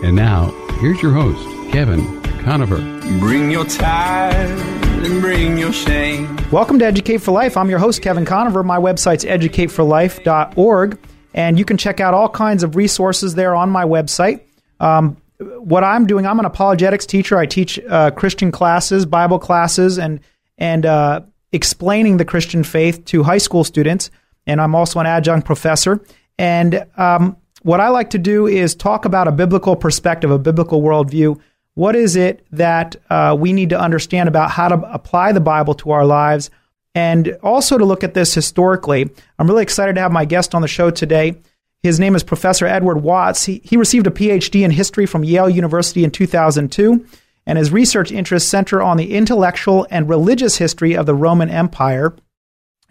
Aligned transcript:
And 0.00 0.14
now, 0.14 0.52
here's 0.80 1.02
your 1.02 1.10
host, 1.10 1.44
Kevin 1.72 2.22
Conover. 2.22 2.76
Bring 3.18 3.50
your 3.50 3.64
tithe 3.64 5.04
and 5.04 5.20
bring 5.20 5.58
your 5.58 5.72
shame. 5.72 6.38
Welcome 6.52 6.78
to 6.78 6.84
Educate 6.84 7.18
for 7.18 7.32
Life. 7.32 7.56
I'm 7.56 7.68
your 7.68 7.80
host, 7.80 8.00
Kevin 8.00 8.24
Conover. 8.24 8.62
My 8.62 8.78
website's 8.78 9.24
educateforlife.org, 9.24 10.98
and 11.34 11.58
you 11.58 11.64
can 11.64 11.76
check 11.78 11.98
out 11.98 12.14
all 12.14 12.28
kinds 12.28 12.62
of 12.62 12.76
resources 12.76 13.34
there 13.34 13.56
on 13.56 13.70
my 13.70 13.84
website. 13.84 14.42
Um, 14.78 15.16
what 15.40 15.82
I'm 15.82 16.06
doing, 16.06 16.28
I'm 16.28 16.38
an 16.38 16.44
apologetics 16.44 17.04
teacher. 17.04 17.36
I 17.36 17.46
teach 17.46 17.80
uh, 17.80 18.12
Christian 18.12 18.52
classes, 18.52 19.04
Bible 19.04 19.40
classes, 19.40 19.98
and 19.98 20.20
and 20.58 20.86
uh, 20.86 21.22
explaining 21.50 22.18
the 22.18 22.24
Christian 22.24 22.62
faith 22.62 23.04
to 23.06 23.24
high 23.24 23.38
school 23.38 23.64
students. 23.64 24.12
And 24.46 24.60
I'm 24.60 24.76
also 24.76 25.00
an 25.00 25.06
adjunct 25.06 25.44
professor. 25.44 26.00
And 26.38 26.86
um, 26.96 27.36
what 27.62 27.80
I 27.80 27.88
like 27.88 28.10
to 28.10 28.18
do 28.18 28.46
is 28.46 28.74
talk 28.74 29.04
about 29.04 29.28
a 29.28 29.32
biblical 29.32 29.76
perspective, 29.76 30.30
a 30.30 30.38
biblical 30.38 30.82
worldview. 30.82 31.40
What 31.74 31.96
is 31.96 32.16
it 32.16 32.46
that 32.52 32.96
uh, 33.10 33.36
we 33.38 33.52
need 33.52 33.70
to 33.70 33.80
understand 33.80 34.28
about 34.28 34.50
how 34.50 34.68
to 34.68 34.92
apply 34.92 35.32
the 35.32 35.40
Bible 35.40 35.74
to 35.74 35.90
our 35.90 36.04
lives? 36.04 36.50
And 36.94 37.36
also 37.42 37.78
to 37.78 37.84
look 37.84 38.02
at 38.02 38.14
this 38.14 38.34
historically. 38.34 39.08
I'm 39.38 39.46
really 39.46 39.62
excited 39.62 39.94
to 39.94 40.00
have 40.00 40.10
my 40.10 40.24
guest 40.24 40.54
on 40.54 40.62
the 40.62 40.68
show 40.68 40.90
today. 40.90 41.36
His 41.82 42.00
name 42.00 42.16
is 42.16 42.24
Professor 42.24 42.66
Edward 42.66 42.98
Watts. 42.98 43.44
He, 43.44 43.60
he 43.64 43.76
received 43.76 44.08
a 44.08 44.10
PhD 44.10 44.64
in 44.64 44.72
history 44.72 45.06
from 45.06 45.22
Yale 45.22 45.48
University 45.48 46.02
in 46.02 46.10
2002, 46.10 47.06
and 47.46 47.56
his 47.56 47.70
research 47.70 48.10
interests 48.10 48.48
center 48.48 48.82
on 48.82 48.96
the 48.96 49.14
intellectual 49.14 49.86
and 49.90 50.08
religious 50.08 50.58
history 50.58 50.96
of 50.96 51.06
the 51.06 51.14
Roman 51.14 51.50
Empire 51.50 52.16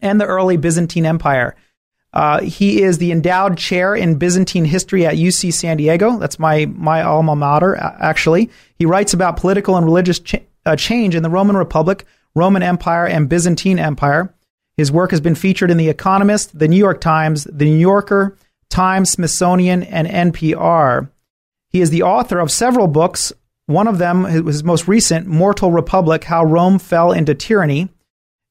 and 0.02 0.22
the 0.22 0.26
early 0.26 0.56
Byzantine 0.56 1.06
Empire. 1.06 1.56
Uh, 2.14 2.42
he 2.42 2.82
is 2.82 2.98
the 2.98 3.12
endowed 3.12 3.58
chair 3.58 3.94
in 3.94 4.16
Byzantine 4.16 4.66
history 4.66 5.06
at 5.06 5.16
UC 5.16 5.54
San 5.54 5.78
Diego. 5.78 6.18
That's 6.18 6.40
my 6.40 6.66
my 6.66 7.02
alma 7.02 7.36
mater, 7.36 7.76
actually. 7.76 8.50
He 8.76 8.86
writes 8.86 9.14
about 9.14 9.38
political 9.38 9.76
and 9.76 9.86
religious 9.86 10.20
ch- 10.20 10.36
uh, 10.66 10.76
change 10.76 11.16
in 11.16 11.24
the 11.24 11.30
Roman 11.30 11.58
Republic, 11.58 12.06
Roman 12.34 12.64
Empire, 12.64 13.06
and 13.06 13.30
Byzantine 13.30 13.80
Empire. 13.80 14.34
His 14.78 14.92
work 14.92 15.12
has 15.12 15.22
been 15.22 15.36
featured 15.36 15.72
in 15.72 15.78
The 15.78 15.90
Economist, 15.90 16.58
The 16.58 16.68
New 16.68 16.78
York 16.78 17.02
Times, 17.02 17.46
The 17.46 17.66
New 17.66 17.80
Yorker, 17.80 18.38
Times, 18.70 19.12
Smithsonian, 19.12 19.84
and 19.84 20.08
NPR. 20.08 21.10
He 21.70 21.82
is 21.82 21.90
the 21.90 22.04
author 22.04 22.40
of 22.40 22.52
several 22.52 22.88
books. 22.88 23.34
One 23.66 23.88
of 23.88 23.98
them, 23.98 24.24
his 24.24 24.64
most 24.64 24.88
recent, 24.88 25.28
Mortal 25.28 25.72
Republic 25.72 26.24
How 26.24 26.44
Rome 26.44 26.80
Fell 26.80 27.12
into 27.12 27.34
Tyranny, 27.34 27.90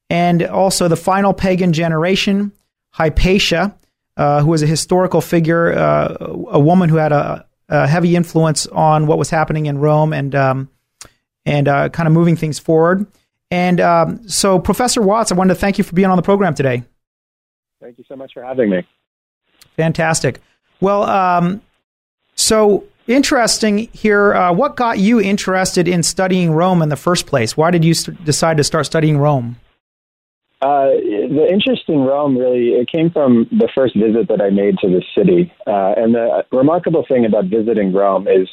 and 0.09 0.43
also 0.43 0.87
The 0.87 0.95
Final 0.95 1.33
Pagan 1.33 1.73
Generation, 1.73 2.51
Hypatia, 2.97 3.75
uh, 4.17 4.41
who 4.41 4.49
was 4.49 4.63
a 4.63 4.67
historical 4.67 5.21
figure, 5.21 5.71
uh, 5.71 6.17
a 6.49 6.59
woman 6.59 6.89
who 6.89 6.95
had 6.95 7.11
a, 7.11 7.45
a, 7.69 7.85
heavy 7.85 8.15
influence 8.15 8.65
on 8.65 9.05
what 9.05 9.19
was 9.19 9.29
happening 9.29 9.67
in 9.67 9.77
Rome 9.77 10.13
and 10.13 10.33
um, 10.33 10.69
and 11.45 11.67
uh, 11.67 11.89
kind 11.89 12.07
of 12.07 12.13
moving 12.13 12.35
things 12.35 12.57
forward. 12.57 13.05
And 13.51 13.79
um, 13.79 14.27
so, 14.27 14.57
Professor 14.57 15.01
Watts, 15.01 15.31
I 15.31 15.35
wanted 15.35 15.53
to 15.53 15.59
thank 15.59 15.77
you 15.77 15.83
for 15.83 15.93
being 15.93 16.09
on 16.09 16.17
the 16.17 16.23
program 16.23 16.55
today. 16.55 16.83
Thank 17.79 17.99
you 17.99 18.03
so 18.07 18.15
much 18.15 18.33
for 18.33 18.43
having 18.43 18.71
me. 18.71 18.85
Fantastic. 19.75 20.39
Well, 20.81 21.03
um, 21.03 21.61
so 22.33 22.83
interesting 23.05 23.89
here. 23.93 24.33
Uh, 24.33 24.53
what 24.53 24.75
got 24.75 24.97
you 24.97 25.21
interested 25.21 25.87
in 25.87 26.01
studying 26.01 26.51
Rome 26.51 26.81
in 26.81 26.89
the 26.89 26.95
first 26.95 27.27
place? 27.27 27.55
Why 27.55 27.69
did 27.69 27.85
you 27.85 27.93
st- 27.93 28.25
decide 28.25 28.57
to 28.57 28.63
start 28.63 28.87
studying 28.87 29.19
Rome? 29.19 29.57
Uh, 30.59 30.89
the 30.89 31.47
interest 31.51 31.83
in 31.87 31.99
Rome 31.99 32.35
really 32.35 32.69
it 32.69 32.89
came 32.91 33.11
from 33.11 33.47
the 33.51 33.69
first 33.75 33.95
visit 33.95 34.27
that 34.29 34.41
I 34.41 34.49
made 34.49 34.79
to 34.79 34.87
the 34.87 35.03
city, 35.15 35.53
uh, 35.67 35.93
and 35.95 36.15
the 36.15 36.45
remarkable 36.51 37.05
thing 37.07 37.25
about 37.25 37.45
visiting 37.45 37.93
Rome 37.93 38.27
is 38.27 38.49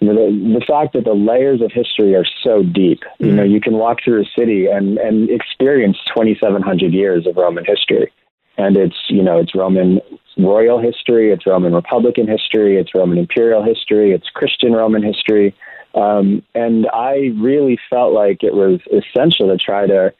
you 0.00 0.08
know, 0.08 0.14
the, 0.14 0.58
the 0.58 0.64
fact 0.66 0.94
that 0.94 1.04
the 1.04 1.14
layers 1.14 1.60
of 1.62 1.70
history 1.72 2.16
are 2.16 2.26
so 2.42 2.64
deep. 2.64 3.02
Mm. 3.20 3.26
You 3.26 3.32
know, 3.32 3.42
you 3.44 3.60
can 3.60 3.74
walk 3.74 3.98
through 4.04 4.22
a 4.22 4.24
city 4.36 4.66
and 4.66 4.98
and 4.98 5.30
experience 5.30 5.96
2,700 6.08 6.92
years 6.92 7.24
of 7.26 7.36
Roman 7.36 7.64
history, 7.64 8.12
and 8.58 8.76
it's 8.76 8.98
you 9.08 9.22
know 9.22 9.38
it's 9.38 9.54
Roman 9.54 10.00
royal 10.36 10.80
history, 10.80 11.30
it's 11.30 11.46
Roman 11.46 11.72
Republican 11.72 12.26
history, 12.26 12.78
it's 12.78 12.94
Roman 12.96 13.18
imperial 13.18 13.62
history, 13.62 14.10
it's 14.10 14.28
Christian 14.30 14.72
Roman 14.72 15.04
history, 15.04 15.54
um, 15.94 16.42
and 16.56 16.88
I 16.92 17.30
really 17.40 17.78
felt 17.88 18.12
like 18.12 18.42
it 18.42 18.54
was 18.54 18.80
essential 18.90 19.46
to 19.46 19.56
try 19.56 19.86
to 19.86 20.12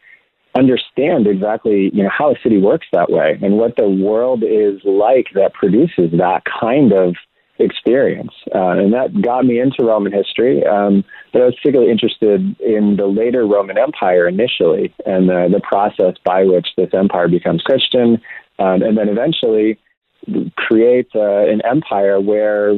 understand 0.55 1.27
exactly 1.27 1.91
you 1.93 2.03
know 2.03 2.11
how 2.17 2.31
a 2.31 2.35
city 2.43 2.59
works 2.59 2.87
that 2.93 3.11
way 3.11 3.39
and 3.43 3.57
what 3.57 3.77
the 3.77 3.89
world 3.89 4.43
is 4.43 4.81
like 4.85 5.27
that 5.35 5.53
produces 5.53 6.11
that 6.13 6.43
kind 6.61 6.93
of 6.93 7.15
experience. 7.59 8.33
Uh, 8.53 8.71
and 8.71 8.93
that 8.93 9.23
got 9.23 9.45
me 9.45 9.61
into 9.61 9.85
roman 9.85 10.13
history 10.13 10.65
um, 10.67 11.05
but 11.33 11.43
i 11.43 11.45
was 11.45 11.55
particularly 11.57 11.91
interested 11.91 12.41
in 12.61 12.97
the 12.97 13.07
later 13.07 13.47
roman 13.47 13.79
empire 13.79 14.27
initially 14.27 14.93
and 15.07 15.29
the, 15.29 15.49
the 15.53 15.61
process 15.61 16.15
by 16.25 16.45
which 16.45 16.67
this 16.77 16.91
empire 16.93 17.29
becomes 17.29 17.63
christian 17.63 18.21
um, 18.59 18.83
and 18.83 18.99
then 18.99 19.09
eventually 19.09 19.79
create 20.57 21.09
uh, 21.15 21.47
an 21.47 21.61
empire 21.65 22.21
where 22.21 22.75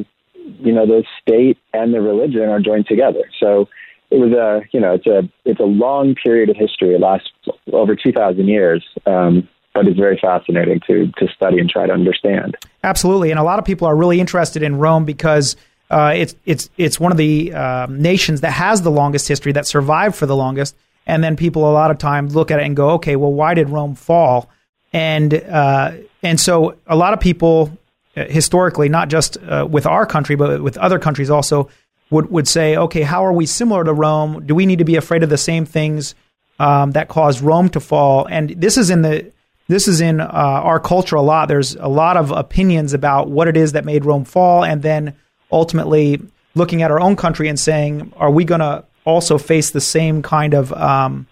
you 0.61 0.73
know 0.73 0.87
the 0.87 1.05
state 1.21 1.59
and 1.73 1.93
the 1.93 2.01
religion 2.01 2.49
are 2.49 2.61
joined 2.61 2.87
together. 2.87 3.23
So 3.39 3.69
it 4.11 4.19
was 4.19 4.33
a 4.33 4.63
you 4.73 4.81
know 4.81 4.95
it's 4.95 5.07
a 5.07 5.29
it's 5.45 5.61
a 5.61 5.65
long 5.65 6.15
period 6.15 6.49
of 6.49 6.57
history. 6.57 6.95
It 6.95 7.01
lasts 7.01 7.31
over 7.73 7.97
two 7.97 8.13
thousand 8.13 8.49
years, 8.49 8.85
um, 9.07 9.49
but 9.75 9.87
it's 9.87 9.99
very 9.99 10.19
fascinating 10.21 10.81
to 10.87 11.07
to 11.19 11.29
study 11.35 11.59
and 11.59 11.69
try 11.69 11.87
to 11.87 11.93
understand. 11.93 12.57
Absolutely, 12.85 13.31
and 13.31 13.41
a 13.41 13.43
lot 13.43 13.59
of 13.59 13.65
people 13.65 13.87
are 13.89 13.97
really 13.97 14.21
interested 14.21 14.63
in 14.63 14.77
Rome 14.77 15.05
because 15.05 15.57
uh, 15.91 16.13
it's 16.17 16.35
it's 16.45 16.71
it's 16.77 17.01
one 17.01 17.13
of 17.13 17.19
the 17.19 17.53
uh, 17.53 17.87
nations 17.91 18.41
that 18.43 18.53
has 18.53 18.83
the 18.83 18.91
longest 18.91 19.29
history 19.29 19.53
that 19.53 19.67
survived 19.67 20.15
for 20.17 20.27
the 20.27 20.37
longest. 20.37 20.77
And 21.09 21.23
then 21.23 21.37
people 21.37 21.71
a 21.71 21.71
lot 21.71 21.93
of 21.93 21.99
times 21.99 22.35
look 22.35 22.51
at 22.51 22.59
it 22.59 22.67
and 22.67 22.75
go, 22.75 22.91
okay, 22.95 23.15
well, 23.15 23.33
why 23.33 23.55
did 23.55 23.71
Rome 23.71 23.95
fall? 23.95 24.51
And 24.93 25.33
uh, 25.33 25.93
and 26.23 26.41
so 26.41 26.77
a 26.87 26.97
lot 26.97 27.13
of 27.13 27.21
people 27.21 27.77
uh, 28.17 28.25
historically, 28.25 28.89
not 28.89 29.09
just 29.09 29.37
uh, 29.43 29.67
with 29.71 29.87
our 29.87 30.07
country, 30.07 30.37
but 30.37 30.63
with 30.63 30.77
other 30.79 30.99
countries 30.99 31.31
also 31.31 31.69
would, 32.11 32.31
would 32.31 32.49
say, 32.49 32.77
okay, 32.77 33.03
how 33.03 33.25
are 33.25 33.33
we 33.33 33.47
similar 33.47 33.85
to 33.85 33.93
Rome? 33.93 34.47
Do 34.47 34.55
we 34.55 34.67
need 34.67 34.79
to 34.79 34.85
be 34.85 34.97
afraid 34.97 35.23
of 35.23 35.31
the 35.31 35.39
same 35.39 35.67
things 35.67 36.15
um, 36.59 36.93
that 36.93 37.09
caused 37.09 37.41
Rome 37.41 37.69
to 37.71 37.81
fall? 37.81 38.27
And 38.27 38.51
this 38.51 38.77
is 38.77 38.91
in 38.91 39.03
the 39.03 39.33
this 39.69 39.89
is 39.89 40.01
in 40.01 40.21
uh, 40.21 40.27
our 40.27 40.79
culture 40.79 41.17
a 41.17 41.23
lot. 41.23 41.49
There's 41.49 41.75
a 41.75 41.89
lot 41.89 42.17
of 42.17 42.31
opinions 42.31 42.93
about 42.95 43.29
what 43.29 43.49
it 43.49 43.57
is 43.57 43.73
that 43.73 43.85
made 43.85 44.05
Rome 44.05 44.25
fall, 44.25 44.65
and 44.65 44.81
then 44.81 45.17
ultimately 45.51 46.21
looking 46.55 46.83
at 46.83 46.91
our 46.91 47.01
own 47.01 47.17
country 47.17 47.49
and 47.49 47.59
saying, 47.59 48.13
are 48.17 48.31
we 48.31 48.45
going 48.45 48.61
to 48.61 48.85
also 49.05 49.39
face 49.39 49.71
the 49.71 49.81
same 49.81 50.23
kind 50.23 50.55
of 50.55 50.73
um, 50.73 51.27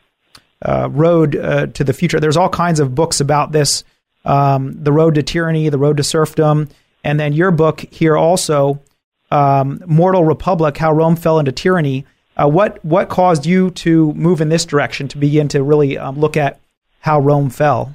uh, 0.63 0.89
road 0.91 1.37
uh, 1.37 1.67
to 1.69 1.85
the 1.85 1.93
future? 1.93 2.19
There's 2.19 2.37
all 2.37 2.49
kinds 2.49 2.81
of 2.81 2.95
books 2.95 3.21
about 3.21 3.53
this, 3.53 3.85
um, 4.25 4.83
the 4.83 4.93
road 4.93 5.15
to 5.15 5.23
tyranny, 5.23 5.69
the 5.69 5.79
road 5.79 5.99
to 5.99 6.05
serfdom, 6.05 6.69
and 7.05 7.21
then 7.21 7.35
your 7.35 7.53
book 7.53 7.81
here 7.81 8.17
also 8.17 8.83
um, 9.35 9.83
Mortal 9.87 10.25
Republic, 10.25 10.77
how 10.77 10.93
Rome 10.93 11.17
fell 11.17 11.39
into 11.39 11.53
tyranny. 11.53 12.07
Uh, 12.37 12.49
what 12.49 12.83
what 12.85 13.09
caused 13.09 13.47
you 13.47 13.71
to 13.71 14.13
move 14.15 14.41
in 14.41 14.49
this 14.49 14.65
direction 14.65 15.09
to 15.09 15.19
begin 15.19 15.49
to 15.49 15.63
really 15.63 15.99
um, 15.99 16.19
look 16.19 16.37
at 16.37 16.61
how 17.01 17.19
Rome 17.19 17.51
fell? 17.51 17.95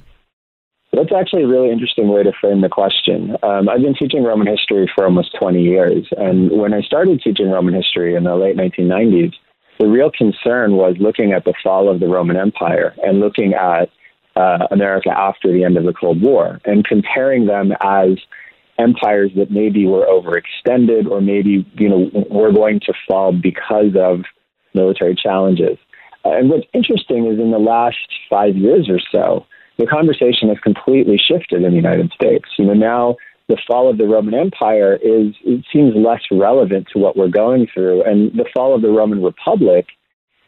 That's 0.92 1.12
actually 1.12 1.44
a 1.44 1.46
really 1.46 1.70
interesting 1.70 2.08
way 2.08 2.22
to 2.24 2.32
frame 2.40 2.60
the 2.62 2.68
question. 2.68 3.36
Um, 3.42 3.68
I've 3.68 3.80
been 3.80 3.94
teaching 3.94 4.24
Roman 4.24 4.46
history 4.46 4.90
for 4.94 5.04
almost 5.04 5.36
20 5.38 5.62
years, 5.62 6.06
and 6.16 6.50
when 6.50 6.74
I 6.74 6.80
started 6.82 7.22
teaching 7.22 7.48
Roman 7.48 7.74
history 7.74 8.16
in 8.16 8.24
the 8.24 8.34
late 8.34 8.56
1990s, 8.56 9.32
the 9.78 9.86
real 9.86 10.10
concern 10.10 10.76
was 10.76 10.96
looking 10.98 11.32
at 11.32 11.44
the 11.44 11.54
fall 11.62 11.88
of 11.88 12.00
the 12.00 12.08
Roman 12.08 12.36
Empire 12.36 12.94
and 13.02 13.20
looking 13.20 13.54
at 13.54 13.88
uh, 14.36 14.66
America 14.70 15.10
after 15.16 15.52
the 15.52 15.64
end 15.64 15.76
of 15.76 15.84
the 15.84 15.92
Cold 15.92 16.20
War 16.20 16.60
and 16.64 16.84
comparing 16.84 17.46
them 17.46 17.72
as 17.80 18.18
empires 18.80 19.30
that 19.36 19.50
maybe 19.50 19.86
were 19.86 20.06
overextended 20.06 21.10
or 21.10 21.20
maybe 21.20 21.66
you 21.74 21.88
know 21.88 22.10
were 22.30 22.52
going 22.52 22.80
to 22.80 22.92
fall 23.06 23.32
because 23.32 23.94
of 23.96 24.20
military 24.74 25.14
challenges. 25.14 25.76
Uh, 26.24 26.30
and 26.32 26.50
what's 26.50 26.66
interesting 26.72 27.26
is 27.26 27.38
in 27.38 27.50
the 27.50 27.58
last 27.58 27.96
five 28.28 28.56
years 28.56 28.88
or 28.88 29.00
so, 29.12 29.46
the 29.78 29.86
conversation 29.86 30.48
has 30.48 30.58
completely 30.58 31.18
shifted 31.18 31.62
in 31.62 31.70
the 31.70 31.76
United 31.76 32.10
States. 32.12 32.46
You 32.58 32.66
know 32.66 32.74
now 32.74 33.16
the 33.48 33.58
fall 33.66 33.90
of 33.90 33.98
the 33.98 34.06
Roman 34.06 34.34
Empire 34.34 34.94
is 34.94 35.34
it 35.44 35.64
seems 35.72 35.94
less 35.96 36.22
relevant 36.30 36.88
to 36.92 36.98
what 36.98 37.16
we're 37.16 37.28
going 37.28 37.66
through, 37.72 38.04
and 38.04 38.32
the 38.32 38.48
fall 38.54 38.74
of 38.74 38.82
the 38.82 38.90
Roman 38.90 39.22
Republic 39.22 39.86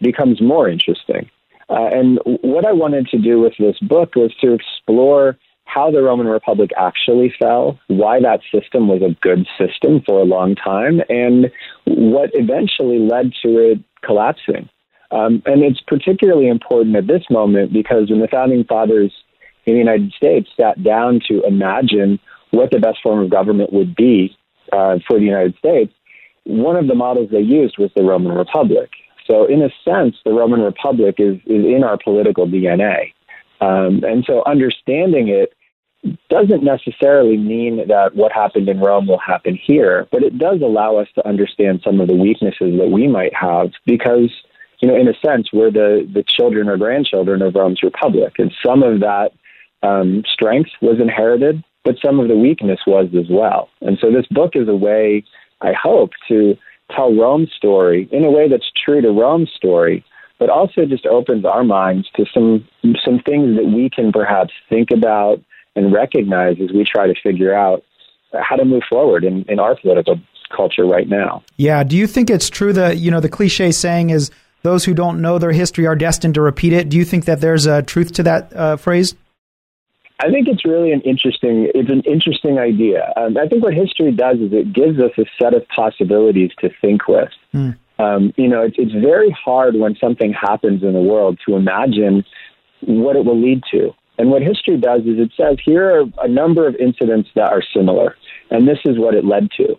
becomes 0.01 0.41
more 0.41 0.69
interesting. 0.69 1.31
Uh, 1.69 1.89
and 1.93 2.19
what 2.25 2.67
I 2.67 2.73
wanted 2.73 3.07
to 3.09 3.19
do 3.19 3.41
with 3.41 3.55
this 3.59 3.79
book 3.81 4.15
was 4.15 4.35
to 4.41 4.53
explore 4.53 5.39
how 5.73 5.91
the 5.91 6.03
Roman 6.03 6.27
Republic 6.27 6.71
actually 6.77 7.33
fell, 7.39 7.79
why 7.89 8.21
that 8.21 8.41
system 8.53 8.89
was 8.89 9.01
a 9.03 9.17
good 9.23 9.47
system 9.57 10.03
for 10.05 10.21
a 10.21 10.25
long 10.25 10.55
time, 10.55 11.01
and 11.09 11.51
what 11.85 12.31
eventually 12.35 12.99
led 12.99 13.33
to 13.43 13.59
it 13.59 13.79
collapsing. 14.05 14.69
Um, 15.11 15.43
and 15.47 15.63
it's 15.63 15.81
particularly 15.87 16.49
important 16.49 16.97
at 16.97 17.07
this 17.07 17.25
moment 17.31 17.73
because 17.73 18.11
when 18.11 18.21
the 18.21 18.29
founding 18.29 18.65
fathers 18.65 19.13
in 19.67 19.75
the 19.75 19.79
United 19.79 20.13
States 20.13 20.49
sat 20.61 20.83
down 20.83 21.21
to 21.29 21.43
imagine 21.45 22.19
what 22.51 22.71
the 22.71 22.79
best 22.79 22.99
form 23.03 23.21
of 23.21 23.31
government 23.31 23.73
would 23.73 23.95
be 23.95 24.37
uh, 24.73 24.99
for 25.07 25.19
the 25.19 25.25
United 25.25 25.57
States, 25.57 25.93
one 26.45 26.77
of 26.77 26.87
the 26.87 26.95
models 26.95 27.31
they 27.31 27.41
used 27.41 27.79
was 27.79 27.91
the 27.95 28.03
Roman 28.03 28.33
Republic. 28.33 28.91
So, 29.27 29.47
in 29.47 29.63
a 29.63 29.71
sense, 29.85 30.17
the 30.25 30.33
Roman 30.33 30.61
Republic 30.61 31.17
is, 31.19 31.37
is 31.47 31.65
in 31.65 31.85
our 31.85 31.97
political 31.97 32.47
DNA. 32.47 33.13
Um, 33.61 34.03
and 34.03 34.25
so, 34.27 34.43
understanding 34.45 35.29
it 35.29 35.53
doesn't 36.29 36.65
necessarily 36.65 37.37
mean 37.37 37.87
that 37.89 38.15
what 38.15 38.33
happened 38.33 38.69
in 38.69 38.81
Rome 38.81 39.07
will 39.07 39.19
happen 39.19 39.59
here, 39.63 40.09
but 40.11 40.23
it 40.23 40.39
does 40.39 40.61
allow 40.61 40.97
us 40.97 41.09
to 41.15 41.27
understand 41.27 41.81
some 41.85 42.01
of 42.01 42.09
the 42.09 42.15
weaknesses 42.15 42.79
that 42.79 42.91
we 42.91 43.07
might 43.07 43.35
have 43.35 43.71
because, 43.87 44.33
you 44.81 44.89
know, 44.89 44.97
in 44.97 45.09
a 45.09 45.15
sense, 45.25 45.49
we're 45.53 45.71
the, 45.71 46.09
the 46.13 46.25
children 46.27 46.69
or 46.69 46.77
grandchildren 46.77 47.41
of 47.43 47.55
Rome's 47.55 47.83
Republic. 47.83 48.35
And 48.39 48.53
some 48.65 48.83
of 48.83 49.01
that 49.01 49.31
um, 49.83 50.25
strength 50.33 50.71
was 50.81 50.99
inherited, 51.01 51.63
but 51.85 51.97
some 52.05 52.19
of 52.19 52.29
the 52.29 52.37
weakness 52.37 52.81
was 52.87 53.09
as 53.17 53.27
well. 53.31 53.69
And 53.81 53.99
so 54.01 54.11
this 54.11 54.27
book 54.31 54.53
is 54.55 54.69
a 54.69 54.77
way, 54.77 55.25
I 55.61 55.73
hope, 55.73 56.11
to 56.29 56.57
tell 56.91 57.15
Rome's 57.15 57.53
story 57.57 58.09
in 58.11 58.25
a 58.25 58.31
way 58.31 58.49
that's 58.49 58.71
true 58.85 59.01
to 59.01 59.11
Rome's 59.11 59.51
story, 59.57 60.05
but 60.39 60.51
also 60.51 60.85
just 60.85 61.07
opens 61.07 61.45
our 61.45 61.65
minds 61.65 62.09
to 62.17 62.25
some 62.35 62.67
some 63.05 63.21
things 63.21 63.57
that 63.57 63.71
we 63.73 63.89
can 63.89 64.11
perhaps 64.13 64.53
think 64.69 64.91
about 64.91 65.41
and 65.75 65.93
recognize 65.93 66.57
as 66.63 66.71
we 66.73 66.85
try 66.85 67.07
to 67.07 67.15
figure 67.23 67.55
out 67.55 67.83
how 68.41 68.57
to 68.57 68.65
move 68.65 68.83
forward 68.89 69.25
in, 69.25 69.45
in 69.49 69.59
our 69.59 69.77
political 69.77 70.21
culture 70.55 70.85
right 70.85 71.09
now. 71.09 71.43
Yeah. 71.57 71.83
Do 71.83 71.97
you 71.97 72.07
think 72.07 72.31
it's 72.31 72.51
true 72.51 72.73
that, 72.75 72.99
you 72.99 73.11
know, 73.11 73.21
the 73.21 73.29
cliche 73.29 73.73
saying 73.73 74.11
is 74.11 74.31
those 74.63 74.85
who 74.85 74.95
don't 74.95 75.21
know 75.21 75.39
their 75.39 75.53
history 75.53 75.87
are 75.87 75.97
destined 75.97 76.35
to 76.35 76.41
repeat 76.41 76.73
it? 76.73 76.89
Do 76.89 76.97
you 76.97 77.05
think 77.05 77.25
that 77.25 77.41
there's 77.41 77.67
a 77.67 77.83
truth 77.83 78.13
to 78.13 78.23
that 78.25 78.53
uh, 78.55 78.77
phrase? 78.77 79.15
I 80.21 80.31
think 80.31 80.47
it's 80.47 80.65
really 80.65 80.93
an 80.93 81.01
interesting 81.01 81.69
it's 81.75 81.91
an 81.91 82.03
interesting 82.03 82.59
idea. 82.59 83.13
Um, 83.17 83.37
I 83.37 83.49
think 83.49 83.65
what 83.65 83.75
history 83.75 84.13
does 84.13 84.39
is 84.39 84.53
it 84.53 84.73
gives 84.73 85.01
us 85.01 85.11
a 85.19 85.25
set 85.41 85.53
of 85.53 85.67
possibilities 85.69 86.51
to 86.61 86.71
think 86.81 87.09
with. 87.09 87.31
Mm. 87.53 87.77
Um, 87.99 88.33
you 88.37 88.49
know, 88.49 88.63
it's, 88.63 88.77
it's 88.79 88.93
very 88.93 89.31
hard 89.31 89.75
when 89.75 89.97
something 89.97 90.33
happens 90.33 90.83
in 90.83 90.93
the 90.93 91.01
world 91.01 91.39
to 91.47 91.57
imagine 91.57 92.25
what 92.83 93.17
it 93.17 93.25
will 93.25 93.41
lead 93.41 93.63
to. 93.73 93.91
And 94.23 94.31
what 94.31 94.41
history 94.41 94.77
does 94.77 95.01
is 95.01 95.19
it 95.19 95.33
says 95.37 95.57
here 95.65 95.99
are 95.99 96.05
a 96.23 96.29
number 96.29 96.69
of 96.69 96.77
incidents 96.77 97.29
that 97.35 97.53
are 97.53 97.61
similar, 97.75 98.15
and 98.53 98.69
this 98.69 98.79
is 98.85 98.97
what 98.97 99.17
it 99.17 99.25
led 99.25 99.51
to. 99.57 99.77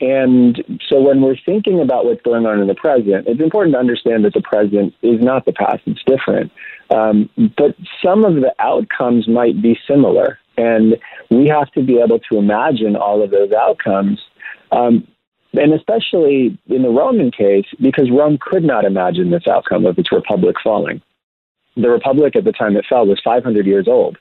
And 0.00 0.80
so 0.88 1.00
when 1.00 1.20
we're 1.20 1.36
thinking 1.46 1.80
about 1.80 2.04
what's 2.04 2.20
going 2.22 2.44
on 2.44 2.58
in 2.58 2.66
the 2.66 2.74
present, 2.74 3.28
it's 3.28 3.40
important 3.40 3.74
to 3.74 3.78
understand 3.78 4.24
that 4.24 4.34
the 4.34 4.42
present 4.42 4.94
is 5.02 5.20
not 5.20 5.44
the 5.44 5.52
past, 5.52 5.82
it's 5.86 6.02
different. 6.08 6.50
Um, 6.90 7.30
but 7.56 7.76
some 8.04 8.24
of 8.24 8.34
the 8.34 8.52
outcomes 8.58 9.28
might 9.28 9.62
be 9.62 9.78
similar, 9.88 10.40
and 10.56 10.96
we 11.30 11.46
have 11.46 11.70
to 11.74 11.82
be 11.84 12.00
able 12.00 12.18
to 12.18 12.38
imagine 12.38 12.96
all 12.96 13.22
of 13.22 13.30
those 13.30 13.52
outcomes. 13.52 14.18
Um, 14.72 15.06
and 15.52 15.72
especially 15.72 16.58
in 16.66 16.82
the 16.82 16.90
Roman 16.90 17.30
case, 17.30 17.66
because 17.80 18.10
Rome 18.10 18.38
could 18.40 18.64
not 18.64 18.84
imagine 18.84 19.30
this 19.30 19.46
outcome 19.46 19.86
of 19.86 19.96
its 20.00 20.10
republic 20.10 20.56
falling 20.64 21.00
the 21.76 21.90
republic 21.90 22.36
at 22.36 22.44
the 22.44 22.52
time 22.52 22.76
it 22.76 22.86
fell 22.88 23.06
was 23.06 23.20
500 23.24 23.66
years 23.66 23.88
old. 23.88 24.18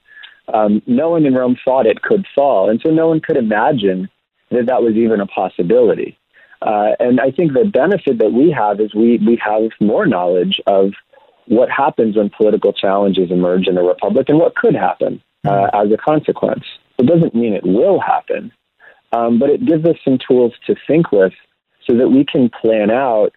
Um, 0.54 0.82
no 0.88 1.10
one 1.10 1.26
in 1.26 1.34
Rome 1.34 1.58
thought 1.64 1.86
it 1.86 2.02
could 2.02 2.26
fall, 2.36 2.70
and 2.70 2.82
so 2.82 2.90
no 2.90 3.08
one 3.08 3.22
could 3.22 3.38
imagine 3.38 4.10
that 4.52 4.66
that 4.68 4.82
was 4.84 4.96
even 4.96 5.22
a 5.22 5.28
possibility. 5.28 6.18
Uh, 6.62 6.92
and 7.00 7.20
I 7.20 7.32
think 7.32 7.54
the 7.54 7.66
benefit 7.66 8.20
that 8.20 8.32
we 8.32 8.52
have 8.52 8.80
is 8.80 8.94
we, 8.94 9.18
we 9.26 9.40
have 9.44 9.72
more 9.82 10.06
knowledge 10.06 10.62
of 10.66 10.92
what 11.48 11.70
happens 11.70 12.16
when 12.16 12.30
political 12.30 12.72
challenges 12.72 13.32
emerge 13.32 13.68
in 13.68 13.78
a 13.78 13.84
republic 13.84 14.30
and 14.30 14.40
what 14.40 14.56
could 14.56 14.76
happen 14.76 15.22
uh, 15.46 15.68
as 15.74 15.92
a 15.92 15.98
consequence. 15.98 16.64
It 16.98 17.06
doesn't 17.06 17.36
mean 17.36 17.54
it 17.54 17.66
will 17.66 18.00
happen, 18.00 18.52
um, 19.12 19.40
but 19.40 19.50
it 19.50 19.66
gives 19.66 19.86
us 19.86 19.98
some 20.06 20.18
tools 20.26 20.54
to 20.68 20.76
think 20.88 21.12
with 21.12 21.34
so 21.86 21.98
that 21.98 22.10
we 22.10 22.24
can 22.24 22.50
plan 22.50 22.92
out 22.92 23.34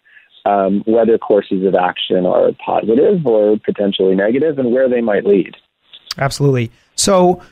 um, 0.46 0.82
whether 0.86 1.18
courses 1.18 1.66
of 1.66 1.74
action 1.74 2.24
are 2.24 2.52
positive 2.64 3.26
or 3.26 3.58
potentially 3.64 4.14
negative 4.14 4.58
and 4.58 4.72
where 4.72 4.88
they 4.88 5.00
might 5.00 5.26
lead. 5.26 5.56
Absolutely. 6.18 6.70
So, 6.94 7.42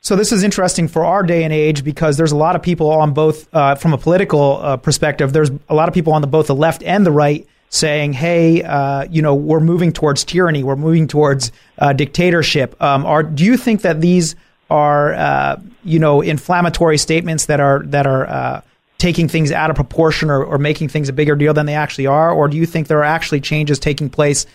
so 0.00 0.16
this 0.16 0.32
is 0.32 0.42
interesting 0.42 0.88
for 0.88 1.04
our 1.04 1.22
day 1.22 1.42
and 1.44 1.52
age 1.52 1.84
because 1.84 2.16
there's 2.16 2.32
a 2.32 2.36
lot 2.36 2.54
of 2.56 2.62
people 2.62 2.90
on 2.90 3.12
both, 3.12 3.52
uh, 3.52 3.74
from 3.74 3.92
a 3.92 3.98
political 3.98 4.58
uh, 4.62 4.76
perspective, 4.76 5.32
there's 5.32 5.50
a 5.68 5.74
lot 5.74 5.88
of 5.88 5.94
people 5.94 6.12
on 6.12 6.20
the, 6.20 6.26
both 6.26 6.46
the 6.46 6.54
left 6.54 6.82
and 6.84 7.04
the 7.04 7.10
right 7.10 7.46
saying, 7.70 8.14
"Hey, 8.14 8.62
uh, 8.62 9.04
you 9.10 9.20
know, 9.20 9.34
we're 9.34 9.60
moving 9.60 9.92
towards 9.92 10.24
tyranny. 10.24 10.62
We're 10.62 10.76
moving 10.76 11.06
towards 11.06 11.52
uh, 11.78 11.92
dictatorship." 11.92 12.80
Um, 12.82 13.04
are 13.04 13.22
do 13.22 13.44
you 13.44 13.58
think 13.58 13.82
that 13.82 14.00
these 14.00 14.36
are, 14.70 15.12
uh, 15.12 15.60
you 15.84 15.98
know, 15.98 16.22
inflammatory 16.22 16.96
statements 16.96 17.46
that 17.46 17.60
are 17.60 17.82
that 17.86 18.06
are 18.06 18.26
uh, 18.26 18.60
taking 18.98 19.28
things 19.28 19.52
out 19.52 19.70
of 19.70 19.76
proportion 19.76 20.30
or, 20.30 20.44
or 20.44 20.58
making 20.58 20.88
things 20.88 21.08
a 21.08 21.12
bigger 21.12 21.36
deal 21.36 21.54
than 21.54 21.66
they 21.66 21.74
actually 21.74 22.06
are? 22.06 22.30
Or 22.32 22.48
do 22.48 22.56
you 22.56 22.66
think 22.66 22.88
there 22.88 22.98
are 22.98 23.04
actually 23.04 23.40
changes 23.40 23.78
taking 23.78 24.10
place 24.10 24.46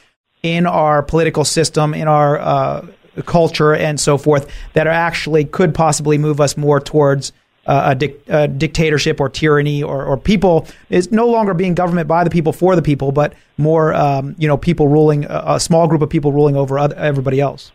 in 0.44 0.66
our 0.66 1.02
political 1.02 1.46
system, 1.46 1.94
in 1.94 2.08
our 2.08 2.38
uh, 2.40 2.86
culture, 3.26 3.74
and 3.74 4.00
so 4.00 4.18
forth 4.18 4.52
that 4.74 4.88
are 4.88 4.92
actually 4.92 5.46
could 5.46 5.74
possibly 5.74 6.18
move 6.18 6.42
us 6.42 6.58
more 6.58 6.80
towards 6.80 7.32
uh, 7.66 7.96
a, 7.98 8.16
a, 8.28 8.48
dictatorship 8.50 9.22
or 9.22 9.30
tyranny 9.30 9.82
or, 9.82 10.04
or, 10.04 10.18
people 10.18 10.68
is 10.90 11.14
no 11.14 11.28
longer 11.28 11.54
being 11.54 11.74
government 11.74 12.10
by 12.10 12.26
the 12.26 12.30
people 12.30 12.52
for 12.52 12.76
the 12.76 12.82
people, 12.82 13.14
but 13.14 13.34
more 13.58 13.94
um, 13.94 14.36
you 14.38 14.50
know 14.50 14.58
people 14.58 14.90
ruling 14.90 15.24
a, 15.26 15.44
a, 15.48 15.60
small 15.62 15.88
group 15.88 16.02
of 16.02 16.10
people 16.10 16.34
ruling 16.34 16.58
over 16.58 16.78
other, 16.78 16.94
everybody 16.98 17.40
else. 17.40 17.72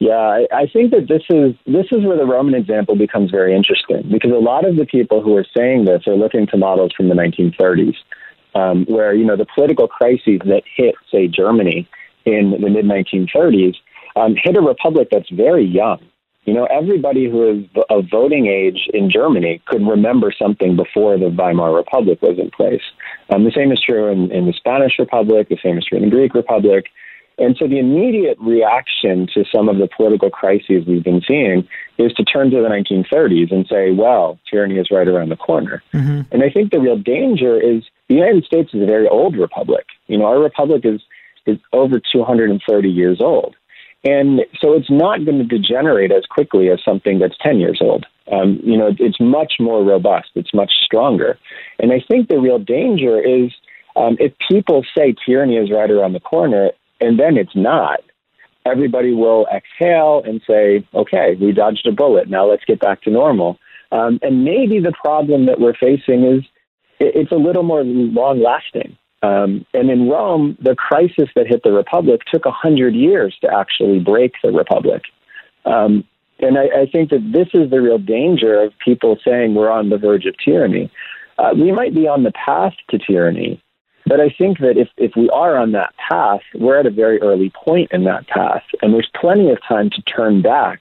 Yeah, 0.00 0.44
I, 0.52 0.66
think 0.66 0.90
that 0.90 1.06
this 1.08 1.22
is 1.30 1.54
this 1.66 1.86
is 1.92 2.04
where 2.04 2.16
the 2.16 2.26
Roman 2.26 2.54
example 2.54 2.96
becomes 2.96 3.30
very 3.30 3.54
interesting 3.54 4.02
because 4.10 4.32
a 4.32 4.34
lot 4.34 4.66
of 4.66 4.76
the 4.76 4.84
people 4.84 5.22
who 5.22 5.36
are 5.36 5.46
saying 5.56 5.84
this 5.84 6.06
are 6.06 6.16
looking 6.16 6.46
to 6.48 6.56
models 6.56 6.92
from 6.96 7.08
the 7.08 7.14
1930s, 7.14 7.94
um, 8.54 8.84
where 8.86 9.14
you 9.14 9.24
know 9.24 9.36
the 9.36 9.46
political 9.54 9.86
crises 9.86 10.40
that 10.46 10.62
hit, 10.76 10.96
say, 11.10 11.28
Germany 11.28 11.88
in 12.24 12.50
the 12.50 12.68
mid 12.68 12.84
1930s 12.84 13.76
um, 14.16 14.34
hit 14.36 14.56
a 14.56 14.60
republic 14.60 15.08
that's 15.10 15.30
very 15.30 15.64
young. 15.64 16.00
You 16.44 16.52
know, 16.52 16.66
everybody 16.66 17.30
who 17.30 17.48
is 17.48 17.84
of 17.88 18.04
voting 18.10 18.46
age 18.46 18.88
in 18.92 19.10
Germany 19.10 19.62
could 19.66 19.86
remember 19.86 20.32
something 20.38 20.76
before 20.76 21.16
the 21.16 21.30
Weimar 21.30 21.72
Republic 21.74 22.20
was 22.20 22.38
in 22.38 22.50
place. 22.50 22.82
Um, 23.30 23.44
the 23.44 23.52
same 23.52 23.72
is 23.72 23.80
true 23.80 24.08
in, 24.08 24.30
in 24.30 24.44
the 24.46 24.52
Spanish 24.52 24.98
Republic. 24.98 25.48
The 25.48 25.56
same 25.62 25.78
is 25.78 25.86
true 25.86 25.98
in 25.98 26.04
the 26.04 26.10
Greek 26.10 26.34
Republic. 26.34 26.86
And 27.38 27.56
so 27.58 27.66
the 27.66 27.78
immediate 27.78 28.38
reaction 28.40 29.26
to 29.34 29.44
some 29.54 29.68
of 29.68 29.78
the 29.78 29.88
political 29.96 30.30
crises 30.30 30.84
we've 30.86 31.02
been 31.02 31.22
seeing 31.26 31.66
is 31.98 32.12
to 32.14 32.24
turn 32.24 32.50
to 32.50 32.56
the 32.56 32.68
1930s 32.68 33.52
and 33.52 33.66
say, 33.66 33.90
well, 33.90 34.38
tyranny 34.50 34.78
is 34.78 34.88
right 34.90 35.08
around 35.08 35.30
the 35.30 35.36
corner. 35.36 35.82
Mm-hmm. 35.92 36.22
And 36.32 36.42
I 36.42 36.50
think 36.50 36.70
the 36.70 36.80
real 36.80 36.98
danger 36.98 37.60
is 37.60 37.82
the 38.08 38.14
United 38.14 38.44
States 38.44 38.72
is 38.72 38.82
a 38.82 38.86
very 38.86 39.08
old 39.08 39.36
republic. 39.36 39.86
You 40.06 40.18
know, 40.18 40.26
our 40.26 40.38
republic 40.38 40.84
is, 40.84 41.00
is 41.46 41.58
over 41.72 42.00
230 42.00 42.88
years 42.88 43.20
old. 43.20 43.56
And 44.04 44.42
so 44.60 44.74
it's 44.74 44.90
not 44.90 45.24
going 45.24 45.38
to 45.38 45.44
degenerate 45.44 46.12
as 46.12 46.26
quickly 46.26 46.68
as 46.68 46.78
something 46.84 47.18
that's 47.18 47.36
10 47.40 47.58
years 47.58 47.78
old. 47.80 48.06
Um, 48.30 48.60
you 48.62 48.76
know, 48.76 48.94
it's 48.98 49.20
much 49.20 49.54
more 49.58 49.82
robust, 49.82 50.28
it's 50.34 50.52
much 50.54 50.72
stronger. 50.84 51.38
And 51.78 51.92
I 51.92 52.02
think 52.06 52.28
the 52.28 52.38
real 52.38 52.58
danger 52.58 53.18
is 53.18 53.50
um, 53.96 54.16
if 54.18 54.32
people 54.48 54.84
say 54.96 55.14
tyranny 55.26 55.56
is 55.56 55.70
right 55.70 55.90
around 55.90 56.12
the 56.12 56.20
corner, 56.20 56.72
and 57.00 57.18
then 57.18 57.36
it's 57.36 57.54
not, 57.54 58.00
everybody 58.66 59.12
will 59.12 59.46
exhale 59.54 60.22
and 60.24 60.40
say, 60.46 60.86
okay, 60.94 61.36
we 61.40 61.52
dodged 61.52 61.86
a 61.86 61.92
bullet. 61.92 62.28
Now 62.28 62.48
let's 62.48 62.64
get 62.64 62.80
back 62.80 63.02
to 63.02 63.10
normal. 63.10 63.58
Um, 63.92 64.18
and 64.22 64.44
maybe 64.44 64.80
the 64.80 64.92
problem 64.92 65.46
that 65.46 65.60
we're 65.60 65.74
facing 65.74 66.24
is 66.24 66.42
it's 67.00 67.32
a 67.32 67.36
little 67.36 67.62
more 67.62 67.84
long 67.84 68.42
lasting. 68.42 68.96
Um, 69.22 69.64
and 69.72 69.90
in 69.90 70.08
Rome, 70.08 70.56
the 70.60 70.74
crisis 70.74 71.30
that 71.34 71.46
hit 71.46 71.62
the 71.62 71.72
Republic 71.72 72.22
took 72.30 72.44
a 72.44 72.50
hundred 72.50 72.94
years 72.94 73.36
to 73.40 73.48
actually 73.48 73.98
break 73.98 74.34
the 74.42 74.50
Republic. 74.50 75.02
Um, 75.64 76.04
and 76.40 76.58
I, 76.58 76.82
I, 76.82 76.86
think 76.92 77.08
that 77.10 77.32
this 77.32 77.48
is 77.54 77.70
the 77.70 77.80
real 77.80 77.96
danger 77.96 78.60
of 78.60 78.72
people 78.84 79.16
saying 79.26 79.54
we're 79.54 79.70
on 79.70 79.88
the 79.88 79.96
verge 79.96 80.26
of 80.26 80.34
tyranny. 80.44 80.90
Uh, 81.38 81.50
we 81.54 81.72
might 81.72 81.94
be 81.94 82.06
on 82.06 82.22
the 82.22 82.32
path 82.32 82.74
to 82.90 82.98
tyranny, 82.98 83.62
but 84.06 84.20
I 84.20 84.34
think 84.36 84.58
that 84.58 84.76
if, 84.76 84.88
if 84.96 85.12
we 85.16 85.30
are 85.30 85.56
on 85.56 85.72
that 85.72 85.94
path, 85.96 86.40
we're 86.54 86.78
at 86.78 86.86
a 86.86 86.90
very 86.90 87.20
early 87.22 87.50
point 87.64 87.90
in 87.92 88.04
that 88.04 88.26
path. 88.28 88.62
And 88.82 88.92
there's 88.92 89.10
plenty 89.18 89.50
of 89.50 89.58
time 89.66 89.90
to 89.90 90.02
turn 90.02 90.42
back 90.42 90.80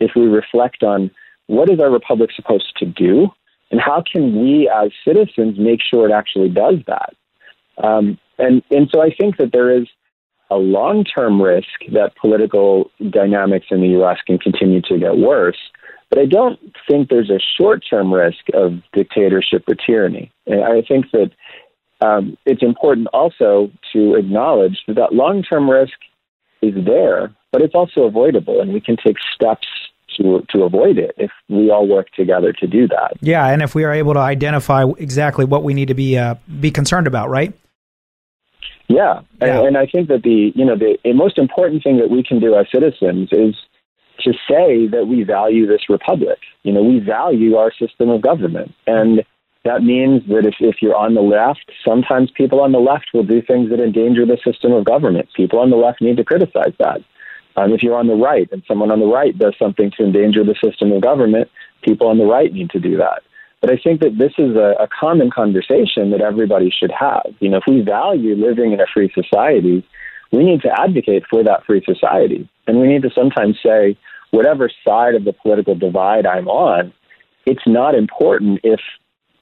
if 0.00 0.12
we 0.16 0.22
reflect 0.22 0.82
on 0.82 1.10
what 1.48 1.70
is 1.70 1.80
our 1.80 1.90
republic 1.90 2.30
supposed 2.34 2.76
to 2.78 2.86
do 2.86 3.28
and 3.70 3.80
how 3.80 4.02
can 4.10 4.40
we 4.40 4.70
as 4.74 4.90
citizens 5.06 5.58
make 5.58 5.80
sure 5.82 6.08
it 6.08 6.12
actually 6.12 6.48
does 6.48 6.76
that. 6.86 7.14
Um, 7.82 8.18
and, 8.38 8.62
and 8.70 8.88
so 8.92 9.02
I 9.02 9.14
think 9.14 9.36
that 9.36 9.52
there 9.52 9.70
is 9.70 9.86
a 10.50 10.56
long 10.56 11.04
term 11.04 11.40
risk 11.40 11.68
that 11.92 12.16
political 12.16 12.90
dynamics 13.10 13.66
in 13.70 13.80
the 13.80 13.88
U.S. 13.88 14.18
can 14.26 14.38
continue 14.38 14.80
to 14.82 14.98
get 14.98 15.16
worse. 15.16 15.58
But 16.10 16.20
I 16.20 16.26
don't 16.26 16.60
think 16.88 17.08
there's 17.08 17.30
a 17.30 17.40
short 17.58 17.82
term 17.88 18.12
risk 18.12 18.44
of 18.52 18.74
dictatorship 18.92 19.64
or 19.66 19.74
tyranny. 19.74 20.30
And 20.46 20.62
I 20.62 20.82
think 20.82 21.10
that 21.12 21.30
um, 22.02 22.36
it's 22.46 22.62
important 22.62 23.06
also 23.12 23.70
to 23.92 24.14
acknowledge 24.14 24.78
that 24.88 24.94
that 24.96 25.14
long 25.14 25.42
term 25.42 25.70
risk 25.70 25.94
is 26.60 26.74
there, 26.84 27.32
but 27.52 27.62
it's 27.62 27.74
also 27.74 28.02
avoidable, 28.02 28.60
and 28.60 28.72
we 28.72 28.80
can 28.80 28.96
take 28.96 29.16
steps 29.34 29.68
to, 30.16 30.44
to 30.50 30.62
avoid 30.62 30.98
it 30.98 31.14
if 31.16 31.30
we 31.48 31.70
all 31.70 31.86
work 31.86 32.10
together 32.12 32.52
to 32.52 32.66
do 32.66 32.86
that. 32.88 33.12
Yeah, 33.20 33.46
and 33.46 33.62
if 33.62 33.74
we 33.74 33.84
are 33.84 33.92
able 33.92 34.14
to 34.14 34.20
identify 34.20 34.84
exactly 34.98 35.44
what 35.44 35.62
we 35.62 35.74
need 35.74 35.88
to 35.88 35.94
be 35.94 36.18
uh, 36.18 36.34
be 36.60 36.70
concerned 36.70 37.06
about, 37.06 37.30
right? 37.30 37.52
Yeah, 38.88 39.20
Yeah. 39.40 39.58
And, 39.58 39.68
and 39.68 39.76
I 39.78 39.86
think 39.86 40.08
that 40.08 40.22
the 40.22 40.52
you 40.54 40.64
know 40.64 40.76
the, 40.76 40.98
the 41.04 41.12
most 41.12 41.38
important 41.38 41.82
thing 41.82 41.98
that 41.98 42.10
we 42.10 42.22
can 42.22 42.40
do 42.40 42.54
as 42.54 42.66
citizens 42.72 43.28
is 43.32 43.54
to 44.20 44.32
say 44.48 44.86
that 44.88 45.06
we 45.08 45.22
value 45.22 45.66
this 45.66 45.88
republic. 45.88 46.38
You 46.62 46.72
know, 46.72 46.82
we 46.82 46.98
value 47.00 47.56
our 47.56 47.72
system 47.72 48.10
of 48.10 48.22
government, 48.22 48.74
and 48.86 49.24
that 49.64 49.82
means 49.82 50.22
that 50.28 50.44
if, 50.44 50.54
if 50.60 50.76
you're 50.82 50.96
on 50.96 51.14
the 51.14 51.22
left, 51.22 51.70
sometimes 51.86 52.30
people 52.32 52.60
on 52.60 52.72
the 52.72 52.80
left 52.80 53.06
will 53.14 53.22
do 53.22 53.40
things 53.42 53.70
that 53.70 53.80
endanger 53.80 54.26
the 54.26 54.38
system 54.44 54.72
of 54.72 54.84
government. 54.84 55.28
People 55.36 55.60
on 55.60 55.70
the 55.70 55.76
left 55.76 56.00
need 56.00 56.16
to 56.16 56.24
criticize 56.24 56.74
that. 56.78 57.00
Um, 57.56 57.72
if 57.72 57.82
you're 57.82 57.98
on 57.98 58.08
the 58.08 58.14
right 58.14 58.48
and 58.50 58.62
someone 58.66 58.90
on 58.90 58.98
the 58.98 59.06
right 59.06 59.38
does 59.38 59.54
something 59.58 59.92
to 59.96 60.04
endanger 60.04 60.42
the 60.42 60.56
system 60.64 60.90
of 60.90 61.02
government, 61.02 61.48
people 61.82 62.08
on 62.08 62.18
the 62.18 62.24
right 62.24 62.52
need 62.52 62.70
to 62.70 62.80
do 62.80 62.96
that. 62.96 63.22
But 63.60 63.70
I 63.70 63.76
think 63.76 64.00
that 64.00 64.18
this 64.18 64.32
is 64.38 64.56
a, 64.56 64.74
a 64.82 64.88
common 64.88 65.30
conversation 65.30 66.10
that 66.10 66.20
everybody 66.20 66.70
should 66.76 66.90
have. 66.90 67.26
You 67.38 67.50
know, 67.50 67.58
if 67.58 67.64
we 67.68 67.82
value 67.82 68.34
living 68.34 68.72
in 68.72 68.80
a 68.80 68.86
free 68.92 69.12
society, 69.14 69.86
we 70.32 70.44
need 70.44 70.62
to 70.62 70.80
advocate 70.80 71.24
for 71.30 71.44
that 71.44 71.64
free 71.64 71.84
society. 71.84 72.48
And 72.66 72.80
we 72.80 72.88
need 72.88 73.02
to 73.02 73.10
sometimes 73.14 73.58
say, 73.64 73.96
whatever 74.32 74.68
side 74.84 75.14
of 75.14 75.24
the 75.24 75.32
political 75.32 75.76
divide 75.76 76.26
I'm 76.26 76.48
on, 76.48 76.92
it's 77.46 77.62
not 77.66 77.94
important 77.94 78.60
if 78.64 78.80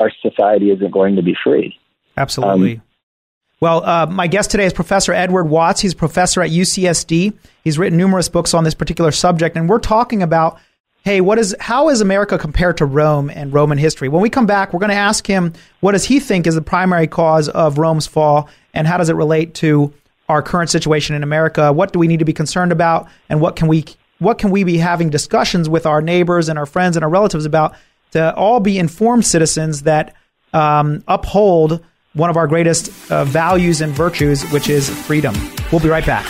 our 0.01 0.11
society 0.23 0.71
isn't 0.71 0.91
going 0.91 1.17
to 1.17 1.23
be 1.23 1.37
free. 1.45 1.79
Absolutely. 2.17 2.77
Um, 2.77 2.83
well, 3.61 3.85
uh, 3.85 4.07
my 4.07 4.27
guest 4.27 4.51
today 4.51 4.65
is 4.65 4.73
Professor 4.73 5.13
Edward 5.13 5.45
Watts. 5.45 5.83
He's 5.83 5.93
a 5.93 5.97
professor 5.97 6.41
at 6.41 6.51
UCSD. 6.51 7.35
He's 7.63 7.79
written 7.79 7.99
numerous 7.99 8.29
books 8.29 8.55
on 8.55 8.65
this 8.65 8.75
particular 8.75 9.13
subject, 9.13 9.55
and 9.55 9.69
we're 9.69 9.79
talking 9.79 10.23
about, 10.23 10.59
hey, 11.05 11.21
what 11.21 11.39
is 11.39 11.55
how 11.61 11.91
is 11.91 12.01
America 12.01 12.39
compared 12.39 12.79
to 12.79 12.87
Rome 12.87 13.29
and 13.29 13.53
Roman 13.53 13.77
history? 13.77 14.09
When 14.09 14.23
we 14.23 14.31
come 14.31 14.47
back, 14.47 14.73
we're 14.73 14.81
going 14.81 14.91
to 14.91 14.97
ask 14.97 15.27
him 15.27 15.53
what 15.81 15.93
does 15.93 16.05
he 16.05 16.21
think 16.21 16.47
is 16.47 16.55
the 16.55 16.63
primary 16.63 17.07
cause 17.07 17.51
of 17.51 17.77
Rome's 17.77 18.07
fall, 18.07 18.49
and 18.73 18.87
how 18.87 18.97
does 18.97 19.11
it 19.11 19.15
relate 19.15 19.53
to 19.57 19.93
our 20.31 20.43
current 20.43 20.71
situation 20.71 21.15
in 21.15 21.23
America? 21.23 21.71
What 21.71 21.93
do 21.93 21.99
we 21.99 22.09
need 22.09 22.21
to 22.21 22.25
be 22.25 22.33
concerned 22.33 22.73
about, 22.73 23.09
and 23.29 23.43
what 23.43 23.57
can 23.57 23.69
we 23.69 23.85
what 24.21 24.39
can 24.39 24.51
we 24.51 24.65
be 24.65 24.79
having 24.79 25.11
discussions 25.11 25.69
with 25.69 25.85
our 25.85 26.01
neighbors 26.01 26.49
and 26.49 26.59
our 26.59 26.67
friends 26.67 26.97
and 26.97 27.05
our 27.05 27.11
relatives 27.11 27.45
about 27.45 27.75
to 28.13 28.35
all 28.35 28.61
be 28.61 28.79
informed 28.79 29.25
citizens 29.25 29.83
that 29.83 30.15
um, 30.53 31.05
uphold 31.07 31.85
one 32.15 32.31
of 32.31 32.37
our 32.37 32.47
greatest 32.47 32.91
uh, 33.11 33.25
values 33.25 33.81
and 33.81 33.93
virtues, 33.93 34.43
which 34.51 34.69
is 34.69 34.91
freedom. 35.07 35.35
We'll 35.71 35.81
be 35.81 35.89
right 35.89 36.05
back. 36.05 36.27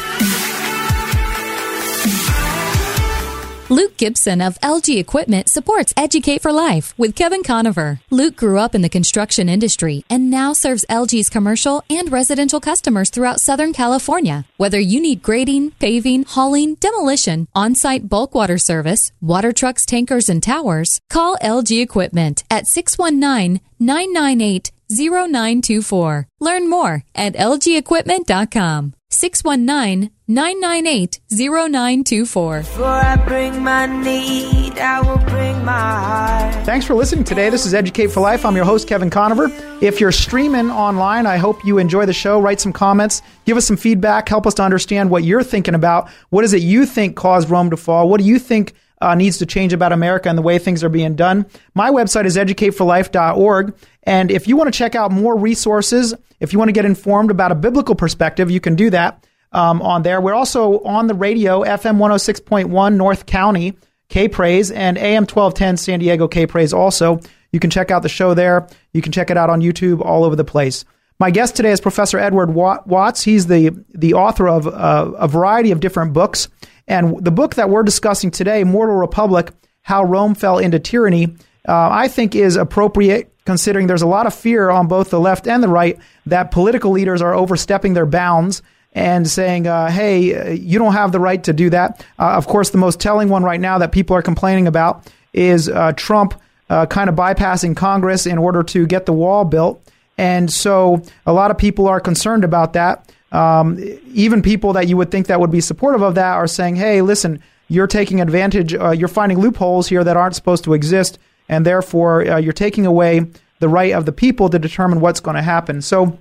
Luke 3.70 3.96
Gibson 3.96 4.40
of 4.40 4.58
LG 4.62 4.98
Equipment 4.98 5.48
supports 5.48 5.94
Educate 5.96 6.42
for 6.42 6.52
Life 6.52 6.92
with 6.98 7.14
Kevin 7.14 7.44
Conover. 7.44 8.00
Luke 8.10 8.34
grew 8.34 8.58
up 8.58 8.74
in 8.74 8.82
the 8.82 8.88
construction 8.88 9.48
industry 9.48 10.04
and 10.10 10.28
now 10.28 10.52
serves 10.52 10.84
LG's 10.90 11.28
commercial 11.28 11.84
and 11.88 12.10
residential 12.10 12.58
customers 12.58 13.10
throughout 13.10 13.40
Southern 13.40 13.72
California. 13.72 14.44
Whether 14.56 14.80
you 14.80 15.00
need 15.00 15.22
grading, 15.22 15.70
paving, 15.78 16.24
hauling, 16.24 16.74
demolition, 16.80 17.46
on-site 17.54 18.08
bulk 18.08 18.34
water 18.34 18.58
service, 18.58 19.12
water 19.20 19.52
trucks, 19.52 19.86
tankers, 19.86 20.28
and 20.28 20.42
towers, 20.42 21.00
call 21.08 21.36
LG 21.40 21.80
Equipment 21.80 22.42
at 22.50 22.66
619 22.66 23.60
998 23.78 24.72
0924. 24.90 26.26
Learn 26.40 26.68
more 26.68 27.04
at 27.14 27.34
lgequipment.com. 27.34 28.94
619 29.20 30.10
998 30.28 31.20
0924. 31.30 32.58
Before 32.60 32.86
I 32.86 33.16
bring 33.16 33.62
my 33.62 33.84
need, 33.84 34.78
I 34.78 35.02
will 35.02 35.18
bring 35.18 35.62
my 35.62 35.72
heart. 35.72 36.64
Thanks 36.64 36.86
for 36.86 36.94
listening 36.94 37.24
today. 37.24 37.50
This 37.50 37.66
is 37.66 37.74
Educate 37.74 38.06
for 38.06 38.20
Life. 38.20 38.46
I'm 38.46 38.56
your 38.56 38.64
host, 38.64 38.88
Kevin 38.88 39.10
Conover. 39.10 39.48
If 39.82 40.00
you're 40.00 40.10
streaming 40.10 40.70
online, 40.70 41.26
I 41.26 41.36
hope 41.36 41.62
you 41.66 41.76
enjoy 41.76 42.06
the 42.06 42.14
show. 42.14 42.40
Write 42.40 42.60
some 42.60 42.72
comments, 42.72 43.20
give 43.44 43.58
us 43.58 43.66
some 43.66 43.76
feedback, 43.76 44.26
help 44.26 44.46
us 44.46 44.54
to 44.54 44.62
understand 44.62 45.10
what 45.10 45.22
you're 45.22 45.42
thinking 45.42 45.74
about. 45.74 46.08
What 46.30 46.44
is 46.44 46.54
it 46.54 46.62
you 46.62 46.86
think 46.86 47.14
caused 47.14 47.50
Rome 47.50 47.68
to 47.68 47.76
fall? 47.76 48.08
What 48.08 48.22
do 48.22 48.26
you 48.26 48.38
think 48.38 48.72
uh, 49.02 49.14
needs 49.14 49.36
to 49.38 49.44
change 49.44 49.74
about 49.74 49.92
America 49.92 50.30
and 50.30 50.38
the 50.38 50.42
way 50.42 50.58
things 50.58 50.82
are 50.82 50.88
being 50.88 51.14
done? 51.14 51.44
My 51.74 51.90
website 51.90 52.24
is 52.24 52.38
educateforlife.org. 52.38 53.74
And 54.04 54.30
if 54.30 54.48
you 54.48 54.56
want 54.56 54.72
to 54.72 54.76
check 54.76 54.94
out 54.94 55.12
more 55.12 55.36
resources, 55.36 56.14
if 56.40 56.52
you 56.52 56.58
want 56.58 56.68
to 56.68 56.72
get 56.72 56.84
informed 56.84 57.30
about 57.30 57.52
a 57.52 57.54
biblical 57.54 57.94
perspective, 57.94 58.50
you 58.50 58.60
can 58.60 58.74
do 58.74 58.90
that 58.90 59.26
um, 59.52 59.82
on 59.82 60.02
there. 60.02 60.20
We're 60.20 60.34
also 60.34 60.80
on 60.80 61.06
the 61.06 61.14
radio, 61.14 61.62
FM 61.62 61.98
106.1 61.98 62.94
North 62.94 63.26
County, 63.26 63.76
K 64.08 64.28
Praise, 64.28 64.70
and 64.70 64.96
AM 64.96 65.22
1210 65.22 65.76
San 65.76 65.98
Diego 65.98 66.28
K 66.28 66.46
Praise 66.46 66.72
also. 66.72 67.20
You 67.52 67.60
can 67.60 67.70
check 67.70 67.90
out 67.90 68.02
the 68.02 68.08
show 68.08 68.34
there. 68.34 68.68
You 68.92 69.02
can 69.02 69.12
check 69.12 69.30
it 69.30 69.36
out 69.36 69.50
on 69.50 69.60
YouTube 69.60 70.00
all 70.00 70.24
over 70.24 70.36
the 70.36 70.44
place. 70.44 70.84
My 71.18 71.30
guest 71.30 71.54
today 71.54 71.70
is 71.70 71.80
Professor 71.80 72.18
Edward 72.18 72.54
Watts. 72.54 73.22
He's 73.22 73.46
the, 73.46 73.70
the 73.90 74.14
author 74.14 74.48
of 74.48 74.66
uh, 74.66 75.12
a 75.18 75.28
variety 75.28 75.70
of 75.70 75.80
different 75.80 76.14
books. 76.14 76.48
And 76.88 77.22
the 77.22 77.30
book 77.30 77.56
that 77.56 77.68
we're 77.68 77.82
discussing 77.82 78.30
today, 78.30 78.64
Mortal 78.64 78.96
Republic 78.96 79.50
How 79.82 80.02
Rome 80.02 80.34
Fell 80.34 80.58
into 80.58 80.78
Tyranny, 80.78 81.36
uh, 81.68 81.88
I 81.92 82.08
think 82.08 82.34
is 82.34 82.56
appropriate 82.56 83.29
considering 83.44 83.86
there's 83.86 84.02
a 84.02 84.06
lot 84.06 84.26
of 84.26 84.34
fear 84.34 84.70
on 84.70 84.86
both 84.86 85.10
the 85.10 85.20
left 85.20 85.46
and 85.46 85.62
the 85.62 85.68
right 85.68 85.98
that 86.26 86.50
political 86.50 86.90
leaders 86.90 87.22
are 87.22 87.34
overstepping 87.34 87.94
their 87.94 88.06
bounds 88.06 88.62
and 88.92 89.28
saying, 89.28 89.66
uh, 89.66 89.90
hey, 89.90 90.34
uh, 90.34 90.50
you 90.50 90.78
don't 90.78 90.92
have 90.92 91.12
the 91.12 91.20
right 91.20 91.42
to 91.44 91.52
do 91.52 91.70
that. 91.70 92.04
Uh, 92.18 92.32
of 92.32 92.46
course, 92.46 92.70
the 92.70 92.78
most 92.78 93.00
telling 93.00 93.28
one 93.28 93.44
right 93.44 93.60
now 93.60 93.78
that 93.78 93.92
people 93.92 94.16
are 94.16 94.22
complaining 94.22 94.66
about 94.66 95.10
is 95.32 95.68
uh, 95.68 95.92
Trump 95.92 96.34
uh, 96.68 96.86
kind 96.86 97.08
of 97.08 97.16
bypassing 97.16 97.76
Congress 97.76 98.26
in 98.26 98.38
order 98.38 98.62
to 98.62 98.86
get 98.86 99.06
the 99.06 99.12
wall 99.12 99.44
built. 99.44 99.80
And 100.18 100.52
so 100.52 101.02
a 101.24 101.32
lot 101.32 101.50
of 101.50 101.58
people 101.58 101.88
are 101.88 102.00
concerned 102.00 102.44
about 102.44 102.74
that. 102.74 103.10
Um, 103.32 103.78
even 104.12 104.42
people 104.42 104.72
that 104.72 104.88
you 104.88 104.96
would 104.96 105.10
think 105.10 105.28
that 105.28 105.40
would 105.40 105.52
be 105.52 105.60
supportive 105.60 106.02
of 106.02 106.16
that 106.16 106.34
are 106.34 106.48
saying, 106.48 106.76
hey, 106.76 107.00
listen, 107.00 107.40
you're 107.68 107.86
taking 107.86 108.20
advantage, 108.20 108.74
uh, 108.74 108.90
you're 108.90 109.08
finding 109.08 109.38
loopholes 109.38 109.88
here 109.88 110.02
that 110.02 110.16
aren't 110.16 110.34
supposed 110.34 110.64
to 110.64 110.74
exist, 110.74 111.18
and 111.50 111.66
therefore 111.66 112.26
uh, 112.26 112.38
you're 112.38 112.54
taking 112.54 112.86
away 112.86 113.26
the 113.58 113.68
right 113.68 113.92
of 113.92 114.06
the 114.06 114.12
people 114.12 114.48
to 114.48 114.58
determine 114.58 115.00
what's 115.00 115.20
going 115.20 115.34
to 115.34 115.42
happen. 115.42 115.82
So, 115.82 116.18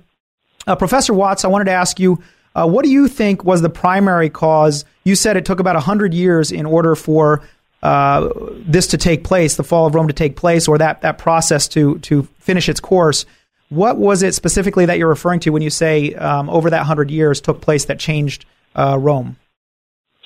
uh, 0.66 0.76
Professor 0.76 1.14
Watts, 1.14 1.44
I 1.44 1.48
wanted 1.48 1.66
to 1.66 1.70
ask 1.70 1.98
you, 1.98 2.22
uh, 2.54 2.68
what 2.68 2.84
do 2.84 2.90
you 2.90 3.08
think 3.08 3.44
was 3.44 3.62
the 3.62 3.70
primary 3.70 4.28
cause? 4.28 4.84
You 5.04 5.14
said 5.14 5.38
it 5.38 5.46
took 5.46 5.60
about 5.60 5.76
100 5.76 6.12
years 6.12 6.52
in 6.52 6.66
order 6.66 6.94
for 6.96 7.42
uh, 7.82 8.28
this 8.66 8.88
to 8.88 8.98
take 8.98 9.24
place, 9.24 9.56
the 9.56 9.64
fall 9.64 9.86
of 9.86 9.94
Rome 9.94 10.08
to 10.08 10.12
take 10.12 10.36
place, 10.36 10.68
or 10.68 10.76
that, 10.78 11.00
that 11.00 11.16
process 11.16 11.68
to, 11.68 11.98
to 12.00 12.24
finish 12.40 12.68
its 12.68 12.80
course. 12.80 13.24
What 13.70 13.98
was 13.98 14.24
it 14.24 14.34
specifically 14.34 14.84
that 14.86 14.98
you're 14.98 15.08
referring 15.08 15.40
to 15.40 15.50
when 15.50 15.62
you 15.62 15.70
say 15.70 16.12
um, 16.14 16.50
over 16.50 16.68
that 16.70 16.78
100 16.78 17.08
years 17.10 17.40
took 17.40 17.60
place 17.60 17.84
that 17.84 18.00
changed 18.00 18.44
uh, 18.74 18.98
Rome? 18.98 19.36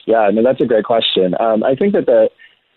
Yeah, 0.07 0.31
no, 0.33 0.43
that's 0.43 0.63
a 0.63 0.67
great 0.67 0.85
question. 0.85 1.35
Um, 1.39 1.63
I 1.63 1.75
think 1.75 1.93
that 1.93 2.07
the 2.07 2.31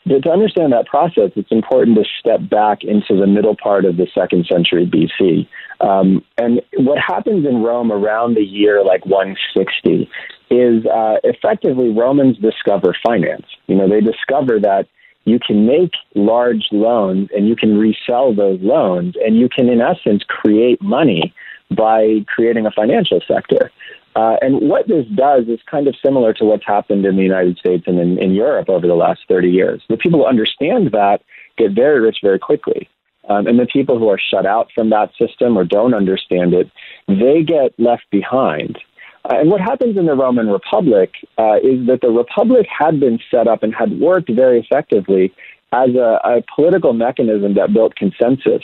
to 0.09 0.21
to 0.21 0.29
understand 0.29 0.73
that 0.73 0.87
process, 0.87 1.31
it's 1.35 1.51
important 1.51 1.97
to 1.97 2.03
step 2.19 2.49
back 2.49 2.83
into 2.83 3.19
the 3.19 3.27
middle 3.27 3.55
part 3.55 3.85
of 3.85 3.97
the 3.97 4.07
second 4.13 4.45
century 4.45 4.85
BC. 4.85 5.47
Um, 5.79 6.23
and 6.37 6.61
what 6.77 6.97
happens 6.97 7.45
in 7.45 7.61
Rome 7.61 7.91
around 7.91 8.35
the 8.35 8.43
year 8.43 8.83
like 8.83 9.05
160 9.05 10.09
is 10.49 10.85
uh, 10.85 11.17
effectively 11.23 11.89
Romans 11.89 12.37
discover 12.37 12.95
finance. 13.05 13.45
You 13.67 13.75
know, 13.75 13.87
they 13.87 14.01
discover 14.01 14.59
that 14.61 14.87
you 15.25 15.39
can 15.45 15.67
make 15.67 15.91
large 16.15 16.67
loans 16.71 17.29
and 17.35 17.47
you 17.47 17.55
can 17.55 17.77
resell 17.77 18.33
those 18.33 18.59
loans, 18.61 19.15
and 19.23 19.37
you 19.37 19.49
can, 19.49 19.67
in 19.67 19.81
essence, 19.81 20.23
create 20.27 20.81
money 20.81 21.33
by 21.69 22.25
creating 22.33 22.65
a 22.65 22.71
financial 22.71 23.19
sector. 23.27 23.71
Uh, 24.17 24.35
and 24.41 24.67
what 24.67 24.87
this 24.87 25.05
does 25.13 25.43
is 25.47 25.59
kind 25.69 25.87
of 25.87 25.95
similar 26.03 26.33
to 26.33 26.43
what's 26.43 26.65
happened 26.65 27.05
in 27.05 27.15
the 27.17 27.21
United 27.21 27.55
States 27.59 27.83
and 27.85 27.99
in, 27.99 28.17
in 28.17 28.33
Europe 28.33 28.67
over 28.67 28.87
the 28.87 28.95
last 28.95 29.19
30 29.27 29.47
years. 29.47 29.83
The 29.89 29.97
people 29.97 30.21
who 30.21 30.25
understand 30.25 30.89
that 30.93 31.21
get 31.55 31.73
very 31.73 31.99
rich 31.99 32.17
very 32.23 32.39
quickly. 32.39 32.89
Um, 33.29 33.45
and 33.45 33.59
the 33.59 33.67
people 33.67 33.99
who 33.99 34.09
are 34.09 34.17
shut 34.17 34.47
out 34.47 34.69
from 34.73 34.89
that 34.89 35.11
system 35.21 35.55
or 35.55 35.65
don't 35.65 35.93
understand 35.93 36.55
it, 36.55 36.71
they 37.07 37.43
get 37.43 37.77
left 37.77 38.05
behind. 38.09 38.79
Uh, 39.23 39.35
and 39.37 39.51
what 39.51 39.61
happens 39.61 39.97
in 39.97 40.07
the 40.07 40.15
Roman 40.15 40.47
Republic 40.47 41.11
uh, 41.37 41.57
is 41.57 41.85
that 41.85 41.99
the 42.01 42.09
Republic 42.09 42.65
had 42.75 42.99
been 42.99 43.19
set 43.29 43.47
up 43.47 43.61
and 43.61 43.75
had 43.75 43.99
worked 43.99 44.31
very 44.33 44.61
effectively 44.61 45.31
as 45.73 45.89
a, 45.93 46.19
a 46.23 46.43
political 46.55 46.93
mechanism 46.93 47.53
that 47.53 47.71
built 47.71 47.93
consensus 47.95 48.63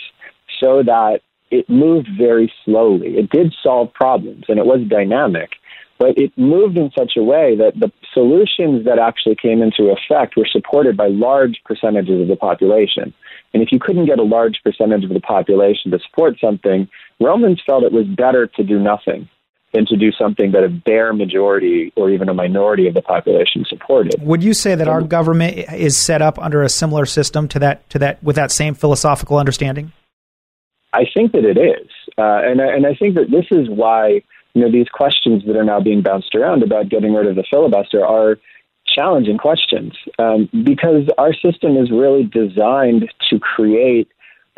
so 0.59 0.81
that 0.81 1.19
it 1.53 1.69
moved 1.69 2.09
very 2.17 2.51
slowly. 2.65 3.17
It 3.17 3.29
did 3.29 3.53
solve 3.61 3.93
problems 3.93 4.45
and 4.49 4.57
it 4.57 4.65
was 4.65 4.81
dynamic, 4.89 5.51
but 5.99 6.17
it 6.17 6.31
moved 6.35 6.77
in 6.77 6.89
such 6.97 7.13
a 7.15 7.23
way 7.23 7.55
that 7.55 7.79
the 7.79 7.91
solutions 8.11 8.85
that 8.85 8.97
actually 8.97 9.35
came 9.35 9.61
into 9.61 9.93
effect 9.95 10.35
were 10.35 10.47
supported 10.51 10.97
by 10.97 11.07
large 11.07 11.61
percentages 11.63 12.21
of 12.21 12.27
the 12.27 12.35
population. 12.35 13.13
And 13.53 13.61
if 13.61 13.71
you 13.71 13.79
couldn't 13.79 14.07
get 14.07 14.17
a 14.17 14.23
large 14.23 14.59
percentage 14.63 15.03
of 15.03 15.11
the 15.11 15.19
population 15.19 15.91
to 15.91 15.99
support 15.99 16.39
something, 16.41 16.89
Romans 17.19 17.61
felt 17.67 17.83
it 17.83 17.93
was 17.93 18.07
better 18.07 18.47
to 18.47 18.63
do 18.63 18.79
nothing. 18.79 19.29
than 19.73 19.85
to 19.87 19.97
do 19.97 20.11
something 20.11 20.51
that 20.51 20.63
a 20.63 20.69
bare 20.69 21.13
majority 21.13 21.91
or 21.95 22.09
even 22.11 22.29
a 22.29 22.33
minority 22.33 22.87
of 22.87 22.93
the 22.93 23.01
population 23.01 23.65
supported. 23.67 24.15
Would 24.21 24.43
you 24.43 24.53
say 24.53 24.75
that 24.75 24.87
our 24.87 25.01
government 25.01 25.57
is 25.73 25.97
set 25.97 26.21
up 26.21 26.37
under 26.37 26.61
a 26.61 26.69
similar 26.69 27.05
system 27.05 27.47
to 27.49 27.59
that 27.59 27.89
to 27.89 27.99
that 27.99 28.23
with 28.23 28.35
that 28.35 28.51
same 28.51 28.75
philosophical 28.75 29.37
understanding? 29.37 29.91
I 30.93 31.05
think 31.11 31.31
that 31.31 31.43
it 31.43 31.57
is, 31.57 31.89
uh, 32.17 32.41
and 32.43 32.61
I, 32.61 32.67
and 32.67 32.85
I 32.85 32.93
think 32.93 33.15
that 33.15 33.31
this 33.31 33.45
is 33.51 33.67
why 33.69 34.21
you 34.53 34.61
know 34.61 34.71
these 34.71 34.89
questions 34.89 35.43
that 35.47 35.55
are 35.55 35.63
now 35.63 35.79
being 35.79 36.01
bounced 36.01 36.35
around 36.35 36.63
about 36.63 36.89
getting 36.89 37.13
rid 37.13 37.27
of 37.27 37.35
the 37.35 37.43
filibuster 37.49 38.05
are 38.05 38.37
challenging 38.85 39.37
questions 39.37 39.93
um, 40.19 40.49
because 40.63 41.07
our 41.17 41.33
system 41.33 41.77
is 41.77 41.89
really 41.89 42.23
designed 42.23 43.09
to 43.29 43.39
create 43.39 44.07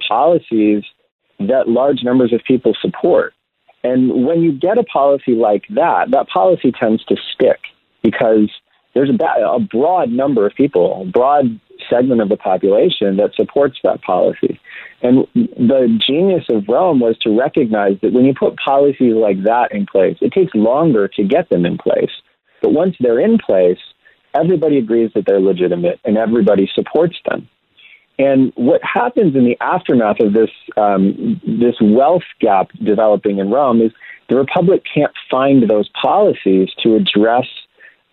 policies 0.07 0.83
that 1.39 1.67
large 1.67 2.03
numbers 2.03 2.33
of 2.33 2.41
people 2.45 2.73
support. 2.81 3.33
And 3.83 4.25
when 4.25 4.41
you 4.41 4.51
get 4.51 4.77
a 4.77 4.83
policy 4.83 5.33
like 5.33 5.63
that, 5.69 6.11
that 6.11 6.27
policy 6.27 6.71
tends 6.71 7.03
to 7.05 7.15
stick 7.33 7.59
because 8.01 8.49
there's 8.93 9.09
a, 9.09 9.45
a 9.45 9.59
broad 9.59 10.09
number 10.09 10.47
of 10.47 10.55
people, 10.55 11.03
a 11.03 11.05
broad 11.05 11.59
segment 11.89 12.21
of 12.21 12.29
the 12.29 12.37
population 12.37 13.17
that 13.17 13.33
supports 13.35 13.77
that 13.83 14.01
policy. 14.01 14.59
And 15.01 15.27
the 15.33 15.99
genius 16.05 16.45
of 16.49 16.67
Rome 16.67 16.99
was 16.99 17.17
to 17.19 17.37
recognize 17.37 17.97
that 18.01 18.13
when 18.13 18.25
you 18.25 18.33
put 18.33 18.57
policies 18.57 19.13
like 19.13 19.43
that 19.43 19.71
in 19.71 19.85
place, 19.85 20.17
it 20.21 20.33
takes 20.33 20.53
longer 20.55 21.07
to 21.09 21.23
get 21.23 21.49
them 21.49 21.65
in 21.65 21.77
place. 21.77 22.11
But 22.61 22.73
once 22.73 22.95
they're 22.99 23.19
in 23.19 23.37
place, 23.37 23.79
everybody 24.33 24.77
agrees 24.77 25.11
that 25.15 25.25
they're 25.25 25.39
legitimate 25.39 25.99
and 26.03 26.17
everybody 26.17 26.69
supports 26.73 27.17
them. 27.29 27.47
And 28.17 28.53
what 28.55 28.81
happens 28.81 29.35
in 29.35 29.43
the 29.43 29.57
aftermath 29.59 30.21
of 30.21 30.33
this 30.33 30.49
um, 30.77 31.41
this 31.45 31.75
wealth 31.81 32.23
gap 32.39 32.69
developing 32.83 33.39
in 33.39 33.49
Rome 33.49 33.81
is 33.81 33.91
the 34.29 34.37
republic 34.37 34.83
can't 34.91 35.11
find 35.29 35.69
those 35.69 35.89
policies 36.01 36.69
to 36.83 36.95
address 36.95 37.45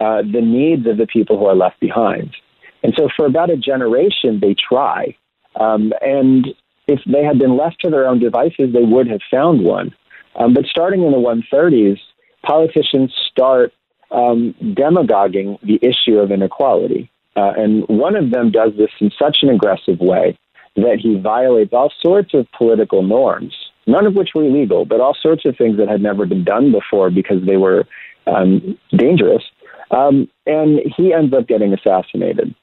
uh, 0.00 0.22
the 0.22 0.40
needs 0.40 0.86
of 0.86 0.96
the 0.96 1.06
people 1.06 1.38
who 1.38 1.46
are 1.46 1.54
left 1.54 1.78
behind. 1.78 2.34
And 2.82 2.94
so, 2.96 3.08
for 3.16 3.26
about 3.26 3.50
a 3.50 3.56
generation, 3.56 4.40
they 4.40 4.54
try. 4.54 5.16
Um, 5.58 5.92
and 6.00 6.48
if 6.88 7.00
they 7.06 7.22
had 7.22 7.38
been 7.38 7.56
left 7.56 7.80
to 7.80 7.90
their 7.90 8.06
own 8.06 8.18
devices, 8.18 8.72
they 8.72 8.82
would 8.82 9.06
have 9.08 9.20
found 9.30 9.64
one. 9.64 9.94
Um, 10.34 10.54
but 10.54 10.64
starting 10.66 11.02
in 11.02 11.12
the 11.12 11.18
130s, 11.18 11.98
politicians 12.44 13.12
start 13.30 13.72
um, 14.10 14.54
demagoguing 14.74 15.58
the 15.62 15.78
issue 15.82 16.18
of 16.18 16.30
inequality. 16.30 17.10
Uh, 17.36 17.52
and 17.56 17.84
one 17.88 18.16
of 18.16 18.30
them 18.30 18.50
does 18.50 18.72
this 18.76 18.90
in 19.00 19.10
such 19.18 19.38
an 19.42 19.48
aggressive 19.48 20.00
way 20.00 20.38
that 20.76 20.98
he 21.00 21.18
violates 21.18 21.72
all 21.72 21.92
sorts 22.00 22.34
of 22.34 22.46
political 22.56 23.02
norms, 23.02 23.54
none 23.86 24.06
of 24.06 24.14
which 24.14 24.30
were 24.34 24.44
illegal, 24.44 24.84
but 24.84 25.00
all 25.00 25.16
sorts 25.20 25.44
of 25.44 25.56
things 25.56 25.76
that 25.76 25.88
had 25.88 26.02
never 26.02 26.26
been 26.26 26.44
done 26.44 26.72
before 26.72 27.10
because 27.10 27.44
they 27.46 27.56
were 27.56 27.86
um, 28.26 28.78
dangerous. 28.96 29.42
Um, 29.90 30.28
and 30.46 30.80
he 30.96 31.12
ends 31.12 31.34
up 31.34 31.46
getting 31.46 31.74
assassinated. 31.74 32.54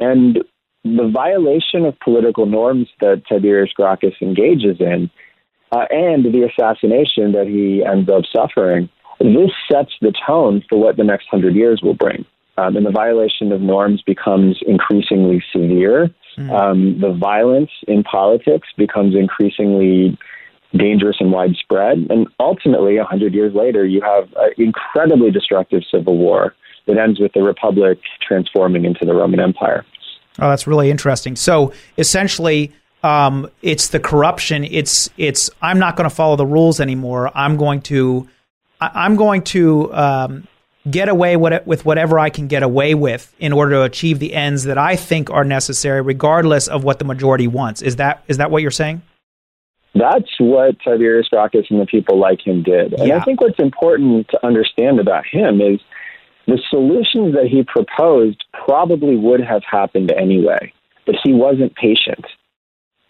And 0.00 0.42
the 0.82 1.10
violation 1.12 1.84
of 1.84 1.98
political 2.00 2.46
norms 2.46 2.88
that 3.00 3.22
Tiberius 3.28 3.72
Gracchus 3.72 4.14
engages 4.22 4.80
in, 4.80 5.10
uh, 5.72 5.84
and 5.90 6.24
the 6.24 6.48
assassination 6.50 7.32
that 7.32 7.46
he 7.46 7.84
ends 7.84 8.10
up 8.10 8.24
suffering, 8.34 8.88
this 9.20 9.50
sets 9.70 9.92
the 10.00 10.12
tone 10.26 10.64
for 10.68 10.80
what 10.80 10.96
the 10.96 11.04
next 11.04 11.28
hundred 11.30 11.54
years 11.54 11.80
will 11.82 11.94
bring. 11.94 12.24
Um, 12.56 12.76
and 12.76 12.84
the 12.84 12.90
violation 12.90 13.52
of 13.52 13.60
norms 13.60 14.02
becomes 14.02 14.58
increasingly 14.66 15.42
severe. 15.52 16.10
Mm. 16.36 16.50
Um, 16.50 17.00
the 17.00 17.12
violence 17.12 17.70
in 17.86 18.02
politics 18.02 18.68
becomes 18.76 19.14
increasingly 19.14 20.18
dangerous 20.74 21.16
and 21.20 21.32
widespread. 21.32 22.06
And 22.10 22.28
ultimately, 22.38 22.96
100 22.96 23.34
years 23.34 23.54
later, 23.54 23.84
you 23.86 24.00
have 24.02 24.28
an 24.36 24.52
incredibly 24.56 25.30
destructive 25.30 25.82
civil 25.90 26.16
war 26.16 26.54
that 26.86 26.98
ends 26.98 27.20
with 27.20 27.32
the 27.32 27.42
Republic 27.42 27.98
transforming 28.26 28.84
into 28.84 29.04
the 29.04 29.14
Roman 29.14 29.40
Empire. 29.40 29.84
Oh, 30.38 30.48
that's 30.48 30.66
really 30.66 30.90
interesting. 30.90 31.36
So 31.36 31.72
essentially, 31.98 32.72
um, 33.02 33.50
it's 33.62 33.88
the 33.88 34.00
corruption. 34.00 34.64
It's 34.64 35.10
it's 35.16 35.50
I'm 35.60 35.78
not 35.78 35.96
going 35.96 36.08
to 36.08 36.14
follow 36.14 36.36
the 36.36 36.46
rules 36.46 36.80
anymore. 36.80 37.30
I'm 37.34 37.56
going 37.56 37.82
to 37.82 38.28
I'm 38.80 39.16
going 39.16 39.42
to 39.44 39.92
um, 39.92 40.48
get 40.88 41.08
away 41.08 41.36
with 41.36 41.84
whatever 41.84 42.18
I 42.18 42.30
can 42.30 42.46
get 42.46 42.62
away 42.62 42.94
with 42.94 43.34
in 43.38 43.52
order 43.52 43.72
to 43.72 43.82
achieve 43.82 44.18
the 44.18 44.34
ends 44.34 44.64
that 44.64 44.78
I 44.78 44.96
think 44.96 45.30
are 45.30 45.44
necessary, 45.44 46.00
regardless 46.00 46.68
of 46.68 46.84
what 46.84 46.98
the 46.98 47.04
majority 47.04 47.46
wants. 47.46 47.82
Is 47.82 47.96
that 47.96 48.24
is 48.28 48.38
that 48.38 48.50
what 48.50 48.62
you're 48.62 48.70
saying? 48.70 49.02
That's 49.94 50.30
what 50.38 50.76
Tiberius 50.84 51.28
Gracchus 51.28 51.66
and 51.68 51.80
the 51.80 51.86
people 51.86 52.18
like 52.18 52.46
him 52.46 52.62
did. 52.62 52.92
And 52.94 53.08
yeah. 53.08 53.16
I 53.16 53.24
think 53.24 53.40
what's 53.40 53.58
important 53.58 54.28
to 54.28 54.46
understand 54.46 55.00
about 55.00 55.24
him 55.26 55.60
is 55.60 55.80
the 56.50 56.60
solutions 56.70 57.34
that 57.34 57.46
he 57.50 57.62
proposed 57.62 58.44
probably 58.64 59.16
would 59.16 59.40
have 59.40 59.62
happened 59.68 60.12
anyway, 60.12 60.72
but 61.06 61.14
he 61.22 61.32
wasn't 61.32 61.74
patient. 61.74 62.24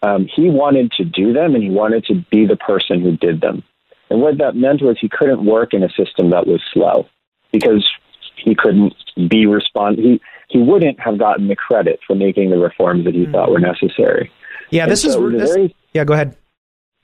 Um, 0.01 0.27
he 0.33 0.49
wanted 0.49 0.91
to 0.93 1.05
do 1.05 1.33
them 1.33 1.53
and 1.53 1.63
he 1.63 1.69
wanted 1.69 2.05
to 2.05 2.25
be 2.31 2.45
the 2.45 2.55
person 2.55 3.01
who 3.01 3.17
did 3.17 3.41
them. 3.41 3.63
And 4.09 4.21
what 4.21 4.39
that 4.39 4.55
meant 4.55 4.81
was 4.81 4.97
he 4.99 5.09
couldn't 5.09 5.45
work 5.45 5.73
in 5.73 5.83
a 5.83 5.89
system 5.89 6.31
that 6.31 6.47
was 6.47 6.61
slow 6.73 7.07
because 7.51 7.87
he 8.35 8.55
couldn't 8.55 8.93
be 9.29 9.45
respond. 9.45 9.99
He 9.99 10.19
he 10.49 10.59
wouldn't 10.59 10.99
have 10.99 11.17
gotten 11.17 11.47
the 11.47 11.55
credit 11.55 11.99
for 12.05 12.15
making 12.15 12.49
the 12.49 12.57
reforms 12.57 13.05
that 13.05 13.13
he 13.13 13.25
mm. 13.25 13.31
thought 13.31 13.51
were 13.51 13.59
necessary. 13.59 14.29
Yeah, 14.69 14.85
this 14.85 15.05
is 15.05 15.15
this, 15.15 15.49
very, 15.49 15.75
yeah. 15.93 16.03
Go 16.03 16.13
ahead. 16.13 16.35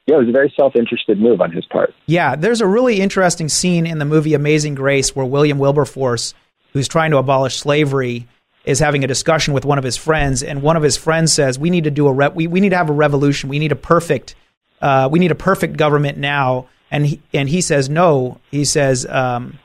Yeah, 0.08 0.16
it 0.16 0.20
was 0.20 0.30
a 0.30 0.32
very 0.32 0.54
self-interested 0.56 1.20
move 1.20 1.42
on 1.42 1.52
his 1.52 1.66
part. 1.66 1.94
Yeah, 2.06 2.38
there's 2.38 2.62
a 2.62 2.68
really 2.68 3.02
interesting 3.02 3.50
scene 3.50 3.86
in 3.86 4.00
the 4.00 4.06
movie 4.06 4.34
Amazing 4.34 4.76
Grace 4.76 5.14
where 5.14 5.26
William 5.26 5.60
Wilberforce, 5.60 6.34
who's 6.72 6.88
trying 6.88 7.12
to 7.12 7.18
abolish 7.18 7.58
slavery, 7.58 8.26
is 8.64 8.80
having 8.80 9.04
a 9.04 9.08
discussion 9.08 9.54
with 9.54 9.66
one 9.66 9.78
of 9.78 9.84
his 9.84 9.98
friends, 9.98 10.44
and 10.44 10.62
one 10.62 10.78
of 10.78 10.84
his 10.84 10.96
friends 10.96 11.34
says, 11.34 11.60
"We 11.60 11.70
need 11.70 11.84
to 11.84 11.92
do 11.92 12.08
a 12.08 12.14
re- 12.14 12.32
we, 12.34 12.48
we 12.48 12.62
need 12.62 12.70
to 12.70 12.78
have 12.78 12.90
a 12.90 12.94
revolution. 12.94 13.50
We 13.50 13.60
need 13.60 13.74
a 13.74 13.78
perfect 13.78 14.36
uh, 14.82 15.10
we 15.12 15.20
need 15.20 15.32
a 15.32 15.36
perfect 15.36 15.76
government 15.76 16.18
now." 16.18 16.68
And 16.90 17.06
he, 17.06 17.22
and 17.34 17.50
he 17.50 17.62
says, 17.62 17.90
"No." 17.90 18.40
He 18.50 18.66
says. 18.66 19.06
Um, 19.06 19.60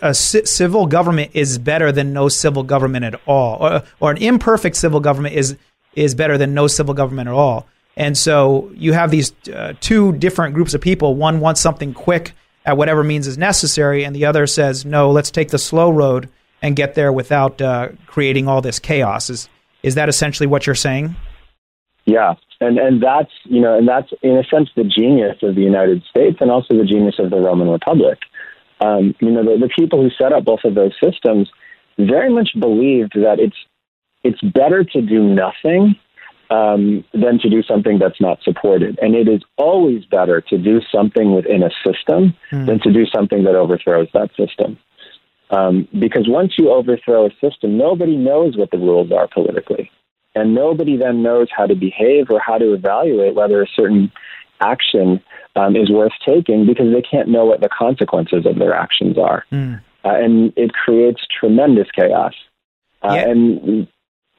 a 0.00 0.14
civil 0.14 0.86
government 0.86 1.32
is 1.34 1.58
better 1.58 1.90
than 1.90 2.12
no 2.12 2.28
civil 2.28 2.62
government 2.62 3.04
at 3.04 3.20
all, 3.26 3.56
or, 3.58 3.82
or, 3.98 4.12
an 4.12 4.18
imperfect 4.18 4.76
civil 4.76 5.00
government 5.00 5.34
is 5.34 5.56
is 5.96 6.14
better 6.14 6.38
than 6.38 6.54
no 6.54 6.68
civil 6.68 6.94
government 6.94 7.28
at 7.28 7.34
all. 7.34 7.66
And 7.98 8.16
so 8.16 8.70
you 8.74 8.94
have 8.94 9.10
these 9.10 9.34
uh, 9.52 9.74
two 9.80 10.12
different 10.12 10.54
groups 10.54 10.72
of 10.72 10.80
people. 10.80 11.14
One 11.14 11.40
wants 11.40 11.60
something 11.60 11.92
quick 11.92 12.32
at 12.64 12.78
whatever 12.78 13.04
means 13.04 13.26
is 13.26 13.36
necessary, 13.36 14.04
and 14.04 14.16
the 14.16 14.24
other 14.24 14.46
says, 14.46 14.86
"No, 14.86 15.10
let's 15.10 15.30
take 15.30 15.50
the 15.50 15.58
slow 15.58 15.90
road 15.90 16.30
and 16.62 16.74
get 16.74 16.94
there 16.94 17.12
without 17.12 17.60
uh, 17.60 17.88
creating 18.06 18.48
all 18.48 18.62
this 18.62 18.78
chaos." 18.78 19.28
Is 19.28 19.50
is 19.82 19.96
that 19.96 20.08
essentially 20.08 20.46
what 20.46 20.66
you're 20.66 20.74
saying? 20.74 21.14
Yeah, 22.06 22.34
and 22.60 22.78
and 22.78 23.02
that's 23.02 23.32
you 23.44 23.60
know, 23.60 23.76
and 23.76 23.86
that's 23.86 24.10
in 24.22 24.38
a 24.38 24.44
sense 24.44 24.70
the 24.74 24.84
genius 24.84 25.36
of 25.42 25.56
the 25.56 25.62
United 25.62 26.02
States, 26.08 26.38
and 26.40 26.50
also 26.50 26.78
the 26.78 26.86
genius 26.86 27.16
of 27.18 27.30
the 27.30 27.36
Roman 27.36 27.68
Republic 27.68 28.18
um, 28.80 29.14
you 29.20 29.30
know, 29.30 29.42
the, 29.42 29.58
the 29.58 29.70
people 29.76 30.02
who 30.02 30.10
set 30.10 30.32
up 30.32 30.44
both 30.44 30.60
of 30.64 30.74
those 30.74 30.92
systems 31.02 31.50
very 31.98 32.32
much 32.32 32.50
believed 32.58 33.12
that 33.14 33.38
it's 33.38 33.56
it's 34.24 34.40
better 34.40 34.84
to 34.84 35.00
do 35.00 35.22
nothing 35.22 35.96
um, 36.50 37.04
than 37.12 37.38
to 37.40 37.50
do 37.50 37.62
something 37.62 37.98
that's 37.98 38.20
not 38.20 38.42
supported. 38.42 38.98
And 39.02 39.14
it 39.14 39.28
is 39.28 39.42
always 39.56 40.04
better 40.04 40.40
to 40.42 40.58
do 40.58 40.80
something 40.92 41.34
within 41.34 41.62
a 41.62 41.70
system 41.84 42.34
mm. 42.50 42.66
than 42.66 42.80
to 42.80 42.92
do 42.92 43.04
something 43.06 43.44
that 43.44 43.54
overthrows 43.54 44.08
that 44.14 44.30
system. 44.36 44.78
Um, 45.50 45.88
because 45.98 46.28
once 46.28 46.54
you 46.58 46.70
overthrow 46.70 47.26
a 47.26 47.30
system, 47.40 47.78
nobody 47.78 48.16
knows 48.16 48.56
what 48.56 48.70
the 48.70 48.78
rules 48.78 49.12
are 49.12 49.28
politically. 49.28 49.90
And 50.34 50.54
nobody 50.54 50.96
then 50.96 51.22
knows 51.22 51.48
how 51.54 51.66
to 51.66 51.74
behave 51.74 52.30
or 52.30 52.38
how 52.38 52.58
to 52.58 52.74
evaluate 52.74 53.34
whether 53.34 53.62
a 53.62 53.66
certain 53.74 54.12
action 54.60 55.20
um, 55.56 55.74
is 55.74 55.90
worth 55.90 56.12
taking 56.26 56.66
because 56.66 56.92
they 56.92 57.02
can't 57.02 57.28
know 57.28 57.44
what 57.44 57.60
the 57.60 57.68
consequences 57.68 58.44
of 58.46 58.58
their 58.58 58.74
actions 58.74 59.16
are. 59.18 59.44
Mm. 59.50 59.80
Uh, 60.04 60.14
and 60.14 60.52
it 60.56 60.72
creates 60.72 61.26
tremendous 61.40 61.88
chaos. 61.90 62.34
Uh, 63.02 63.14
yeah. 63.14 63.30
And 63.30 63.88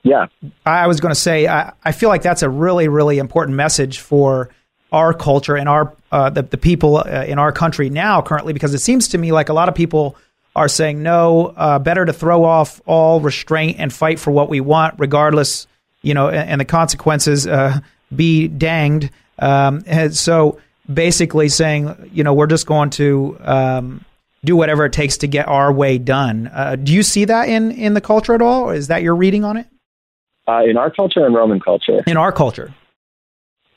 yeah. 0.03 0.27
I 0.65 0.87
was 0.87 0.99
going 0.99 1.13
to 1.13 1.19
say, 1.19 1.47
I, 1.47 1.73
I 1.83 1.91
feel 1.91 2.09
like 2.09 2.21
that's 2.21 2.41
a 2.41 2.49
really, 2.49 2.87
really 2.87 3.17
important 3.19 3.57
message 3.57 3.99
for 3.99 4.49
our 4.91 5.13
culture 5.13 5.55
and 5.55 5.69
our 5.69 5.95
uh, 6.11 6.29
the, 6.29 6.41
the 6.41 6.57
people 6.57 6.97
uh, 6.97 7.25
in 7.27 7.37
our 7.37 7.51
country 7.51 7.89
now 7.91 8.21
currently 8.23 8.53
because 8.53 8.73
it 8.73 8.79
seems 8.79 9.09
to 9.09 9.19
me 9.19 9.31
like 9.31 9.49
a 9.49 9.53
lot 9.53 9.69
of 9.69 9.75
people 9.75 10.15
are 10.55 10.67
saying 10.67 11.03
no 11.03 11.53
uh, 11.57 11.77
better 11.77 12.05
to 12.05 12.11
throw 12.11 12.43
off 12.43 12.81
all 12.87 13.21
restraint 13.21 13.77
and 13.79 13.93
fight 13.93 14.19
for 14.19 14.31
what 14.31 14.49
we 14.49 14.59
want 14.59 14.95
regardless 14.97 15.67
you 16.01 16.15
know 16.15 16.27
and, 16.27 16.49
and 16.49 16.61
the 16.61 16.65
consequences 16.65 17.45
uh, 17.45 17.79
be 18.15 18.47
danged 18.47 19.11
um, 19.37 19.83
so 20.11 20.59
basically 20.91 21.49
saying, 21.49 22.09
you 22.13 22.23
know, 22.23 22.33
we're 22.33 22.47
just 22.47 22.65
going 22.65 22.89
to 22.91 23.37
um, 23.41 24.05
do 24.43 24.55
whatever 24.55 24.85
it 24.85 24.93
takes 24.93 25.17
to 25.17 25.27
get 25.27 25.47
our 25.47 25.71
way 25.71 25.97
done. 25.97 26.49
Uh, 26.53 26.75
do 26.75 26.93
you 26.93 27.03
see 27.03 27.25
that 27.25 27.49
in 27.49 27.71
in 27.71 27.93
the 27.93 28.01
culture 28.01 28.33
at 28.33 28.41
all? 28.41 28.69
Is 28.71 28.87
that 28.87 29.03
your 29.03 29.15
reading 29.15 29.43
on 29.43 29.57
it? 29.57 29.67
Uh, 30.49 30.63
in 30.63 30.77
our 30.77 30.89
culture 30.89 31.25
and 31.25 31.35
Roman 31.35 31.59
culture. 31.59 32.03
In 32.07 32.17
our 32.17 32.31
culture. 32.31 32.73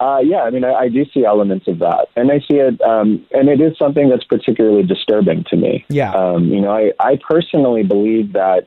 Uh, 0.00 0.20
yeah, 0.24 0.42
I 0.42 0.50
mean, 0.50 0.64
I, 0.64 0.72
I, 0.72 0.88
do 0.88 1.04
see 1.12 1.24
elements 1.24 1.68
of 1.68 1.78
that, 1.80 2.08
and 2.16 2.32
I 2.32 2.38
see 2.38 2.56
it, 2.56 2.80
um, 2.80 3.24
and 3.30 3.48
it 3.48 3.60
is 3.60 3.76
something 3.78 4.08
that's 4.08 4.24
particularly 4.24 4.82
disturbing 4.82 5.44
to 5.50 5.56
me. 5.56 5.84
Yeah, 5.88 6.12
um, 6.12 6.46
you 6.46 6.60
know, 6.60 6.72
I, 6.72 6.92
I 6.98 7.18
personally 7.28 7.82
believe 7.84 8.32
that 8.32 8.66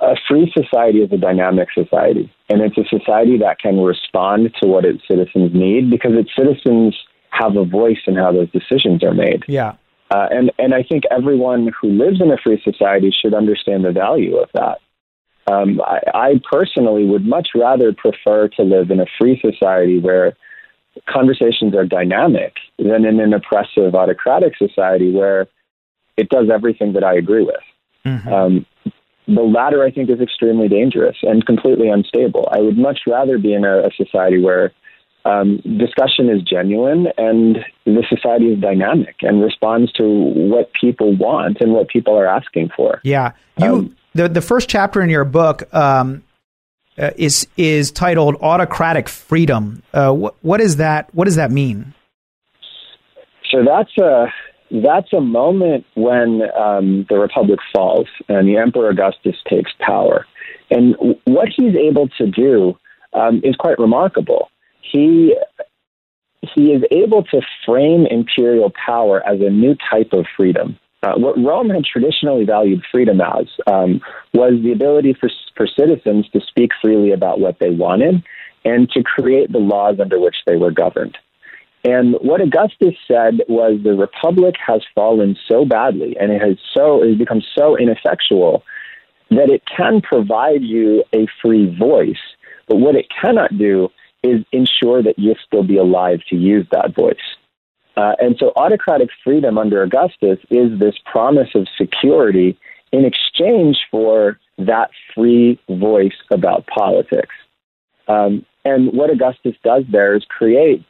a 0.00 0.14
free 0.28 0.52
society 0.56 0.98
is 0.98 1.10
a 1.10 1.16
dynamic 1.16 1.68
society, 1.72 2.32
and 2.48 2.60
it's 2.60 2.76
a 2.76 2.84
society 2.96 3.38
that 3.38 3.58
can 3.58 3.80
respond 3.80 4.54
to 4.62 4.68
what 4.68 4.84
its 4.84 5.02
citizens 5.08 5.52
need 5.54 5.90
because 5.90 6.12
its 6.14 6.30
citizens 6.36 6.96
have 7.30 7.56
a 7.56 7.64
voice 7.64 7.98
in 8.06 8.14
how 8.14 8.30
those 8.30 8.50
decisions 8.50 9.02
are 9.02 9.14
made. 9.14 9.42
Yeah. 9.48 9.72
Uh, 10.10 10.28
and 10.30 10.52
and 10.58 10.74
I 10.74 10.82
think 10.82 11.04
everyone 11.10 11.70
who 11.80 11.88
lives 11.88 12.20
in 12.20 12.30
a 12.30 12.36
free 12.36 12.60
society 12.62 13.10
should 13.10 13.34
understand 13.34 13.84
the 13.84 13.90
value 13.90 14.36
of 14.36 14.50
that. 14.54 14.78
Um, 15.46 15.80
I, 15.84 16.00
I 16.14 16.40
personally 16.50 17.04
would 17.04 17.26
much 17.26 17.48
rather 17.54 17.92
prefer 17.92 18.48
to 18.48 18.62
live 18.62 18.90
in 18.90 19.00
a 19.00 19.06
free 19.18 19.40
society 19.40 19.98
where 19.98 20.36
conversations 21.08 21.74
are 21.74 21.84
dynamic 21.84 22.54
than 22.78 23.04
in 23.04 23.20
an 23.20 23.34
oppressive 23.34 23.94
autocratic 23.94 24.56
society 24.56 25.10
where 25.10 25.46
it 26.16 26.28
does 26.28 26.48
everything 26.52 26.92
that 26.94 27.04
I 27.04 27.14
agree 27.14 27.44
with. 27.44 27.56
Mm-hmm. 28.06 28.32
Um, 28.32 28.66
the 29.26 29.42
latter, 29.42 29.82
I 29.82 29.90
think, 29.90 30.10
is 30.10 30.20
extremely 30.20 30.68
dangerous 30.68 31.16
and 31.22 31.44
completely 31.44 31.88
unstable. 31.88 32.48
I 32.52 32.60
would 32.60 32.76
much 32.76 33.00
rather 33.06 33.38
be 33.38 33.54
in 33.54 33.64
a, 33.64 33.86
a 33.86 33.90
society 33.96 34.40
where 34.40 34.72
um, 35.24 35.56
discussion 35.78 36.28
is 36.28 36.42
genuine 36.42 37.06
and 37.16 37.58
the 37.86 38.04
society 38.08 38.52
is 38.52 38.60
dynamic 38.60 39.16
and 39.22 39.42
responds 39.42 39.90
to 39.92 40.04
what 40.06 40.70
people 40.78 41.16
want 41.16 41.58
and 41.60 41.72
what 41.72 41.88
people 41.88 42.14
are 42.18 42.26
asking 42.26 42.70
for. 42.76 43.00
Yeah, 43.04 43.32
you 43.58 43.66
um, 43.66 43.96
the 44.14 44.28
the 44.28 44.40
first 44.40 44.68
chapter 44.68 45.02
in 45.02 45.10
your 45.10 45.24
book 45.24 45.72
um, 45.74 46.22
uh, 46.98 47.10
is 47.16 47.46
is 47.56 47.90
titled 47.90 48.36
"Autocratic 48.36 49.08
Freedom." 49.08 49.82
Uh, 49.92 50.12
what 50.12 50.36
what 50.42 50.60
is 50.60 50.76
that? 50.76 51.14
What 51.14 51.24
does 51.24 51.36
that 51.36 51.50
mean? 51.50 51.94
So 53.50 53.64
that's 53.64 53.96
a 53.98 54.26
that's 54.70 55.12
a 55.12 55.20
moment 55.20 55.84
when 55.94 56.42
um, 56.58 57.06
the 57.08 57.18
republic 57.18 57.60
falls 57.74 58.08
and 58.28 58.48
the 58.48 58.56
Emperor 58.56 58.88
Augustus 58.88 59.36
takes 59.48 59.70
power, 59.80 60.26
and 60.70 60.96
what 61.24 61.48
he's 61.54 61.76
able 61.76 62.08
to 62.18 62.26
do 62.26 62.76
um, 63.12 63.40
is 63.44 63.54
quite 63.56 63.78
remarkable 63.78 64.50
he 64.94 65.36
he 66.54 66.72
is 66.72 66.82
able 66.90 67.22
to 67.24 67.40
frame 67.64 68.06
imperial 68.06 68.70
power 68.86 69.26
as 69.26 69.40
a 69.40 69.50
new 69.50 69.74
type 69.90 70.12
of 70.12 70.26
freedom. 70.36 70.78
Uh, 71.04 71.14
what 71.16 71.36
Rome 71.36 71.68
had 71.68 71.84
traditionally 71.84 72.46
valued 72.46 72.82
freedom 72.90 73.20
as 73.20 73.46
um, 73.66 74.00
was 74.32 74.54
the 74.62 74.72
ability 74.72 75.14
for, 75.20 75.28
for 75.54 75.66
citizens 75.66 76.26
to 76.32 76.40
speak 76.40 76.70
freely 76.80 77.12
about 77.12 77.40
what 77.40 77.58
they 77.58 77.68
wanted 77.68 78.22
and 78.64 78.88
to 78.90 79.02
create 79.02 79.52
the 79.52 79.58
laws 79.58 79.96
under 80.00 80.18
which 80.18 80.36
they 80.46 80.56
were 80.56 80.70
governed. 80.70 81.18
And 81.84 82.14
what 82.22 82.40
Augustus 82.40 82.94
said 83.06 83.42
was 83.48 83.78
the 83.84 83.92
republic 83.92 84.54
has 84.66 84.80
fallen 84.94 85.36
so 85.46 85.66
badly 85.66 86.16
and 86.18 86.32
it 86.32 86.40
has 86.40 86.56
so 86.74 87.02
it 87.02 87.10
has 87.10 87.18
become 87.18 87.42
so 87.54 87.76
ineffectual 87.76 88.62
that 89.28 89.50
it 89.50 89.62
can 89.76 90.00
provide 90.00 90.62
you 90.62 91.04
a 91.14 91.26
free 91.42 91.76
voice, 91.78 92.16
but 92.66 92.76
what 92.76 92.94
it 92.94 93.06
cannot 93.20 93.58
do 93.58 93.90
is 94.22 94.42
ensure 94.52 95.02
that 95.02 95.18
you'll 95.18 95.36
still 95.46 95.64
be 95.64 95.76
alive 95.76 96.20
to 96.30 96.36
use 96.36 96.66
that 96.72 96.94
voice. 96.94 97.36
Uh, 97.96 98.14
and 98.20 98.36
so 98.38 98.52
autocratic 98.56 99.08
freedom 99.22 99.56
under 99.56 99.82
Augustus 99.82 100.38
is 100.50 100.78
this 100.78 100.96
promise 101.04 101.50
of 101.54 101.66
security 101.78 102.58
in 102.92 103.04
exchange 103.04 103.78
for 103.90 104.38
that 104.58 104.90
free 105.14 105.58
voice 105.68 106.16
about 106.30 106.66
politics. 106.66 107.34
Um, 108.08 108.44
and 108.64 108.92
what 108.92 109.10
Augustus 109.10 109.54
does 109.62 109.84
there 109.90 110.14
is 110.14 110.24
create 110.28 110.84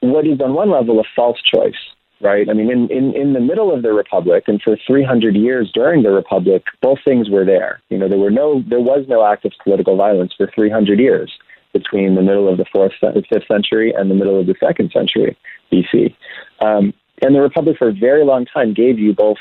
what 0.00 0.26
is, 0.26 0.40
on 0.40 0.54
one 0.54 0.70
level, 0.70 1.00
a 1.00 1.04
false 1.14 1.38
choice, 1.42 1.74
right? 2.20 2.48
I 2.48 2.52
mean, 2.52 2.70
in, 2.70 2.90
in, 2.90 3.14
in 3.14 3.32
the 3.32 3.40
middle 3.40 3.74
of 3.74 3.82
the 3.82 3.92
Republic, 3.92 4.44
and 4.46 4.60
for 4.62 4.76
300 4.86 5.34
years 5.34 5.70
during 5.72 6.02
the 6.02 6.10
Republic, 6.10 6.64
both 6.80 6.98
things 7.04 7.30
were 7.30 7.44
there. 7.44 7.80
You 7.88 7.98
know, 7.98 8.08
there 8.08 8.18
were 8.18 8.30
no, 8.30 8.62
there 8.68 8.80
was 8.80 9.06
no 9.08 9.24
active 9.24 9.52
political 9.62 9.96
violence 9.96 10.34
for 10.36 10.50
300 10.54 10.98
years 10.98 11.32
between 11.78 12.14
the 12.14 12.22
middle 12.22 12.48
of 12.48 12.58
the 12.58 12.64
fourth, 12.72 12.92
fifth 13.00 13.46
century 13.46 13.92
and 13.92 14.10
the 14.10 14.14
middle 14.14 14.38
of 14.38 14.46
the 14.46 14.54
second 14.60 14.90
century 14.92 15.36
BC. 15.72 16.14
Um, 16.60 16.92
and 17.22 17.34
the 17.34 17.40
Republic, 17.40 17.76
for 17.78 17.88
a 17.88 17.92
very 17.92 18.24
long 18.24 18.46
time, 18.46 18.74
gave 18.74 18.98
you 18.98 19.14
both 19.14 19.38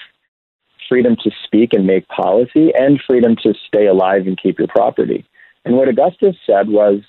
freedom 0.87 1.15
to 1.23 1.31
speak 1.43 1.73
and 1.73 1.85
make 1.85 2.07
policy 2.07 2.71
and 2.77 3.01
freedom 3.05 3.35
to 3.43 3.53
stay 3.67 3.87
alive 3.87 4.27
and 4.27 4.41
keep 4.41 4.59
your 4.59 4.67
property. 4.67 5.25
And 5.65 5.75
what 5.75 5.89
Augustus 5.89 6.35
said 6.45 6.69
was 6.69 7.01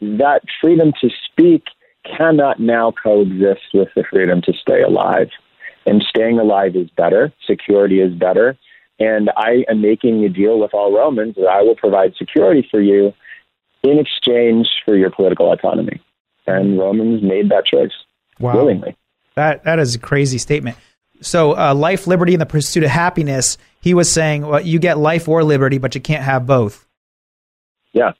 that 0.00 0.42
freedom 0.60 0.92
to 1.00 1.08
speak 1.30 1.64
cannot 2.04 2.60
now 2.60 2.92
coexist 3.02 3.62
with 3.72 3.88
the 3.94 4.04
freedom 4.10 4.42
to 4.42 4.52
stay 4.52 4.82
alive. 4.82 5.30
And 5.86 6.04
staying 6.08 6.38
alive 6.38 6.76
is 6.76 6.90
better, 6.90 7.32
security 7.46 8.00
is 8.00 8.12
better. 8.14 8.56
And 8.98 9.30
I 9.36 9.64
am 9.68 9.80
making 9.80 10.24
a 10.24 10.28
deal 10.28 10.58
with 10.58 10.72
all 10.72 10.96
Romans 10.96 11.34
that 11.36 11.48
I 11.48 11.62
will 11.62 11.76
provide 11.76 12.14
security 12.16 12.66
for 12.70 12.80
you 12.80 13.12
in 13.90 13.98
exchange 13.98 14.68
for 14.84 14.96
your 14.96 15.10
political 15.10 15.52
autonomy. 15.52 16.00
And 16.46 16.78
Romans 16.78 17.22
made 17.22 17.50
that 17.50 17.64
choice 17.66 17.92
wow. 18.38 18.54
willingly. 18.54 18.96
That 19.34 19.64
that 19.64 19.78
is 19.78 19.94
a 19.94 19.98
crazy 19.98 20.38
statement. 20.38 20.76
So, 21.20 21.56
uh, 21.56 21.74
life, 21.74 22.06
liberty, 22.06 22.34
and 22.34 22.40
the 22.40 22.46
pursuit 22.46 22.84
of 22.84 22.90
happiness. 22.90 23.56
He 23.80 23.94
was 23.94 24.12
saying, 24.12 24.46
well, 24.46 24.60
you 24.60 24.78
get 24.78 24.98
life 24.98 25.28
or 25.28 25.42
liberty, 25.42 25.78
but 25.78 25.94
you 25.94 26.00
can't 26.00 26.22
have 26.22 26.46
both. 26.46 26.86
Yeah, 27.92 28.12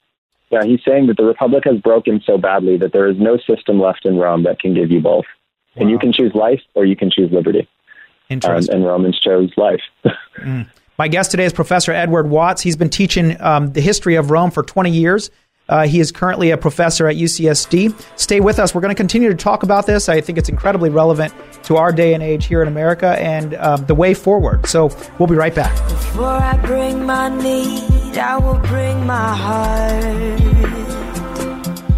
yeah. 0.49 0.63
He's 0.63 0.79
saying 0.85 1.07
that 1.07 1.17
the 1.17 1.23
republic 1.23 1.63
has 1.65 1.79
broken 1.79 2.21
so 2.25 2.37
badly 2.37 2.77
that 2.77 2.93
there 2.93 3.07
is 3.07 3.17
no 3.19 3.37
system 3.37 3.79
left 3.79 4.05
in 4.05 4.17
Rome 4.17 4.43
that 4.43 4.59
can 4.59 4.73
give 4.73 4.91
you 4.91 5.01
both, 5.01 5.25
wow. 5.75 5.81
and 5.81 5.89
you 5.89 5.99
can 5.99 6.13
choose 6.13 6.33
life 6.33 6.61
or 6.73 6.85
you 6.85 6.95
can 6.95 7.11
choose 7.11 7.31
liberty. 7.31 7.67
Interesting. 8.29 8.73
Um, 8.73 8.81
and 8.81 8.87
Romans 8.87 9.19
chose 9.19 9.51
life. 9.55 9.81
mm. 10.37 10.67
My 10.97 11.09
guest 11.09 11.31
today 11.31 11.43
is 11.45 11.53
Professor 11.53 11.91
Edward 11.91 12.29
Watts. 12.29 12.61
He's 12.61 12.77
been 12.77 12.89
teaching 12.89 13.39
um, 13.41 13.73
the 13.73 13.81
history 13.81 14.15
of 14.15 14.31
Rome 14.31 14.49
for 14.49 14.63
20 14.63 14.91
years. 14.91 15.29
Uh, 15.67 15.87
he 15.87 15.99
is 15.99 16.11
currently 16.11 16.51
a 16.51 16.57
professor 16.57 17.07
at 17.07 17.15
UCSD. 17.15 17.93
Stay 18.17 18.39
with 18.39 18.59
us. 18.59 18.75
We're 18.75 18.81
going 18.81 18.93
to 18.93 18.97
continue 18.97 19.29
to 19.29 19.35
talk 19.35 19.63
about 19.63 19.85
this. 19.85 20.09
I 20.09 20.21
think 20.21 20.37
it's 20.37 20.49
incredibly 20.49 20.89
relevant 20.89 21.33
to 21.63 21.77
our 21.77 21.91
day 21.91 22.13
and 22.13 22.21
age 22.21 22.45
here 22.45 22.61
in 22.61 22.67
America 22.67 23.19
and 23.19 23.55
um, 23.55 23.85
the 23.85 23.95
way 23.95 24.13
forward. 24.13 24.67
So 24.67 24.95
we'll 25.17 25.27
be 25.27 25.35
right 25.35 25.55
back. 25.55 25.73
Before 25.89 26.25
I 26.25 26.57
bring 26.57 27.05
my 27.05 27.29
need, 27.29 28.17
I 28.17 28.37
will 28.37 28.59
bring 28.59 29.05
my 29.05 29.35
heart. 29.35 30.64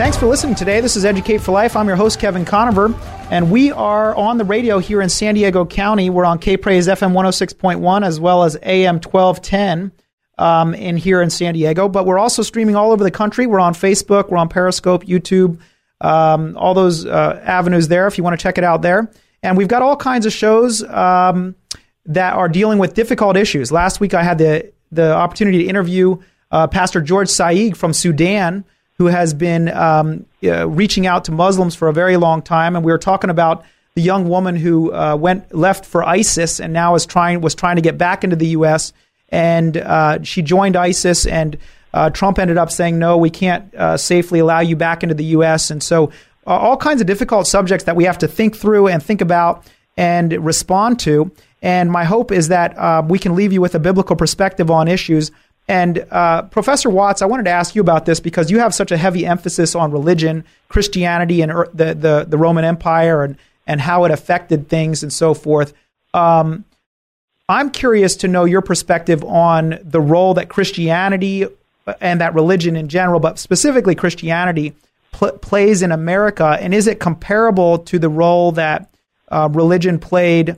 Thanks 0.00 0.16
for 0.16 0.24
listening 0.24 0.54
today. 0.54 0.80
This 0.80 0.96
is 0.96 1.04
Educate 1.04 1.42
for 1.42 1.52
Life. 1.52 1.76
I'm 1.76 1.86
your 1.86 1.94
host, 1.94 2.18
Kevin 2.18 2.46
Conover, 2.46 2.94
and 3.30 3.50
we 3.50 3.70
are 3.70 4.16
on 4.16 4.38
the 4.38 4.46
radio 4.46 4.78
here 4.78 5.02
in 5.02 5.10
San 5.10 5.34
Diego 5.34 5.66
County. 5.66 6.08
We're 6.08 6.24
on 6.24 6.38
K 6.38 6.56
Praise 6.56 6.88
FM 6.88 7.12
106.1 7.12 8.02
as 8.02 8.18
well 8.18 8.44
as 8.44 8.56
AM 8.62 8.94
1210 8.94 9.92
um, 10.38 10.72
in 10.72 10.96
here 10.96 11.20
in 11.20 11.28
San 11.28 11.52
Diego, 11.52 11.86
but 11.86 12.06
we're 12.06 12.18
also 12.18 12.42
streaming 12.42 12.76
all 12.76 12.92
over 12.92 13.04
the 13.04 13.10
country. 13.10 13.46
We're 13.46 13.60
on 13.60 13.74
Facebook, 13.74 14.30
we're 14.30 14.38
on 14.38 14.48
Periscope, 14.48 15.04
YouTube, 15.04 15.60
um, 16.00 16.56
all 16.56 16.72
those 16.72 17.04
uh, 17.04 17.38
avenues 17.44 17.88
there 17.88 18.06
if 18.06 18.16
you 18.16 18.24
want 18.24 18.40
to 18.40 18.42
check 18.42 18.56
it 18.56 18.64
out 18.64 18.80
there. 18.80 19.12
And 19.42 19.54
we've 19.54 19.68
got 19.68 19.82
all 19.82 19.96
kinds 19.96 20.24
of 20.24 20.32
shows 20.32 20.82
um, 20.82 21.56
that 22.06 22.32
are 22.32 22.48
dealing 22.48 22.78
with 22.78 22.94
difficult 22.94 23.36
issues. 23.36 23.70
Last 23.70 24.00
week 24.00 24.14
I 24.14 24.22
had 24.22 24.38
the, 24.38 24.72
the 24.92 25.14
opportunity 25.14 25.58
to 25.58 25.64
interview 25.68 26.16
uh, 26.50 26.68
Pastor 26.68 27.02
George 27.02 27.28
Saig 27.28 27.76
from 27.76 27.92
Sudan 27.92 28.64
who 29.00 29.06
has 29.06 29.32
been 29.32 29.70
um, 29.70 30.26
uh, 30.44 30.68
reaching 30.68 31.06
out 31.06 31.24
to 31.24 31.32
Muslims 31.32 31.74
for 31.74 31.88
a 31.88 31.92
very 31.92 32.18
long 32.18 32.42
time, 32.42 32.76
and 32.76 32.84
we 32.84 32.92
were 32.92 32.98
talking 32.98 33.30
about 33.30 33.64
the 33.94 34.02
young 34.02 34.28
woman 34.28 34.56
who 34.56 34.92
uh, 34.92 35.16
went 35.16 35.54
left 35.54 35.86
for 35.86 36.04
ISIS 36.04 36.60
and 36.60 36.74
now 36.74 36.94
is 36.94 37.06
trying 37.06 37.40
was 37.40 37.54
trying 37.54 37.76
to 37.76 37.82
get 37.82 37.96
back 37.96 38.24
into 38.24 38.36
the 38.36 38.48
U.S. 38.48 38.92
and 39.30 39.78
uh, 39.78 40.22
she 40.22 40.42
joined 40.42 40.76
ISIS 40.76 41.26
and. 41.26 41.56
Uh, 41.92 42.08
Trump 42.08 42.38
ended 42.38 42.56
up 42.56 42.70
saying, 42.70 43.00
no, 43.00 43.16
we 43.16 43.30
can't 43.30 43.74
uh, 43.74 43.96
safely 43.96 44.38
allow 44.38 44.60
you 44.60 44.76
back 44.76 45.02
into 45.02 45.12
the 45.12 45.24
U.S. 45.24 45.72
And 45.72 45.82
so, 45.82 46.12
uh, 46.46 46.50
all 46.50 46.76
kinds 46.76 47.00
of 47.00 47.08
difficult 47.08 47.48
subjects 47.48 47.82
that 47.86 47.96
we 47.96 48.04
have 48.04 48.18
to 48.18 48.28
think 48.28 48.54
through 48.54 48.86
and 48.86 49.02
think 49.02 49.20
about 49.20 49.66
and 49.96 50.32
respond 50.44 51.00
to. 51.00 51.32
And 51.62 51.90
my 51.90 52.04
hope 52.04 52.30
is 52.30 52.46
that 52.46 53.08
we 53.08 53.18
can 53.18 53.34
leave 53.34 53.52
you 53.52 53.60
with 53.60 53.74
a 53.74 53.80
biblical 53.80 54.14
perspective 54.14 54.70
on 54.70 54.86
issues 54.86 55.32
And 55.70 56.04
uh, 56.10 56.42
Professor 56.42 56.90
Watts, 56.90 57.22
I 57.22 57.26
wanted 57.26 57.44
to 57.44 57.52
ask 57.52 57.76
you 57.76 57.80
about 57.80 58.04
this 58.04 58.18
because 58.18 58.50
you 58.50 58.58
have 58.58 58.74
such 58.74 58.90
a 58.90 58.96
heavy 58.96 59.24
emphasis 59.24 59.76
on 59.76 59.92
religion, 59.92 60.44
Christianity, 60.68 61.42
and 61.42 61.52
er, 61.52 61.68
the 61.72 61.94
the, 61.94 62.26
the 62.28 62.36
Roman 62.36 62.64
Empire, 62.64 63.22
and 63.22 63.36
and 63.68 63.80
how 63.80 64.04
it 64.04 64.10
affected 64.10 64.68
things 64.68 65.04
and 65.04 65.12
so 65.12 65.32
forth. 65.32 65.72
Um, 66.12 66.64
I'm 67.48 67.70
curious 67.70 68.16
to 68.16 68.26
know 68.26 68.46
your 68.46 68.62
perspective 68.62 69.22
on 69.22 69.78
the 69.84 70.00
role 70.00 70.34
that 70.34 70.48
Christianity 70.48 71.44
uh, 71.44 71.94
and 72.00 72.20
that 72.20 72.34
religion 72.34 72.74
in 72.74 72.88
general, 72.88 73.20
but 73.20 73.38
specifically 73.38 73.94
Christianity, 73.94 74.74
pl- 75.12 75.38
plays 75.38 75.82
in 75.82 75.92
America, 75.92 76.58
and 76.60 76.74
is 76.74 76.88
it 76.88 76.98
comparable 76.98 77.78
to 77.78 78.00
the 78.00 78.08
role 78.08 78.50
that 78.52 78.92
uh, 79.28 79.48
religion 79.52 80.00
played 80.00 80.56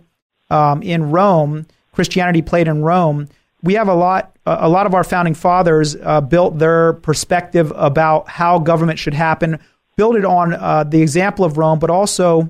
um, 0.49 0.83
in 0.83 1.11
Rome? 1.11 1.67
Christianity 1.93 2.41
played 2.41 2.67
in 2.67 2.83
Rome 2.83 3.29
we 3.63 3.75
have 3.75 3.89
a 3.89 3.95
lot 3.95 4.32
a 4.45 4.69
lot 4.69 4.87
of 4.87 4.95
our 4.95 5.05
founding 5.05 5.35
fathers 5.35 5.97
uh, 5.97 6.21
built 6.21 6.59
their 6.59 6.95
perspective 6.95 7.73
about 7.77 8.29
how 8.29 8.59
government 8.59 8.99
should 8.99 9.15
happen 9.15 9.59
built 9.97 10.17
it 10.17 10.25
on 10.25 10.55
uh, 10.55 10.85
the 10.85 11.01
example 11.01 11.45
of 11.45 11.59
rome 11.59 11.79
but 11.79 11.91
also 11.91 12.49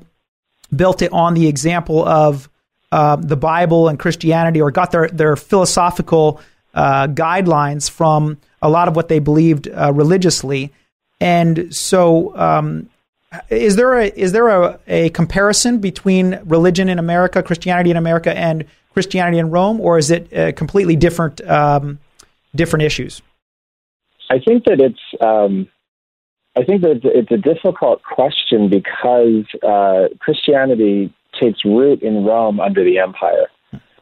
built 0.75 1.03
it 1.03 1.13
on 1.13 1.35
the 1.35 1.49
example 1.49 2.07
of 2.07 2.49
uh, 2.93 3.17
the 3.17 3.37
bible 3.37 3.89
and 3.89 3.99
christianity 3.99 4.61
or 4.61 4.71
got 4.71 4.91
their, 4.91 5.09
their 5.09 5.37
philosophical 5.37 6.41
uh, 6.75 7.07
guidelines 7.09 7.91
from 7.91 8.39
a 8.61 8.71
lot 8.71 8.89
of 8.89 8.97
what 8.97 9.09
they 9.09 9.19
believed 9.19 9.69
uh, 9.69 9.93
religiously. 9.93 10.73
And 11.21 11.75
so 11.75 12.37
um, 12.37 12.89
is 13.51 13.77
there 13.77 13.95
a 13.99 14.07
is 14.09 14.33
there 14.33 14.49
a, 14.49 14.79
a 14.87 15.11
comparison 15.11 15.79
between 15.79 16.39
religion 16.45 16.91
in 16.91 16.99
america 16.99 17.43
christianity 17.43 17.91
in 17.91 17.97
america 17.97 18.37
and 18.37 18.67
Christianity 18.93 19.39
in 19.39 19.51
Rome, 19.51 19.81
or 19.81 19.99
is 19.99 20.11
it 20.11 20.33
uh, 20.33 20.53
completely 20.53 20.97
different 20.97 21.41
um, 21.49 21.99
different 22.55 22.85
issues? 22.85 23.23
I 24.31 24.39
think 24.39 24.65
that 24.65 24.81
it's 24.81 25.01
um, 25.21 25.69
I 26.57 26.65
think 26.65 26.83
that 26.83 27.01
it's 27.05 27.31
a 27.31 27.37
difficult 27.37 28.03
question 28.03 28.69
because 28.69 29.45
uh, 29.63 30.09
Christianity 30.21 31.13
takes 31.41 31.65
root 31.65 32.03
in 32.03 32.25
Rome 32.25 32.61
under 32.61 32.85
the 32.85 32.99
empire, 32.99 33.49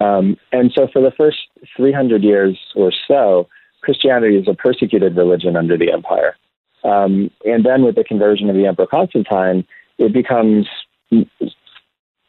um, 0.01 0.37
and 0.53 0.73
so 0.75 0.89
for 0.93 1.01
the 1.01 1.13
first 1.17 1.39
300 1.77 2.23
years 2.23 2.59
or 2.75 2.93
so, 3.07 3.49
Christianity 3.83 4.37
is 4.37 4.49
a 4.49 4.55
persecuted 4.55 5.17
religion 5.17 5.57
under 5.57 5.79
the 5.79 5.93
empire, 5.93 6.37
um, 6.85 7.31
and 7.45 7.65
then 7.65 7.83
with 7.83 7.95
the 7.95 8.05
conversion 8.05 8.51
of 8.51 8.57
the 8.57 8.67
Emperor 8.67 8.87
Constantine, 8.87 9.65
it 9.99 10.13
becomes 10.13 10.67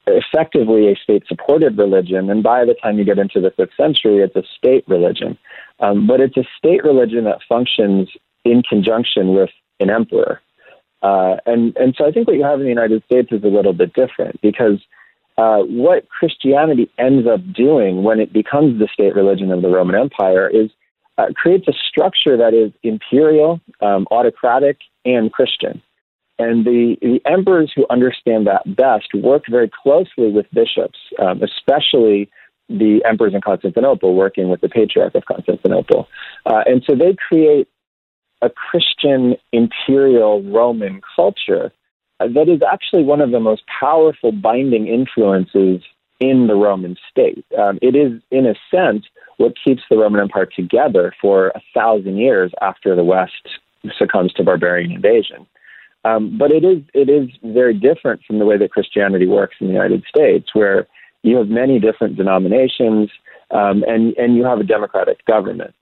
effectively 0.08 0.92
a 0.92 0.96
state 0.96 1.24
supported 1.28 1.78
religion. 1.78 2.30
And 2.30 2.44
by 2.44 2.66
the 2.66 2.74
time 2.74 2.98
you 2.98 3.06
get 3.06 3.20
into 3.20 3.40
the 3.40 3.52
fifth 3.52 3.76
century, 3.78 4.18
it's 4.18 4.36
a 4.36 4.44
state 4.58 4.84
religion. 4.88 5.38
Um, 5.80 6.08
but 6.08 6.20
it's 6.20 6.38
a 6.38 6.44
state 6.58 6.84
religion 6.84 7.26
that 7.26 7.40
functions 7.48 8.10
in 8.44 8.64
conjunction 8.64 9.34
with 9.34 9.50
an 9.80 9.90
emperor. 9.90 10.42
Uh, 11.02 11.38
and, 11.46 11.76
and 11.78 11.96
so 11.98 12.08
I 12.08 12.12
think 12.12 12.28
what 12.28 12.38
you 12.38 12.44
have 12.44 12.60
in 12.60 12.66
the 12.66 12.70
United 12.70 13.04
States 13.06 13.30
is 13.32 13.44
a 13.44 13.48
little 13.48 13.74
bit 13.74 13.94
different 13.94 14.40
because 14.42 14.80
uh, 15.38 15.60
what 15.60 16.08
Christianity 16.10 16.92
ends 17.00 17.28
up 17.28 17.42
doing 17.54 18.04
when 18.04 18.20
it 18.20 18.32
becomes 18.32 18.80
the 18.80 18.88
state 18.94 19.16
religion 19.16 19.52
of 19.52 19.62
the 19.62 19.70
Roman 19.70 19.96
Empire 19.96 20.48
is 20.48 20.70
uh, 21.18 21.28
creates 21.36 21.68
a 21.68 21.74
structure 21.90 22.38
that 22.38 22.54
is 22.54 22.72
imperial, 22.84 23.60
um, 23.82 24.08
autocratic, 24.12 24.78
and 25.06 25.32
Christian. 25.32 25.82
And 26.42 26.66
the, 26.66 26.98
the 27.02 27.20
emperors 27.26 27.72
who 27.76 27.86
understand 27.90 28.48
that 28.48 28.64
best 28.76 29.14
work 29.14 29.44
very 29.50 29.70
closely 29.84 30.30
with 30.32 30.48
bishops, 30.54 31.00
um, 31.20 31.42
especially 31.44 32.30
the 32.70 33.02
emperors 33.08 33.34
in 33.34 33.42
Constantinople 33.42 34.16
working 34.16 34.50
with 34.50 34.62
the 34.62 34.70
Patriarch 34.70 35.14
of 35.14 35.26
Constantinople. 35.26 36.08
Uh, 36.46 36.64
and 36.66 36.84
so 36.88 36.96
they 36.96 37.16
create 37.28 37.68
a 38.42 38.50
Christian 38.50 39.36
imperial 39.52 40.42
Roman 40.44 41.02
culture 41.16 41.72
uh, 42.20 42.28
that 42.34 42.50
is 42.50 42.62
actually 42.62 43.04
one 43.04 43.22
of 43.22 43.32
the 43.32 43.40
most 43.40 43.64
powerful 43.80 44.32
binding 44.32 44.88
influences 44.88 45.82
in 46.20 46.48
the 46.48 46.56
Roman 46.56 46.96
state. 47.10 47.46
Um, 47.58 47.78
it 47.82 47.96
is, 47.96 48.22
in 48.32 48.46
a 48.46 48.56
sense, 48.74 49.06
what 49.38 49.54
keeps 49.64 49.82
the 49.90 49.98
Roman 49.98 50.22
Empire 50.22 50.46
together 50.48 51.14
for 51.22 51.48
a 51.50 51.62
thousand 51.74 52.18
years 52.18 52.52
after 52.62 52.96
the 52.96 53.04
West 53.04 53.48
succumbs 53.98 54.34
to 54.34 54.44
barbarian 54.44 54.92
invasion. 54.92 55.48
Um, 56.04 56.38
but 56.38 56.52
it 56.52 56.64
is 56.64 56.82
it 56.94 57.10
is 57.10 57.30
very 57.44 57.74
different 57.74 58.24
from 58.26 58.40
the 58.40 58.46
way 58.46 58.58
that 58.58 58.72
Christianity 58.72 59.28
works 59.28 59.56
in 59.60 59.68
the 59.68 59.74
United 59.74 60.04
States, 60.08 60.50
where 60.54 60.88
you 61.22 61.38
have 61.38 61.48
many 61.48 61.80
different 61.80 62.16
denominations 62.16 63.10
um, 63.52 63.84
and 63.88 64.16
and 64.18 64.36
you 64.36 64.44
have 64.44 64.60
a 64.60 64.64
democratic 64.64 65.24
government. 65.26 65.76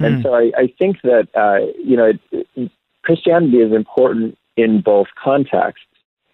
Mm. 0.00 0.06
And 0.06 0.16
hmm. 0.16 0.22
so 0.22 0.34
I, 0.34 0.52
I 0.56 0.74
think 0.78 0.98
that 1.02 1.28
uh, 1.34 1.72
you 1.82 1.96
know 1.96 2.12
it, 2.32 2.70
Christianity 3.02 3.58
is 3.58 3.72
important 3.72 4.36
in 4.56 4.82
both 4.82 5.06
contexts, 5.22 5.86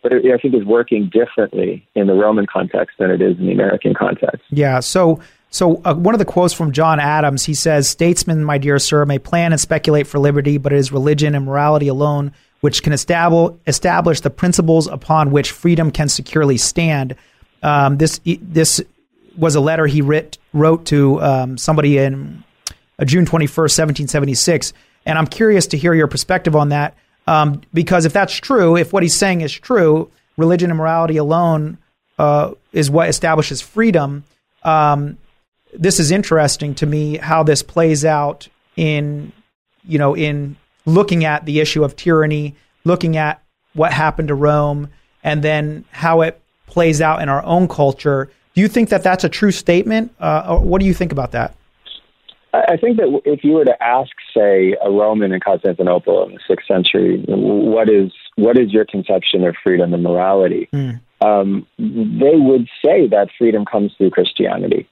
but 0.03 0.13
it, 0.13 0.25
I 0.27 0.39
think 0.39 0.55
is 0.55 0.65
working 0.65 1.09
differently 1.09 1.87
in 1.95 2.09
the 2.09 2.15
Roman 2.15 2.47
context 2.47 2.99
than 2.99 3.11
it 3.11 3.23
is 3.23 3.39
in 3.39 3.47
the 3.47 3.53
American 3.53 3.95
context. 3.95 4.43
Yeah. 4.51 4.81
So. 4.81 5.21
So, 5.51 5.81
uh, 5.83 5.95
one 5.95 6.15
of 6.15 6.19
the 6.19 6.27
quotes 6.27 6.53
from 6.53 6.73
John 6.73 7.01
Adams, 7.01 7.47
he 7.47 7.55
says, 7.55 7.89
Statesmen, 7.89 8.45
my 8.45 8.59
dear 8.59 8.79
sir, 8.79 9.07
may 9.07 9.19
plan 9.19 9.51
and 9.51 9.59
speculate 9.59 10.07
for 10.07 10.19
liberty, 10.19 10.59
but 10.59 10.75
it 10.75 10.77
is 10.77 10.93
religion 10.93 11.35
and 11.35 11.47
morality 11.47 11.89
alone 11.89 12.35
which 12.61 12.83
can 12.83 12.93
establish 12.93 14.21
the 14.21 14.31
principles 14.31 14.87
upon 14.87 15.31
which 15.31 15.53
freedom 15.53 15.91
can 15.91 16.09
securely 16.09 16.57
stand. 16.57 17.15
Um, 17.63 17.99
this 17.99 18.21
this 18.25 18.81
was 19.37 19.55
a 19.55 19.61
letter 19.61 19.87
he 19.87 20.03
writ, 20.03 20.39
wrote 20.53 20.87
to 20.87 21.23
um, 21.23 21.59
somebody 21.59 21.99
in 21.99 22.43
uh, 22.99 23.05
June 23.05 23.27
twenty 23.27 23.47
first, 23.47 23.77
seventeen 23.77 24.09
seventy 24.09 24.35
six, 24.35 24.73
and 25.07 25.19
I'm 25.19 25.27
curious 25.27 25.67
to 25.69 25.79
hear 25.79 25.95
your 25.95 26.09
perspective 26.09 26.57
on 26.57 26.71
that. 26.71 26.95
Um, 27.27 27.61
because 27.75 28.07
if 28.07 28.13
that's 28.13 28.35
true, 28.35 28.77
if 28.77 28.93
what 28.93 29.03
he's 29.03 29.15
saying 29.15 29.43
is 29.43 29.53
true, 29.53 30.11
religion 30.37 30.71
and 30.71 30.79
morality 30.79 31.19
alone 31.19 31.79
uh, 32.19 32.55
is 32.73 32.91
what 32.91 33.09
establishes 33.09 33.61
freedom. 33.61 34.25
Um, 34.63 35.19
this 35.75 36.01
is 36.01 36.11
interesting 36.11 36.75
to 36.77 36.87
me 36.87 37.19
how 37.19 37.43
this 37.43 37.63
plays 37.63 38.05
out 38.05 38.49
in 38.77 39.33
you 39.85 39.99
know 39.99 40.17
in 40.17 40.57
looking 40.89 41.25
at 41.25 41.45
the 41.45 41.61
issue 41.61 41.85
of 41.85 41.95
tyranny, 41.97 42.57
looking 42.85 43.17
at 43.17 43.43
what 43.75 43.93
happened 43.93 44.29
to 44.29 44.35
Rome, 44.35 44.89
and 45.23 45.43
then 45.43 45.85
how 45.91 46.23
it 46.23 46.41
plays 46.67 47.01
out 47.01 47.21
in 47.23 47.29
our 47.29 47.45
own 47.45 47.69
culture. 47.69 48.31
Do 48.55 48.61
you 48.61 48.69
think 48.69 48.89
that 48.89 49.03
that's 49.03 49.25
a 49.25 49.29
true 49.29 49.53
statement? 49.53 50.15
Uh, 50.19 50.59
what 50.59 50.81
do 50.81 50.87
you 50.87 50.95
think 50.95 51.13
about 51.13 51.33
that? 51.33 51.55
I 52.55 52.79
think 52.79 52.97
that 52.97 53.21
if 53.27 53.45
you 53.45 53.53
were 53.53 53.67
to 53.67 53.83
ask, 53.83 54.11
say, 54.35 54.75
a 54.83 54.91
Roman 54.91 55.33
in 55.33 55.41
Constantinople 55.41 56.27
in 56.27 56.35
the 56.35 56.41
sixth 56.49 56.67
century, 56.67 57.23
what 57.29 57.91
is 57.91 58.11
what 58.37 58.59
is 58.59 58.73
your 58.73 58.87
conception 58.87 59.45
of 59.45 59.55
freedom 59.63 59.93
and 59.93 60.03
morality? 60.03 60.69
Mm. 60.73 61.01
Um, 61.21 61.67
they 61.79 62.37
would 62.37 62.69
say 62.83 63.07
that 63.09 63.29
freedom 63.37 63.67
comes 63.67 63.93
through 63.99 64.11
Christianity, 64.11 64.89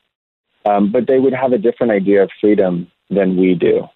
um, 0.67 0.93
but 0.93 1.07
they 1.07 1.19
would 1.19 1.33
have 1.33 1.53
a 1.53 1.59
different 1.59 1.93
idea 1.93 2.25
of 2.25 2.31
freedom 2.41 2.91
than 3.09 3.37
we 3.37 3.55
do. 3.55 3.89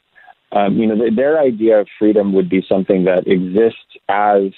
Um, 0.53 0.77
you 0.77 0.87
know, 0.87 0.97
th- 0.97 1.15
their 1.15 1.41
idea 1.41 1.81
of 1.81 1.89
freedom 1.99 2.33
would 2.33 2.49
be 2.49 2.65
something 2.69 3.05
that 3.05 3.27
exists 3.27 3.97
as 4.09 4.53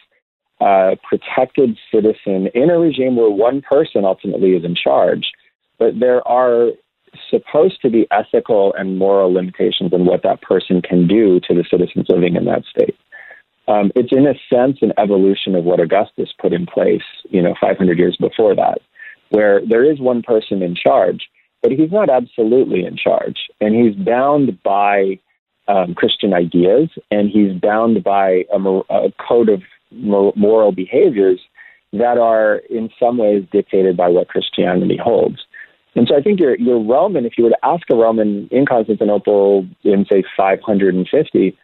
a 0.61 0.96
protected 1.09 1.76
citizen 1.92 2.48
in 2.55 2.70
a 2.70 2.78
regime 2.78 3.16
where 3.16 3.31
one 3.31 3.61
person 3.62 4.05
ultimately 4.05 4.52
is 4.52 4.64
in 4.64 4.74
charge, 4.74 5.33
but 5.78 5.98
there 5.98 6.26
are 6.26 6.70
supposed 7.31 7.81
to 7.83 7.90
be 7.90 8.07
ethical 8.11 8.72
and 8.78 8.98
moral 8.98 9.33
limitations 9.33 9.92
on 9.92 10.07
what 10.07 10.22
that 10.22 10.40
person 10.40 10.81
can 10.81 11.07
do 11.07 11.40
to 11.40 11.55
the 11.55 11.64
citizens 11.70 12.07
living 12.09 12.37
in 12.37 12.44
that 12.46 12.64
state. 12.64 12.96
Um, 13.68 13.92
it's 13.94 14.12
in 14.12 14.26
a 14.26 14.35
sense 14.52 14.78
an 14.83 14.92
evolution 14.98 15.55
of 15.55 15.64
what 15.64 15.81
Augustus 15.81 16.31
put 16.40 16.52
in 16.52 16.66
place, 16.66 17.02
you 17.31 17.42
know, 17.42 17.55
500 17.61 17.98
years 17.98 18.16
before 18.18 18.55
that, 18.57 18.78
where 19.31 19.61
there 19.66 19.85
is 19.85 20.00
one 20.00 20.22
person 20.22 20.62
in 20.62 20.74
charge, 20.74 21.28
but 21.62 21.72
he's 21.72 21.92
not 21.92 22.11
absolutely 22.11 22.85
in 22.85 22.96
charge, 22.96 23.38
and 23.61 23.74
he's 23.74 23.94
bound 23.94 24.62
by 24.62 25.18
um, 25.68 25.94
Christian 25.94 26.35
ideas, 26.35 26.90
and 27.11 27.31
he's 27.31 27.53
bound 27.53 28.03
by 28.03 28.44
a, 28.53 28.59
a 28.90 29.12
code 29.27 29.48
of 29.48 29.62
moral 29.90 30.72
behaviors 30.72 31.40
that 31.92 32.18
are 32.18 32.57
in 32.70 32.90
some 32.98 33.18
ways 33.18 33.44
dictated 33.53 33.96
by 33.96 34.09
what 34.09 34.29
Christianity 34.29 34.98
holds. 35.03 35.40
And 35.94 36.09
so 36.09 36.16
I 36.16 36.22
think 36.22 36.40
you're, 36.40 36.57
you're 36.57 36.83
Roman, 36.83 37.27
if 37.27 37.35
you 37.37 37.44
were 37.44 37.51
to 37.51 37.64
ask 37.64 37.83
a 37.90 37.96
Roman 37.96 38.48
in 38.51 38.64
Constantinople 38.64 39.66
in, 39.85 40.07
say, 40.11 40.25
550, 40.37 41.59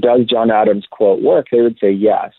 does 0.00 0.26
John 0.28 0.50
Adams' 0.50 0.86
quote 0.90 1.22
work? 1.22 1.46
They 1.52 1.60
would 1.60 1.78
say 1.80 1.92
yes. 1.92 2.32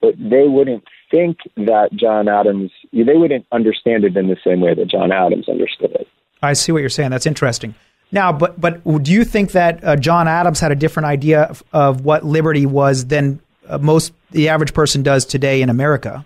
But 0.00 0.14
they 0.16 0.46
wouldn't 0.46 0.84
think 1.10 1.38
that 1.56 1.88
John 1.92 2.28
Adams, 2.28 2.70
they 2.92 3.16
wouldn't 3.16 3.46
understand 3.50 4.04
it 4.04 4.16
in 4.16 4.28
the 4.28 4.36
same 4.44 4.60
way 4.60 4.74
that 4.74 4.88
John 4.88 5.10
Adams 5.10 5.48
understood 5.48 5.90
it. 5.90 6.06
I 6.40 6.52
see 6.52 6.70
what 6.70 6.78
you're 6.78 6.88
saying. 6.88 7.10
That's 7.10 7.26
interesting. 7.26 7.74
Now, 8.10 8.32
but 8.32 8.60
but 8.60 8.82
do 9.02 9.12
you 9.12 9.24
think 9.24 9.52
that 9.52 9.84
uh, 9.84 9.96
John 9.96 10.28
Adams 10.28 10.60
had 10.60 10.72
a 10.72 10.76
different 10.76 11.06
idea 11.06 11.42
of, 11.42 11.62
of 11.72 12.04
what 12.04 12.24
liberty 12.24 12.66
was 12.66 13.06
than 13.06 13.40
uh, 13.68 13.78
most 13.78 14.12
the 14.30 14.48
average 14.48 14.72
person 14.72 15.02
does 15.02 15.24
today 15.24 15.62
in 15.62 15.68
America? 15.68 16.24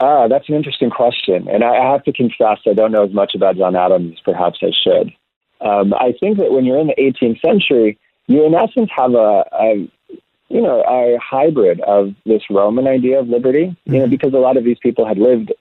Ah, 0.00 0.28
that's 0.28 0.48
an 0.48 0.54
interesting 0.54 0.88
question, 0.88 1.46
and 1.48 1.62
I 1.62 1.92
have 1.92 2.04
to 2.04 2.12
confess 2.12 2.58
I 2.66 2.72
don't 2.72 2.90
know 2.90 3.04
as 3.04 3.12
much 3.12 3.34
about 3.34 3.56
John 3.56 3.76
Adams 3.76 4.14
as 4.14 4.20
perhaps 4.20 4.58
I 4.62 4.70
should. 4.82 5.12
Um, 5.60 5.92
I 5.92 6.14
think 6.18 6.38
that 6.38 6.52
when 6.52 6.64
you're 6.64 6.78
in 6.78 6.86
the 6.86 6.94
18th 6.94 7.40
century, 7.42 7.98
you 8.26 8.46
in 8.46 8.54
essence 8.54 8.90
have 8.96 9.12
a, 9.12 9.44
a 9.52 9.88
you 10.48 10.62
know 10.62 10.82
a 10.88 11.18
hybrid 11.22 11.80
of 11.82 12.14
this 12.24 12.42
Roman 12.48 12.86
idea 12.86 13.20
of 13.20 13.28
liberty. 13.28 13.76
You 13.84 13.98
know, 13.98 14.06
because 14.06 14.32
a 14.32 14.38
lot 14.38 14.56
of 14.56 14.64
these 14.64 14.78
people 14.78 15.06
had 15.06 15.18
lived 15.18 15.52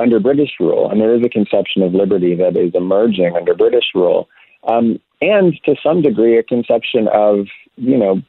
under 0.00 0.20
British 0.20 0.50
rule, 0.60 0.90
and 0.90 1.00
there 1.00 1.14
is 1.14 1.24
a 1.24 1.28
conception 1.28 1.82
of 1.82 1.94
liberty 1.94 2.34
that 2.36 2.56
is 2.56 2.72
emerging 2.74 3.34
under 3.36 3.54
British 3.54 3.86
rule, 3.94 4.28
um, 4.66 4.98
and 5.20 5.58
to 5.64 5.74
some 5.82 6.02
degree 6.02 6.38
a 6.38 6.42
conception 6.42 7.08
of 7.12 7.46
you 7.76 7.96
know 7.96 8.20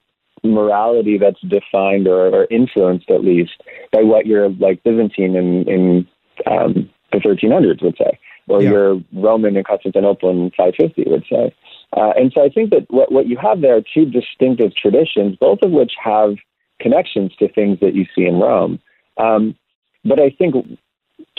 morality 0.43 1.17
that's 1.17 1.41
defined 1.41 2.07
or, 2.07 2.27
or 2.27 2.47
influenced 2.51 3.09
at 3.09 3.23
least 3.23 3.63
by 3.91 4.03
what 4.03 4.25
your 4.27 4.49
like 4.49 4.83
Byzantine 4.83 5.35
in 5.35 5.67
in 5.67 6.07
um, 6.45 6.89
the 7.11 7.17
1300s 7.19 7.81
would 7.81 7.97
say, 7.97 8.19
or 8.47 8.61
Yeah. 8.61 8.69
your 8.71 9.01
Roman 9.13 9.57
in 9.57 9.63
Constantinople 9.63 10.29
in 10.29 10.51
550 10.51 11.09
would 11.09 11.25
say. 11.29 11.53
Uh, 11.95 12.11
and 12.17 12.31
so 12.33 12.43
I 12.43 12.49
think 12.49 12.71
that 12.71 12.85
what, 12.89 13.11
what 13.11 13.27
you 13.27 13.37
have 13.37 13.61
there 13.61 13.77
are 13.77 13.81
two 13.93 14.05
distinctive 14.05 14.75
traditions, 14.75 15.37
both 15.39 15.59
of 15.61 15.71
which 15.71 15.93
have 16.03 16.35
connections 16.79 17.31
to 17.39 17.47
things 17.47 17.79
that 17.79 17.95
you 17.95 18.05
see 18.15 18.25
in 18.25 18.35
Rome. 18.39 18.79
Um, 19.17 19.55
but 20.03 20.19
I 20.19 20.29
think 20.29 20.55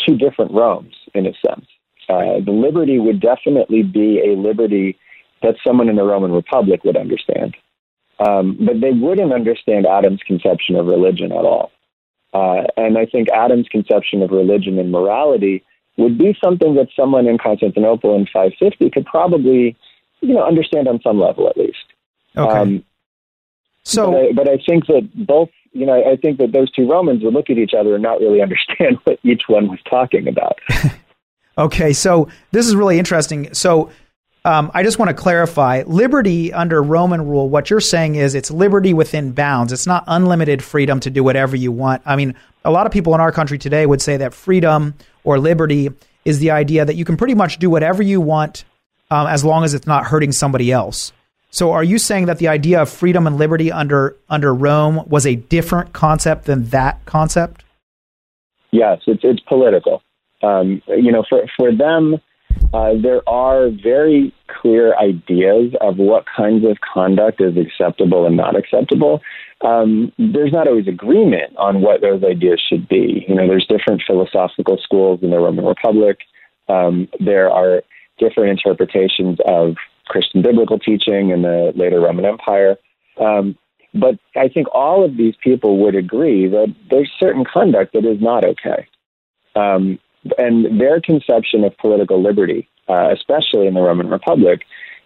two 0.05 0.17
different 0.17 0.53
Romes 0.53 0.95
in 1.15 1.27
a 1.27 1.33
sense. 1.47 1.67
Uh, 2.09 2.41
the 2.45 2.53
liberty 2.53 2.99
would 2.99 3.21
definitely 3.21 3.83
be 3.83 4.21
a 4.21 4.37
liberty 4.37 4.99
that 5.43 5.57
someone 5.67 5.89
in 5.89 5.97
the 5.97 6.05
Roman 6.05 6.33
Republic 6.33 6.85
would 6.85 6.97
understand. 6.97 7.57
Um, 8.19 8.57
but 8.61 8.81
they 8.81 8.93
wouldn't 8.93 9.33
understand 9.33 9.87
Adam's 9.87 10.23
conception 10.27 10.77
of 10.77 10.87
religion 10.87 11.33
at 11.33 11.45
all. 11.45 11.71
Uh, 12.33 12.65
and 12.77 12.97
I 12.97 13.07
think 13.07 13.29
Adam's 13.31 13.69
conception 13.69 14.23
of 14.23 14.31
religion 14.31 14.79
and 14.79 14.91
morality 14.91 15.65
would 15.97 16.19
be 16.19 16.37
something 16.43 16.75
that 16.75 16.89
someone 16.95 17.27
in 17.27 17.39
Constantinople 17.39 18.15
in 18.15 18.27
550 18.27 18.91
could 18.91 19.07
probably, 19.07 19.77
you 20.21 20.35
know, 20.35 20.45
understand 20.45 20.89
on 20.89 21.01
some 21.03 21.19
level 21.19 21.49
at 21.49 21.57
least. 21.57 21.79
Okay. 22.37 22.59
Um, 22.59 22.85
so 23.85 24.11
but, 24.11 24.19
I, 24.19 24.33
but 24.33 24.49
I 24.49 24.59
think 24.67 24.87
that 24.87 25.09
both, 25.15 25.51
you 25.77 25.87
know, 25.87 26.03
I 26.11 26.17
think 26.17 26.39
that 26.39 26.53
those 26.53 26.71
two 26.73 26.89
Romans 26.89 27.23
would 27.23 27.35
look 27.35 27.51
at 27.51 27.59
each 27.59 27.73
other 27.79 27.95
and 27.95 28.03
not 28.03 28.21
really 28.21 28.43
understand 28.47 28.99
what 29.05 29.19
each 29.23 29.43
one 29.49 29.69
was 29.69 29.79
talking 29.89 30.29
about. 30.29 30.59
Okay, 31.59 31.95
so 31.95 32.29
this 32.51 32.67
is 32.67 32.77
really 32.77 32.99
interesting. 32.99 33.55
So 33.55 33.91
um, 34.45 34.71
I 34.75 34.83
just 34.83 34.99
want 34.99 35.09
to 35.09 35.15
clarify 35.15 35.85
liberty 35.87 36.53
under 36.53 36.83
Roman 36.83 37.27
rule. 37.27 37.49
What 37.49 37.71
you're 37.71 37.81
saying 37.81 38.17
is 38.17 38.35
it's 38.35 38.51
liberty 38.51 38.93
within 38.93 39.33
bounds. 39.33 39.73
It's 39.73 39.87
not 39.87 40.05
unlimited 40.07 40.63
freedom 40.63 41.01
to 41.01 41.11
do 41.11 41.25
whatever 41.25 41.57
you 41.57 41.73
want. 41.73 42.03
I 42.05 42.17
mean, 42.17 42.35
a 42.65 42.71
lot 42.71 42.85
of 42.87 42.93
people 42.93 43.15
in 43.15 43.21
our 43.21 43.33
country 43.33 43.59
today 43.59 43.87
would 43.87 44.03
say 44.03 44.19
that 44.19 44.35
freedom 44.35 44.95
or 45.25 45.39
liberty 45.39 45.91
is 46.25 46.41
the 46.41 46.51
idea 46.51 46.85
that 46.85 46.95
you 46.95 47.05
can 47.05 47.17
pretty 47.17 47.35
much 47.35 47.59
do 47.59 47.71
whatever 47.71 48.03
you 48.03 48.21
want 48.21 48.65
um, 49.11 49.27
as 49.27 49.45
long 49.45 49.65
as 49.65 49.73
it's 49.73 49.87
not 49.87 50.05
hurting 50.05 50.33
somebody 50.33 50.71
else. 50.71 51.13
So 51.57 51.73
are 51.73 51.83
you 51.83 51.97
saying 51.97 52.27
that 52.27 52.37
the 52.37 52.49
idea 52.49 52.83
of 52.83 52.91
freedom 52.91 53.27
and 53.27 53.39
liberty 53.39 53.73
under 53.73 54.15
under 54.29 54.53
Rome 54.55 55.09
was 55.09 55.25
a 55.25 55.37
different 55.37 55.95
concept 55.95 56.45
than 56.45 56.67
that 56.67 57.03
concept? 57.07 57.65
Yes, 58.73 59.01
it's 59.07 59.23
it's 59.25 59.41
political. 59.41 60.03
Um, 60.43 60.83
you 60.87 61.11
know, 61.11 61.25
for 61.27 61.47
for 61.57 61.75
them, 61.75 62.17
uh, 62.75 62.93
there 63.03 63.27
are 63.27 63.71
very 63.71 64.35
clear 64.61 64.99
ideas 64.99 65.73
of 65.81 65.97
what 65.97 66.27
kinds 66.37 66.67
of 66.67 66.77
conduct 66.93 67.41
is 67.41 67.57
acceptable 67.57 68.27
and 68.27 68.37
not 68.37 68.55
acceptable. 68.55 69.23
Um, 69.63 70.13
there's 70.19 70.53
not 70.53 70.69
always 70.69 70.87
agreement 70.87 71.57
on 71.57 71.81
what 71.81 72.03
those 72.03 72.23
ideas 72.23 72.61
should 72.69 72.87
be. 72.87 73.25
You 73.27 73.35
know, 73.35 73.49
there's 73.49 73.67
different 73.67 74.03
philosophical 74.07 74.77
schools 74.77 75.21
in 75.23 75.31
the 75.31 75.39
Roman 75.39 75.65
Republic. 75.65 76.19
Um, 76.69 77.09
there 77.19 77.51
are 77.51 77.83
different 78.19 78.51
interpretations 78.51 79.39
of 79.47 79.77
Christian 80.07 80.43
biblical 80.43 80.79
teaching 80.79 81.31
in 81.31 81.43
the 81.43 81.73
later 81.75 82.01
Roman 82.01 82.25
Empire. 82.25 82.77
Um, 83.21 83.57
but 83.95 84.19
I 84.37 84.49
think 84.49 84.67
all 84.75 85.05
of 85.05 85.17
these 85.17 85.35
people 85.43 85.79
would 85.79 85.95
agree 85.95 86.49
that 86.49 86.75
there's 86.91 87.11
certain 87.19 87.45
conduct 87.45 87.95
that 87.95 88.05
is 88.05 88.21
not 88.21 88.45
okay. 88.45 88.87
Um, 89.55 89.99
and 90.39 90.81
their 90.81 91.01
conception 91.01 91.65
of 91.65 91.77
political 91.79 92.23
liberty, 92.23 92.69
uh, 92.89 93.09
especially 93.13 93.67
in 93.67 93.75
the 93.75 93.81
Roman 93.81 94.09
Republic, 94.09 94.63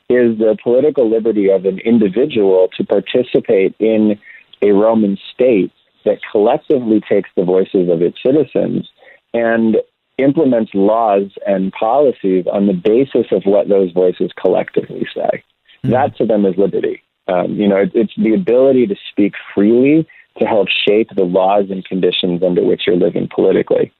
is 0.09 0.39
the 0.39 0.57
political 0.63 1.09
liberty 1.09 1.51
of 1.51 1.67
an 1.67 1.79
individual 1.81 2.69
to 2.77 2.85
participate 2.85 3.77
in 3.79 4.19
a 4.63 4.73
Roman 4.73 5.17
state 5.33 5.73
that 6.05 6.19
collectively 6.33 7.01
takes 7.09 7.31
the 7.37 7.45
voices 7.45 7.89
of 7.89 8.03
its 8.03 8.19
citizens 8.25 8.89
and 9.33 9.77
implements 10.23 10.73
laws 10.75 11.31
and 11.47 11.73
policies 11.73 12.47
on 12.53 12.67
the 12.67 12.73
basis 12.73 13.27
of 13.33 13.43
what 13.45 13.69
those 13.69 13.93
voices 13.93 14.31
collectively 14.41 15.07
say. 15.15 15.43
That 15.83 16.17
to 16.19 16.27
them 16.27 16.45
is 16.45 16.57
liberty. 16.57 17.03
Um, 17.27 17.55
you 17.55 17.69
know, 17.69 17.77
it, 17.77 17.93
it's 17.95 18.13
the 18.17 18.35
ability 18.35 18.87
to 18.89 18.97
speak 19.11 19.35
freely 19.55 20.07
to 20.39 20.45
help 20.45 20.69
shape 20.69 21.09
the 21.15 21.25
laws 21.25 21.67
and 21.71 21.85
conditions 21.85 22.43
under 22.43 22.63
which 22.63 22.83
you're 22.87 22.97
living 22.97 23.29
politically. 23.35 23.93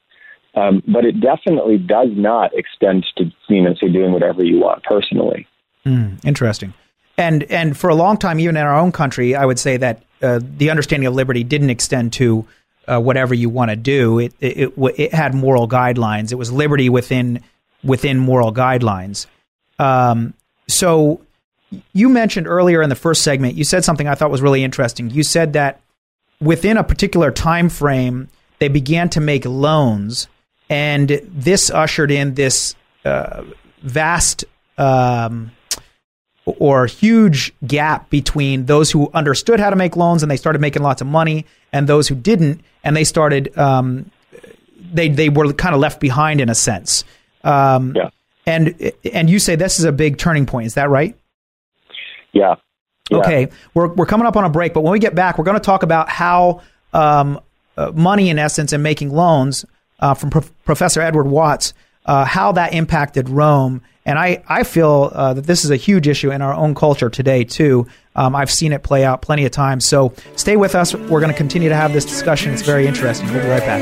Um, 0.53 0.83
but 0.87 1.05
it 1.05 1.21
definitely 1.21 1.77
does 1.77 2.09
not 2.11 2.53
extend 2.53 3.05
to 3.17 3.31
you 3.47 3.61
know 3.61 3.73
to 3.75 3.89
doing 3.89 4.11
whatever 4.11 4.43
you 4.43 4.59
want 4.59 4.83
personally. 4.83 5.47
Interesting. 6.23 6.73
And 7.17 7.43
and 7.43 7.77
for 7.77 7.89
a 7.89 7.95
long 7.95 8.17
time, 8.17 8.39
even 8.39 8.57
in 8.57 8.63
our 8.63 8.77
own 8.77 8.91
country, 8.91 9.35
I 9.35 9.45
would 9.45 9.59
say 9.59 9.77
that 9.77 10.03
uh, 10.21 10.39
the 10.41 10.69
understanding 10.69 11.07
of 11.07 11.13
liberty 11.13 11.43
didn't 11.43 11.69
extend 11.69 12.13
to 12.13 12.45
uh, 12.87 12.99
whatever 12.99 13.33
you 13.33 13.49
want 13.49 13.69
to 13.69 13.75
do. 13.75 14.19
It, 14.19 14.33
it 14.39 14.57
it 14.57 14.73
it 14.97 15.13
had 15.13 15.33
moral 15.33 15.67
guidelines. 15.67 16.31
It 16.31 16.35
was 16.35 16.51
liberty 16.51 16.89
within 16.89 17.41
within 17.83 18.19
moral 18.19 18.53
guidelines. 18.53 19.27
Um, 19.79 20.33
so 20.67 21.21
you 21.93 22.09
mentioned 22.09 22.47
earlier 22.47 22.81
in 22.81 22.89
the 22.89 22.95
first 22.95 23.23
segment, 23.23 23.55
you 23.55 23.63
said 23.63 23.83
something 23.83 24.07
I 24.07 24.15
thought 24.15 24.31
was 24.31 24.41
really 24.41 24.63
interesting. 24.63 25.09
You 25.09 25.23
said 25.23 25.53
that 25.53 25.81
within 26.39 26.77
a 26.77 26.83
particular 26.83 27.31
time 27.31 27.69
frame, 27.69 28.29
they 28.59 28.67
began 28.67 29.09
to 29.09 29.19
make 29.19 29.45
loans, 29.45 30.27
and 30.69 31.21
this 31.23 31.69
ushered 31.69 32.11
in 32.11 32.35
this 32.35 32.75
uh, 33.05 33.43
vast 33.81 34.45
um, 34.77 35.51
or 36.45 36.85
huge 36.85 37.53
gap 37.65 38.09
between 38.09 38.65
those 38.65 38.91
who 38.91 39.09
understood 39.13 39.59
how 39.59 39.69
to 39.69 39.75
make 39.75 39.95
loans 39.95 40.23
and 40.23 40.31
they 40.31 40.37
started 40.37 40.59
making 40.59 40.83
lots 40.83 41.01
of 41.01 41.07
money, 41.07 41.45
and 41.73 41.87
those 41.87 42.07
who 42.07 42.15
didn't, 42.15 42.61
and 42.83 42.95
they 42.95 43.03
started 43.03 43.57
um, 43.57 44.09
they 44.93 45.09
they 45.09 45.29
were 45.29 45.53
kind 45.53 45.73
of 45.73 45.81
left 45.81 45.99
behind 45.99 46.41
in 46.41 46.49
a 46.49 46.55
sense. 46.55 47.03
Um, 47.43 47.93
Yeah. 47.95 48.09
And 48.47 48.91
and 49.13 49.29
you 49.29 49.37
say 49.37 49.55
this 49.55 49.77
is 49.77 49.85
a 49.85 49.91
big 49.91 50.17
turning 50.17 50.47
point. 50.47 50.65
Is 50.65 50.73
that 50.73 50.89
right? 50.89 51.15
Yeah. 52.33 52.55
Yeah. 53.09 53.17
Okay, 53.17 53.49
we're 53.73 53.87
we're 53.87 54.05
coming 54.05 54.25
up 54.25 54.35
on 54.37 54.45
a 54.45 54.49
break, 54.49 54.73
but 54.73 54.81
when 54.81 54.93
we 54.93 54.99
get 54.99 55.13
back, 55.13 55.37
we're 55.37 55.43
going 55.43 55.57
to 55.57 55.63
talk 55.63 55.83
about 55.83 56.09
how 56.09 56.61
um, 56.93 57.39
uh, 57.77 57.91
money, 57.93 58.29
in 58.29 58.39
essence, 58.39 58.71
and 58.73 58.81
making 58.81 59.11
loans 59.11 59.65
uh, 59.99 60.13
from 60.13 60.29
Prof- 60.29 60.51
Professor 60.63 61.01
Edward 61.01 61.27
Watts, 61.27 61.73
uh, 62.05 62.25
how 62.25 62.53
that 62.53 62.73
impacted 62.73 63.29
Rome. 63.29 63.81
And 64.05 64.17
I 64.17 64.43
I 64.47 64.63
feel 64.63 65.11
uh, 65.13 65.33
that 65.33 65.45
this 65.45 65.65
is 65.65 65.71
a 65.71 65.75
huge 65.75 66.07
issue 66.07 66.31
in 66.31 66.41
our 66.41 66.53
own 66.53 66.73
culture 66.73 67.09
today 67.09 67.43
too. 67.43 67.85
Um, 68.15 68.35
I've 68.35 68.51
seen 68.51 68.73
it 68.73 68.83
play 68.83 69.05
out 69.05 69.21
plenty 69.21 69.45
of 69.45 69.51
times. 69.51 69.87
So 69.87 70.13
stay 70.35 70.57
with 70.57 70.75
us. 70.75 70.93
We're 70.93 71.21
going 71.21 71.31
to 71.31 71.37
continue 71.37 71.69
to 71.69 71.75
have 71.75 71.93
this 71.93 72.05
discussion. 72.05 72.53
It's 72.53 72.61
very 72.61 72.87
interesting. 72.87 73.31
We'll 73.31 73.41
be 73.41 73.47
right 73.49 73.61
back. 73.61 73.81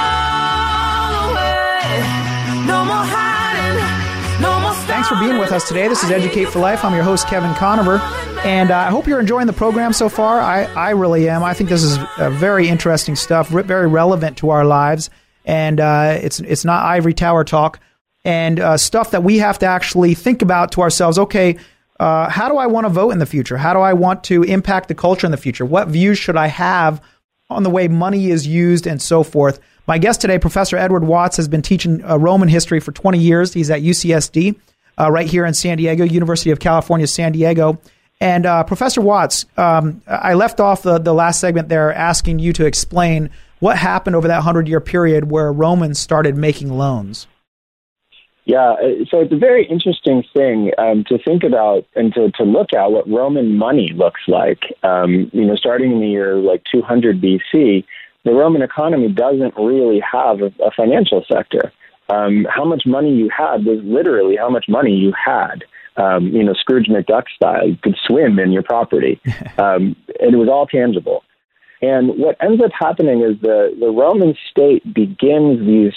For 5.11 5.19
being 5.19 5.39
with 5.39 5.51
us 5.51 5.67
today. 5.67 5.89
This 5.89 6.05
is 6.05 6.09
Educate 6.09 6.45
for 6.45 6.59
Life. 6.59 6.85
I'm 6.85 6.93
your 6.93 7.03
host, 7.03 7.27
Kevin 7.27 7.53
Conover. 7.55 7.97
And 8.45 8.71
uh, 8.71 8.77
I 8.77 8.89
hope 8.89 9.07
you're 9.07 9.19
enjoying 9.19 9.45
the 9.45 9.51
program 9.51 9.91
so 9.91 10.07
far. 10.07 10.39
I, 10.39 10.63
I 10.63 10.91
really 10.91 11.27
am. 11.27 11.43
I 11.43 11.53
think 11.53 11.69
this 11.69 11.83
is 11.83 11.97
uh, 12.17 12.29
very 12.29 12.69
interesting 12.69 13.17
stuff, 13.17 13.49
very 13.49 13.87
relevant 13.87 14.37
to 14.37 14.51
our 14.51 14.63
lives. 14.63 15.09
And 15.43 15.81
uh, 15.81 16.17
it's, 16.21 16.39
it's 16.39 16.63
not 16.63 16.85
ivory 16.85 17.13
tower 17.13 17.43
talk 17.43 17.81
and 18.23 18.61
uh, 18.61 18.77
stuff 18.77 19.11
that 19.11 19.21
we 19.21 19.39
have 19.39 19.59
to 19.59 19.65
actually 19.65 20.13
think 20.13 20.41
about 20.41 20.71
to 20.73 20.81
ourselves. 20.81 21.19
Okay, 21.19 21.57
uh, 21.99 22.29
how 22.29 22.47
do 22.47 22.55
I 22.55 22.67
want 22.67 22.85
to 22.85 22.89
vote 22.89 23.09
in 23.09 23.19
the 23.19 23.25
future? 23.25 23.57
How 23.57 23.73
do 23.73 23.79
I 23.79 23.91
want 23.91 24.23
to 24.25 24.43
impact 24.43 24.87
the 24.87 24.95
culture 24.95 25.27
in 25.27 25.31
the 25.31 25.37
future? 25.37 25.65
What 25.65 25.89
views 25.89 26.17
should 26.17 26.37
I 26.37 26.47
have 26.47 27.03
on 27.49 27.63
the 27.63 27.69
way 27.69 27.89
money 27.89 28.29
is 28.29 28.47
used 28.47 28.87
and 28.87 29.01
so 29.01 29.23
forth? 29.23 29.59
My 29.87 29.97
guest 29.97 30.21
today, 30.21 30.39
Professor 30.39 30.77
Edward 30.77 31.03
Watts, 31.03 31.35
has 31.35 31.49
been 31.49 31.61
teaching 31.61 32.01
uh, 32.05 32.17
Roman 32.17 32.47
history 32.47 32.79
for 32.79 32.93
20 32.93 33.19
years. 33.19 33.53
He's 33.53 33.69
at 33.69 33.81
UCSD, 33.81 34.55
uh, 35.01 35.09
right 35.09 35.27
here 35.27 35.45
in 35.45 35.53
San 35.53 35.77
Diego, 35.77 36.03
University 36.03 36.51
of 36.51 36.59
California, 36.59 37.07
San 37.07 37.31
Diego. 37.31 37.79
And 38.19 38.45
uh, 38.45 38.63
Professor 38.63 39.01
Watts, 39.01 39.45
um, 39.57 40.03
I 40.05 40.35
left 40.35 40.59
off 40.59 40.83
the, 40.83 40.99
the 40.99 41.13
last 41.13 41.39
segment 41.39 41.69
there 41.69 41.91
asking 41.91 42.37
you 42.37 42.53
to 42.53 42.65
explain 42.65 43.31
what 43.59 43.77
happened 43.77 44.15
over 44.15 44.27
that 44.27 44.37
100 44.37 44.67
year 44.67 44.79
period 44.79 45.31
where 45.31 45.51
Romans 45.51 45.97
started 45.97 46.37
making 46.37 46.69
loans. 46.77 47.25
Yeah, 48.45 48.71
uh, 48.71 49.05
so 49.09 49.21
it's 49.21 49.31
a 49.31 49.37
very 49.37 49.65
interesting 49.67 50.23
thing 50.33 50.71
um, 50.77 51.03
to 51.05 51.17
think 51.17 51.43
about 51.43 51.85
and 51.95 52.13
to, 52.13 52.31
to 52.31 52.43
look 52.43 52.73
at 52.73 52.91
what 52.91 53.09
Roman 53.09 53.57
money 53.57 53.91
looks 53.95 54.21
like. 54.27 54.59
Um, 54.83 55.29
you 55.33 55.45
know, 55.45 55.55
starting 55.55 55.91
in 55.91 55.99
the 55.99 56.07
year 56.07 56.35
like 56.35 56.63
200 56.71 57.21
BC, 57.21 57.85
the 58.23 58.31
Roman 58.31 58.61
economy 58.61 59.09
doesn't 59.09 59.55
really 59.57 59.99
have 59.99 60.41
a, 60.41 60.51
a 60.63 60.71
financial 60.75 61.23
sector. 61.31 61.71
Um, 62.11 62.45
how 62.53 62.65
much 62.65 62.83
money 62.85 63.13
you 63.13 63.29
had 63.35 63.65
was 63.65 63.79
literally 63.83 64.35
how 64.35 64.49
much 64.49 64.65
money 64.67 64.91
you 64.91 65.13
had. 65.13 65.63
Um, 65.97 66.27
you 66.27 66.43
know, 66.43 66.53
Scrooge 66.53 66.87
McDuck 66.87 67.23
style. 67.35 67.67
You 67.67 67.77
could 67.81 67.97
swim 68.05 68.39
in 68.39 68.51
your 68.51 68.63
property, 68.63 69.19
um, 69.57 69.95
and 70.19 70.33
it 70.33 70.37
was 70.37 70.49
all 70.49 70.65
tangible. 70.65 71.23
And 71.81 72.09
what 72.17 72.37
ends 72.41 72.61
up 72.63 72.71
happening 72.77 73.21
is 73.21 73.41
the, 73.41 73.75
the 73.79 73.89
Roman 73.89 74.35
state 74.49 74.83
begins 74.93 75.59
these 75.65 75.93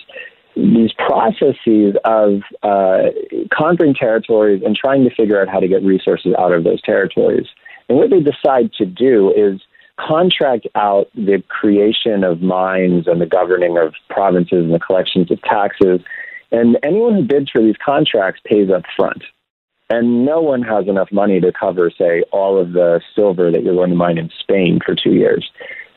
these 0.56 0.92
processes 0.92 1.96
of 2.04 2.42
uh, 2.62 3.10
conquering 3.52 3.92
territories 3.92 4.62
and 4.64 4.76
trying 4.76 5.02
to 5.02 5.14
figure 5.14 5.40
out 5.40 5.48
how 5.48 5.58
to 5.58 5.66
get 5.66 5.82
resources 5.82 6.32
out 6.38 6.52
of 6.52 6.62
those 6.62 6.80
territories. 6.82 7.46
And 7.88 7.98
what 7.98 8.10
they 8.10 8.20
decide 8.20 8.72
to 8.74 8.86
do 8.86 9.32
is 9.32 9.60
contract 9.98 10.66
out 10.74 11.08
the 11.14 11.42
creation 11.48 12.24
of 12.24 12.42
mines 12.42 13.06
and 13.06 13.20
the 13.20 13.26
governing 13.26 13.78
of 13.78 13.94
provinces 14.10 14.64
and 14.64 14.74
the 14.74 14.78
collections 14.78 15.30
of 15.30 15.40
taxes. 15.42 16.00
And 16.50 16.78
anyone 16.82 17.14
who 17.14 17.22
bids 17.22 17.50
for 17.50 17.62
these 17.62 17.76
contracts 17.84 18.40
pays 18.44 18.70
up 18.70 18.82
front. 18.96 19.22
And 19.90 20.24
no 20.24 20.40
one 20.40 20.62
has 20.62 20.88
enough 20.88 21.12
money 21.12 21.40
to 21.40 21.52
cover, 21.52 21.90
say, 21.90 22.22
all 22.32 22.58
of 22.58 22.72
the 22.72 23.00
silver 23.14 23.50
that 23.50 23.62
you're 23.62 23.74
going 23.74 23.90
to 23.90 23.96
mine 23.96 24.18
in 24.18 24.30
Spain 24.40 24.80
for 24.84 24.94
two 24.94 25.12
years. 25.12 25.50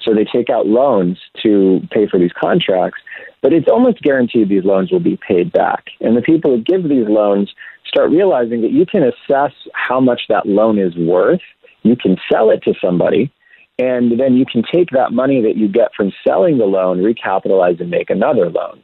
So 0.04 0.14
they 0.14 0.26
take 0.26 0.50
out 0.50 0.68
loans 0.68 1.20
to 1.43 1.82
pay 1.91 2.08
for 2.08 2.20
these 2.20 2.32
contracts, 2.39 3.00
but 3.41 3.54
it's 3.54 3.68
almost 3.68 4.02
guaranteed 4.02 4.50
these 4.50 4.64
loans 4.64 4.91
will 4.91 5.00
be 5.00 5.18
paid 5.18 5.52
back. 5.52 5.86
And 6.02 6.16
the 6.16 6.22
people 6.22 6.52
who 6.52 6.62
give 6.62 6.84
these 6.84 7.08
loans 7.08 7.54
start 7.86 8.12
realizing 8.12 8.62
that 8.62 8.72
you 8.72 8.86
can 8.86 9.04
assess 9.04 9.54
how 9.74 10.00
much 10.00 10.22
that 10.30 10.45
loan 10.45 10.80
is 10.80 10.95
worth. 10.95 11.41
You 11.84 11.95
can 11.95 12.18
sell 12.32 12.50
it 12.52 12.64
to 12.64 12.74
somebody, 12.82 13.32
and 13.80 14.19
then 14.19 14.36
you 14.36 14.45
can 14.45 14.63
take 14.63 14.89
that 14.91 15.11
money 15.11 15.41
that 15.41 15.55
you 15.55 15.67
get 15.67 15.93
from 15.95 16.11
selling 16.28 16.57
the 16.57 16.65
loan, 16.65 16.99
recapitalize, 16.99 17.80
and 17.80 17.91
make 17.91 18.09
another 18.09 18.49
loan. 18.49 18.84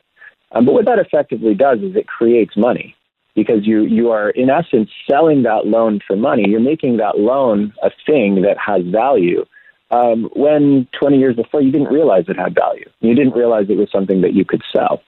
Um, 0.52 0.66
but 0.66 0.74
what 0.74 0.86
that 0.86 1.00
effectively 1.00 1.56
does 1.56 1.80
is 1.80 1.96
it 1.96 2.08
creates 2.08 2.56
money 2.56 2.96
because 3.36 3.66
you, 3.66 3.82
you 3.84 4.12
are, 4.12 4.30
in 4.30 4.50
essence, 4.52 4.90
selling 5.10 5.44
that 5.44 5.66
loan 5.66 6.00
for 6.06 6.16
money. 6.16 6.44
You're 6.48 6.60
making 6.60 6.98
that 6.98 7.18
loan 7.18 7.74
a 7.82 7.90
thing 8.06 8.44
that 8.44 8.58
has 8.64 8.84
value. 8.86 9.46
Um, 9.90 10.30
when 10.36 10.88
20 11.00 11.18
years 11.18 11.36
before 11.36 11.62
you 11.62 11.72
didn't 11.72 11.94
realize 11.94 12.26
it 12.28 12.38
had 12.38 12.56
value. 12.56 12.90
You 13.00 13.16
didn't 13.16 13.34
realize 13.34 13.66
it 13.70 13.78
was 13.78 13.92
something 13.92 14.22
that 14.22 14.34
you 14.34 14.46
could 14.46 14.62
sell. 14.76 15.02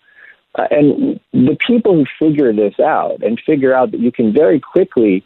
Uh, 0.57 0.67
and 0.71 1.19
the 1.33 1.57
people 1.65 1.95
who 1.95 2.05
figure 2.19 2.53
this 2.53 2.79
out 2.79 3.21
and 3.23 3.41
figure 3.45 3.73
out 3.73 3.91
that 3.91 3.99
you 3.99 4.11
can 4.11 4.33
very 4.33 4.59
quickly 4.59 5.23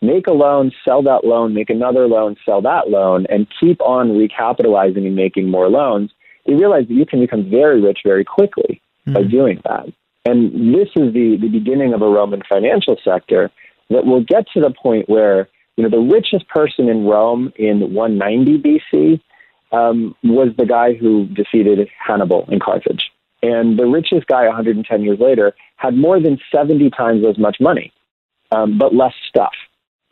make 0.00 0.26
a 0.26 0.32
loan, 0.32 0.72
sell 0.84 1.02
that 1.02 1.24
loan, 1.24 1.54
make 1.54 1.70
another 1.70 2.06
loan, 2.06 2.36
sell 2.44 2.62
that 2.62 2.88
loan, 2.88 3.26
and 3.28 3.46
keep 3.60 3.80
on 3.80 4.10
recapitalizing 4.10 5.06
and 5.06 5.16
making 5.16 5.50
more 5.50 5.68
loans, 5.68 6.10
you 6.46 6.56
realize 6.56 6.86
that 6.88 6.94
you 6.94 7.06
can 7.06 7.20
become 7.20 7.50
very 7.50 7.80
rich 7.80 8.00
very 8.04 8.24
quickly 8.24 8.80
mm-hmm. 9.06 9.14
by 9.14 9.22
doing 9.22 9.60
that. 9.64 9.86
And 10.24 10.74
this 10.74 10.88
is 10.96 11.12
the, 11.14 11.38
the 11.40 11.48
beginning 11.48 11.94
of 11.94 12.02
a 12.02 12.08
Roman 12.08 12.42
financial 12.48 12.96
sector 13.02 13.50
that 13.90 14.04
will 14.04 14.22
get 14.22 14.46
to 14.54 14.60
the 14.60 14.70
point 14.70 15.08
where, 15.08 15.48
you 15.76 15.82
know, 15.82 15.90
the 15.90 16.14
richest 16.14 16.48
person 16.48 16.88
in 16.88 17.04
Rome 17.04 17.52
in 17.56 17.94
190 17.94 18.58
BC 18.58 19.20
um, 19.72 20.14
was 20.22 20.48
the 20.56 20.66
guy 20.66 20.94
who 20.94 21.26
defeated 21.26 21.88
Hannibal 21.98 22.46
in 22.50 22.60
Carthage. 22.60 23.10
And 23.42 23.78
the 23.78 23.86
richest 23.86 24.26
guy 24.26 24.46
110 24.46 25.02
years 25.02 25.18
later 25.20 25.54
had 25.76 25.96
more 25.96 26.20
than 26.20 26.38
70 26.52 26.90
times 26.90 27.24
as 27.28 27.38
much 27.38 27.58
money, 27.60 27.92
um, 28.50 28.78
but 28.78 28.94
less 28.94 29.14
stuff 29.28 29.52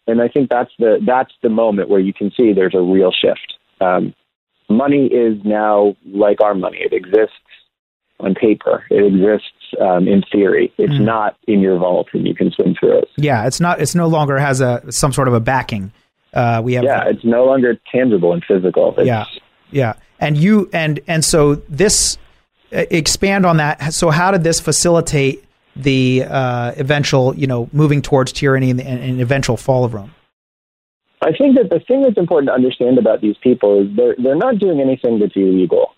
and 0.07 0.20
I 0.20 0.28
think 0.28 0.50
that's 0.50 0.70
the 0.78 0.98
that's 1.04 1.32
the 1.42 1.48
moment 1.48 1.88
where 1.88 2.00
you 2.00 2.12
can 2.12 2.30
see 2.36 2.52
there's 2.52 2.74
a 2.74 2.80
real 2.80 3.12
shift. 3.12 3.54
Um, 3.80 4.14
money 4.68 5.07
is 5.07 5.38
now 5.44 5.96
like 6.07 6.40
our 6.40 6.54
money; 6.54 6.78
it 6.80 6.92
exists 6.92 7.34
on 8.20 8.34
paper. 8.34 8.84
It 8.90 9.04
exists 9.04 9.52
um, 9.80 10.09
in 10.09 10.22
theory. 10.32 10.72
It's 10.78 10.94
mm. 10.94 11.04
not 11.04 11.36
in 11.46 11.61
your 11.61 11.78
vault, 11.78 12.09
and 12.12 12.26
you 12.26 12.34
can 12.34 12.50
swim 12.50 12.74
through 12.78 12.98
it. 12.98 13.09
Yeah, 13.16 13.46
it's 13.46 13.61
not. 13.61 13.80
It's 13.80 13.94
no 13.94 14.07
longer 14.07 14.38
has 14.38 14.61
a 14.61 14.82
some 14.90 15.12
sort 15.12 15.28
of 15.28 15.34
a 15.34 15.40
backing. 15.40 15.92
Uh, 16.32 16.61
we 16.62 16.74
have. 16.74 16.84
Yeah, 16.84 17.09
it's 17.09 17.24
no 17.24 17.44
longer 17.44 17.78
tangible 17.90 18.32
and 18.32 18.44
physical. 18.44 18.94
It's, 18.98 19.07
yeah, 19.07 19.24
yeah, 19.70 19.94
and 20.20 20.36
you 20.36 20.70
and 20.72 21.00
and 21.07 21.24
so 21.24 21.57
this 21.68 22.18
uh, 22.72 22.84
expand 22.90 23.46
on 23.46 23.59
that. 23.59 23.92
So, 23.94 24.11
how 24.11 24.30
did 24.30 24.44
this 24.44 24.61
facilitate 24.61 25.45
the 25.77 26.24
uh, 26.24 26.72
eventual, 26.77 27.35
you 27.37 27.47
know, 27.47 27.68
moving 27.72 28.03
towards 28.03 28.33
tyranny 28.33 28.70
and, 28.70 28.81
and 28.81 29.20
eventual 29.20 29.57
fall 29.57 29.85
of 29.85 29.95
Rome? 29.95 30.12
I 31.22 31.33
think 31.33 31.57
that 31.57 31.70
the 31.70 31.81
thing 31.81 32.03
that's 32.03 32.18
important 32.18 32.49
to 32.49 32.55
understand 32.55 32.99
about 32.99 33.20
these 33.20 33.37
people 33.43 33.83
is 33.83 33.97
they're 33.97 34.14
they're 34.18 34.37
not 34.37 34.59
doing 34.59 34.81
anything 34.81 35.18
that's 35.18 35.35
illegal, 35.35 35.95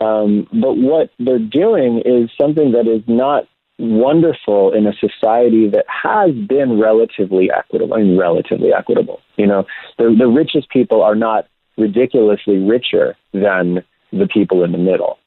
um, 0.00 0.46
but 0.52 0.74
what 0.74 1.10
they're 1.18 1.38
doing 1.38 2.02
is 2.04 2.30
something 2.40 2.72
that 2.72 2.86
is 2.86 3.02
not 3.06 3.44
wonderful 3.78 4.72
in 4.72 4.86
a 4.86 4.92
society 4.94 5.68
that 5.70 5.84
has 5.88 6.34
been 6.34 6.78
relatively 6.78 7.50
equitable. 7.50 7.94
I 7.94 8.02
mean, 8.02 8.18
relatively 8.18 8.72
equitable. 8.72 9.20
You 9.36 9.46
know, 9.46 9.66
the 9.96 10.14
the 10.16 10.28
richest 10.28 10.68
people 10.70 11.02
are 11.02 11.14
not 11.14 11.46
ridiculously 11.78 12.58
richer 12.58 13.16
than 13.32 13.84
the 14.12 14.26
people 14.26 14.64
in 14.64 14.72
the 14.72 14.78
middle. 14.78 15.18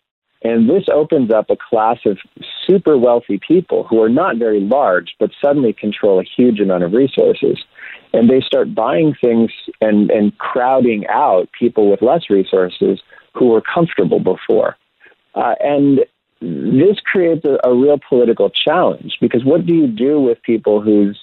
And 0.43 0.69
this 0.69 0.85
opens 0.91 1.31
up 1.31 1.49
a 1.49 1.55
class 1.55 1.99
of 2.05 2.17
super 2.65 2.97
wealthy 2.97 3.39
people 3.47 3.83
who 3.83 4.01
are 4.01 4.09
not 4.09 4.37
very 4.37 4.59
large, 4.59 5.15
but 5.19 5.29
suddenly 5.39 5.71
control 5.71 6.19
a 6.19 6.23
huge 6.23 6.59
amount 6.59 6.83
of 6.83 6.93
resources. 6.93 7.59
And 8.13 8.29
they 8.29 8.41
start 8.41 8.73
buying 8.73 9.13
things 9.23 9.51
and, 9.81 10.09
and 10.09 10.35
crowding 10.39 11.05
out 11.07 11.49
people 11.57 11.89
with 11.89 12.01
less 12.01 12.29
resources 12.29 12.99
who 13.33 13.47
were 13.47 13.61
comfortable 13.61 14.19
before. 14.19 14.77
Uh, 15.35 15.55
and 15.59 15.99
this 16.41 16.97
creates 17.05 17.45
a, 17.45 17.57
a 17.67 17.73
real 17.73 17.99
political 18.09 18.49
challenge 18.49 19.17
because 19.21 19.45
what 19.45 19.65
do 19.65 19.75
you 19.75 19.87
do 19.87 20.19
with 20.19 20.41
people 20.41 20.81
whose 20.81 21.19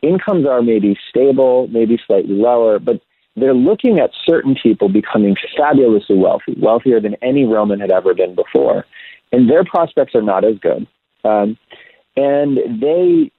incomes 0.00 0.46
are 0.46 0.62
maybe 0.62 0.96
stable, 1.08 1.66
maybe 1.68 1.98
slightly 2.06 2.34
lower, 2.34 2.78
but 2.78 3.00
they're 3.36 3.54
looking 3.54 3.98
at 3.98 4.10
certain 4.24 4.56
people 4.60 4.88
becoming 4.88 5.36
fabulously 5.56 6.16
wealthy, 6.16 6.54
wealthier 6.58 7.00
than 7.00 7.16
any 7.22 7.44
Roman 7.44 7.80
had 7.80 7.90
ever 7.90 8.14
been 8.14 8.34
before, 8.34 8.84
and 9.32 9.50
their 9.50 9.64
prospects 9.64 10.14
are 10.14 10.22
not 10.22 10.44
as 10.44 10.58
good. 10.58 10.86
Um, 11.24 11.58
and 12.16 12.58
they 12.80 13.32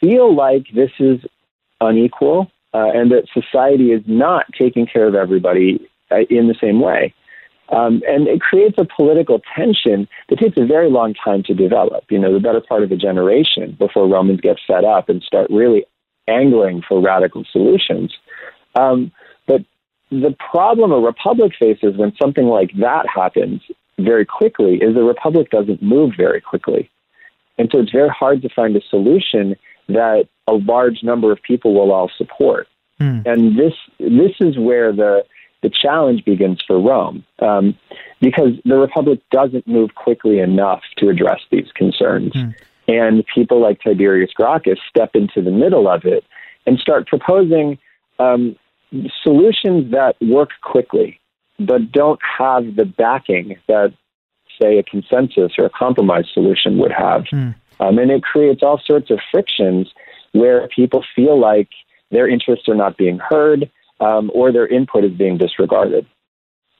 feel 0.00 0.34
like 0.34 0.66
this 0.74 0.90
is 0.98 1.20
unequal 1.80 2.50
uh, 2.74 2.90
and 2.92 3.10
that 3.10 3.28
society 3.32 3.92
is 3.92 4.02
not 4.06 4.46
taking 4.58 4.86
care 4.86 5.06
of 5.06 5.14
everybody 5.14 5.88
uh, 6.10 6.20
in 6.30 6.48
the 6.48 6.56
same 6.60 6.80
way. 6.80 7.14
Um, 7.70 8.02
and 8.08 8.26
it 8.26 8.40
creates 8.40 8.76
a 8.78 8.86
political 8.96 9.40
tension 9.54 10.08
that 10.28 10.38
takes 10.38 10.56
a 10.56 10.64
very 10.64 10.90
long 10.90 11.14
time 11.14 11.42
to 11.44 11.54
develop. 11.54 12.04
You 12.08 12.18
know, 12.18 12.32
the 12.32 12.40
better 12.40 12.62
part 12.66 12.82
of 12.82 12.90
a 12.90 12.96
generation 12.96 13.76
before 13.78 14.08
Romans 14.08 14.40
get 14.40 14.56
fed 14.66 14.84
up 14.84 15.08
and 15.08 15.22
start 15.22 15.48
really 15.50 15.84
angling 16.26 16.82
for 16.86 17.00
radical 17.00 17.44
solutions. 17.52 18.14
Um, 18.74 19.12
but 19.48 19.62
the 20.10 20.34
problem 20.52 20.92
a 20.92 21.00
republic 21.00 21.52
faces 21.58 21.96
when 21.96 22.12
something 22.20 22.44
like 22.44 22.70
that 22.78 23.06
happens 23.12 23.60
very 23.98 24.24
quickly 24.24 24.76
is 24.76 24.94
the 24.94 25.02
republic 25.02 25.50
doesn't 25.50 25.82
move 25.82 26.12
very 26.16 26.40
quickly. 26.40 26.88
And 27.58 27.68
so 27.72 27.80
it's 27.80 27.90
very 27.90 28.08
hard 28.08 28.42
to 28.42 28.48
find 28.48 28.76
a 28.76 28.80
solution 28.88 29.56
that 29.88 30.28
a 30.46 30.52
large 30.52 31.02
number 31.02 31.32
of 31.32 31.42
people 31.42 31.74
will 31.74 31.92
all 31.92 32.10
support. 32.16 32.68
Hmm. 32.98 33.20
And 33.26 33.58
this 33.58 33.74
this 33.98 34.36
is 34.40 34.56
where 34.58 34.92
the 34.92 35.24
the 35.62 35.70
challenge 35.70 36.24
begins 36.24 36.62
for 36.64 36.80
Rome, 36.80 37.24
um, 37.40 37.76
because 38.20 38.52
the 38.64 38.76
republic 38.76 39.20
doesn't 39.32 39.66
move 39.66 39.94
quickly 39.96 40.38
enough 40.38 40.82
to 40.98 41.08
address 41.08 41.40
these 41.50 41.70
concerns. 41.74 42.32
Hmm. 42.32 42.50
And 42.86 43.24
people 43.34 43.60
like 43.60 43.80
Tiberius 43.82 44.30
Gracchus 44.32 44.78
step 44.88 45.10
into 45.14 45.42
the 45.42 45.50
middle 45.50 45.88
of 45.88 46.04
it 46.04 46.24
and 46.64 46.78
start 46.78 47.06
proposing 47.06 47.78
um, 48.18 48.56
solutions 49.22 49.90
that 49.92 50.14
work 50.20 50.50
quickly 50.62 51.20
but 51.58 51.90
don't 51.92 52.20
have 52.38 52.76
the 52.76 52.84
backing 52.84 53.56
that, 53.66 53.92
say, 54.60 54.78
a 54.78 54.82
consensus 54.82 55.52
or 55.58 55.66
a 55.66 55.70
compromise 55.70 56.26
solution 56.32 56.78
would 56.78 56.92
have. 56.92 57.24
Mm. 57.32 57.54
Um, 57.80 57.98
and 57.98 58.10
it 58.10 58.22
creates 58.22 58.62
all 58.62 58.80
sorts 58.84 59.10
of 59.10 59.18
frictions 59.30 59.88
where 60.32 60.68
people 60.68 61.04
feel 61.14 61.38
like 61.38 61.68
their 62.10 62.28
interests 62.28 62.68
are 62.68 62.74
not 62.74 62.96
being 62.96 63.18
heard 63.18 63.70
um, 64.00 64.30
or 64.34 64.52
their 64.52 64.66
input 64.66 65.04
is 65.04 65.12
being 65.12 65.36
disregarded. 65.36 66.06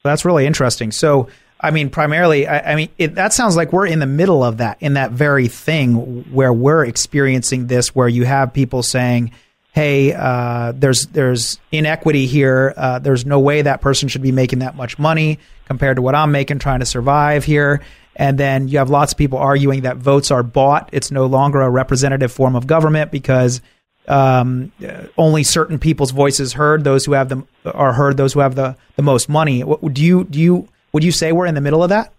That's 0.03 0.23
really 0.23 0.45
interesting. 0.45 0.91
So, 0.91 1.27
I 1.59 1.71
mean, 1.71 1.89
primarily, 1.89 2.47
I, 2.47 2.71
I 2.71 2.75
mean, 2.75 2.89
it, 2.97 3.15
that 3.15 3.33
sounds 3.33 3.57
like 3.57 3.73
we're 3.73 3.85
in 3.87 3.99
the 3.99 4.05
middle 4.05 4.43
of 4.43 4.57
that, 4.57 4.77
in 4.79 4.93
that 4.93 5.11
very 5.11 5.49
thing 5.49 6.23
where 6.31 6.53
we're 6.53 6.85
experiencing 6.85 7.67
this, 7.67 7.93
where 7.93 8.07
you 8.07 8.23
have 8.23 8.53
people 8.53 8.81
saying, 8.81 9.31
"Hey, 9.79 10.13
uh, 10.13 10.73
there's 10.75 11.05
there's 11.07 11.59
inequity 11.71 12.25
here. 12.25 12.73
Uh, 12.75 12.99
there's 12.99 13.25
no 13.25 13.39
way 13.39 13.61
that 13.61 13.79
person 13.79 14.09
should 14.09 14.21
be 14.21 14.31
making 14.31 14.59
that 14.59 14.75
much 14.75 14.99
money 14.99 15.39
compared 15.65 15.95
to 15.95 16.01
what 16.01 16.15
I'm 16.15 16.31
making, 16.31 16.59
trying 16.59 16.81
to 16.81 16.85
survive 16.85 17.45
here." 17.45 17.81
And 18.15 18.37
then 18.37 18.67
you 18.67 18.79
have 18.79 18.89
lots 18.89 19.13
of 19.13 19.17
people 19.17 19.39
arguing 19.39 19.83
that 19.83 19.95
votes 19.95 20.31
are 20.31 20.43
bought. 20.43 20.89
It's 20.91 21.09
no 21.09 21.25
longer 21.25 21.61
a 21.61 21.69
representative 21.69 22.33
form 22.33 22.53
of 22.57 22.67
government 22.67 23.11
because 23.11 23.61
um, 24.09 24.73
only 25.17 25.43
certain 25.43 25.79
people's 25.79 26.11
voices 26.11 26.51
heard. 26.51 26.83
Those 26.83 27.05
who 27.05 27.13
have 27.13 27.29
them 27.29 27.47
are 27.63 27.93
heard. 27.93 28.17
Those 28.17 28.33
who 28.33 28.41
have 28.41 28.55
the, 28.55 28.75
the 28.97 29.03
most 29.03 29.29
money. 29.29 29.63
Do 29.93 30.03
you 30.03 30.25
do 30.25 30.39
you 30.39 30.67
would 30.91 31.05
you 31.05 31.13
say 31.13 31.31
we're 31.31 31.45
in 31.45 31.55
the 31.55 31.61
middle 31.61 31.81
of 31.81 31.89
that? 31.89 32.11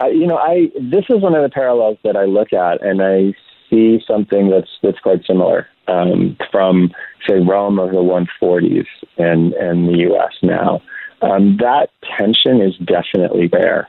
Uh, 0.00 0.06
you 0.06 0.26
know, 0.26 0.36
I 0.36 0.70
this 0.80 1.04
is 1.10 1.20
one 1.20 1.34
of 1.34 1.42
the 1.42 1.50
parallels 1.52 1.98
that 2.04 2.16
I 2.16 2.24
look 2.24 2.52
at, 2.52 2.82
and 2.82 3.02
I 3.02 3.34
see 3.70 4.00
something 4.06 4.50
that's 4.50 4.70
that's 4.82 4.98
quite 5.00 5.24
similar 5.26 5.66
um, 5.88 6.36
from 6.50 6.92
say 7.28 7.40
Rome 7.40 7.78
of 7.78 7.90
the 7.90 7.96
140s 7.96 8.86
and 9.18 9.52
and 9.54 9.88
the 9.88 9.98
U.S. 10.00 10.32
now. 10.42 10.82
Um, 11.22 11.56
that 11.58 11.88
tension 12.16 12.60
is 12.60 12.76
definitely 12.78 13.48
there. 13.48 13.88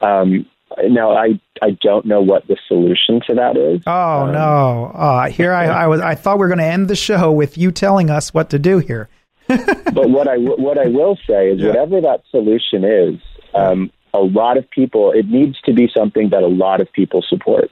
Um, 0.00 0.46
now 0.88 1.12
I 1.12 1.40
I 1.60 1.76
don't 1.82 2.06
know 2.06 2.20
what 2.20 2.46
the 2.46 2.56
solution 2.68 3.20
to 3.26 3.34
that 3.34 3.56
is. 3.56 3.82
Oh 3.86 4.20
um, 4.22 4.32
no! 4.32 4.92
Uh, 4.94 5.28
here 5.28 5.52
I, 5.52 5.66
I 5.66 5.86
was 5.86 6.00
I 6.00 6.14
thought 6.14 6.36
we 6.36 6.40
were 6.40 6.48
going 6.48 6.58
to 6.58 6.64
end 6.64 6.88
the 6.88 6.96
show 6.96 7.30
with 7.30 7.58
you 7.58 7.70
telling 7.70 8.10
us 8.10 8.32
what 8.32 8.50
to 8.50 8.58
do 8.58 8.78
here. 8.78 9.08
but 9.48 10.10
what 10.10 10.28
I 10.28 10.36
what 10.36 10.78
I 10.78 10.86
will 10.86 11.16
say 11.28 11.50
is 11.50 11.60
yeah. 11.60 11.68
whatever 11.68 12.00
that 12.00 12.22
solution 12.30 12.84
is, 12.84 13.20
um, 13.54 13.90
a 14.14 14.20
lot 14.20 14.56
of 14.56 14.68
people 14.70 15.12
it 15.12 15.26
needs 15.26 15.60
to 15.62 15.72
be 15.72 15.90
something 15.94 16.30
that 16.30 16.42
a 16.42 16.48
lot 16.48 16.80
of 16.80 16.90
people 16.92 17.22
support. 17.28 17.70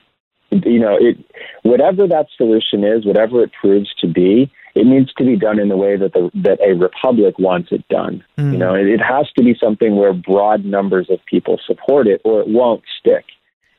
You 0.51 0.81
know, 0.81 0.97
it 0.99 1.17
whatever 1.63 2.07
that 2.09 2.27
solution 2.37 2.85
is, 2.85 3.07
whatever 3.07 3.43
it 3.43 3.53
proves 3.61 3.93
to 4.01 4.09
be, 4.09 4.51
it 4.75 4.87
needs 4.87 5.13
to 5.15 5.25
be 5.25 5.37
done 5.37 5.59
in 5.59 5.69
the 5.69 5.77
way 5.77 5.97
that 5.97 6.13
the 6.13 6.31
that 6.43 6.59
a 6.61 6.75
republic 6.75 7.39
wants 7.39 7.69
it 7.73 7.87
done. 7.89 8.25
Mm. 8.39 8.53
You 8.53 8.59
know, 8.59 8.75
it, 8.75 8.87
it 8.87 9.01
has 9.01 9.31
to 9.37 9.45
be 9.45 9.55
something 9.61 9.97
where 9.97 10.13
broad 10.13 10.65
numbers 10.65 11.09
of 11.11 11.19
people 11.27 11.59
support 11.67 12.07
it, 12.07 12.21
or 12.25 12.41
it 12.41 12.49
won't 12.49 12.83
stick. 12.99 13.25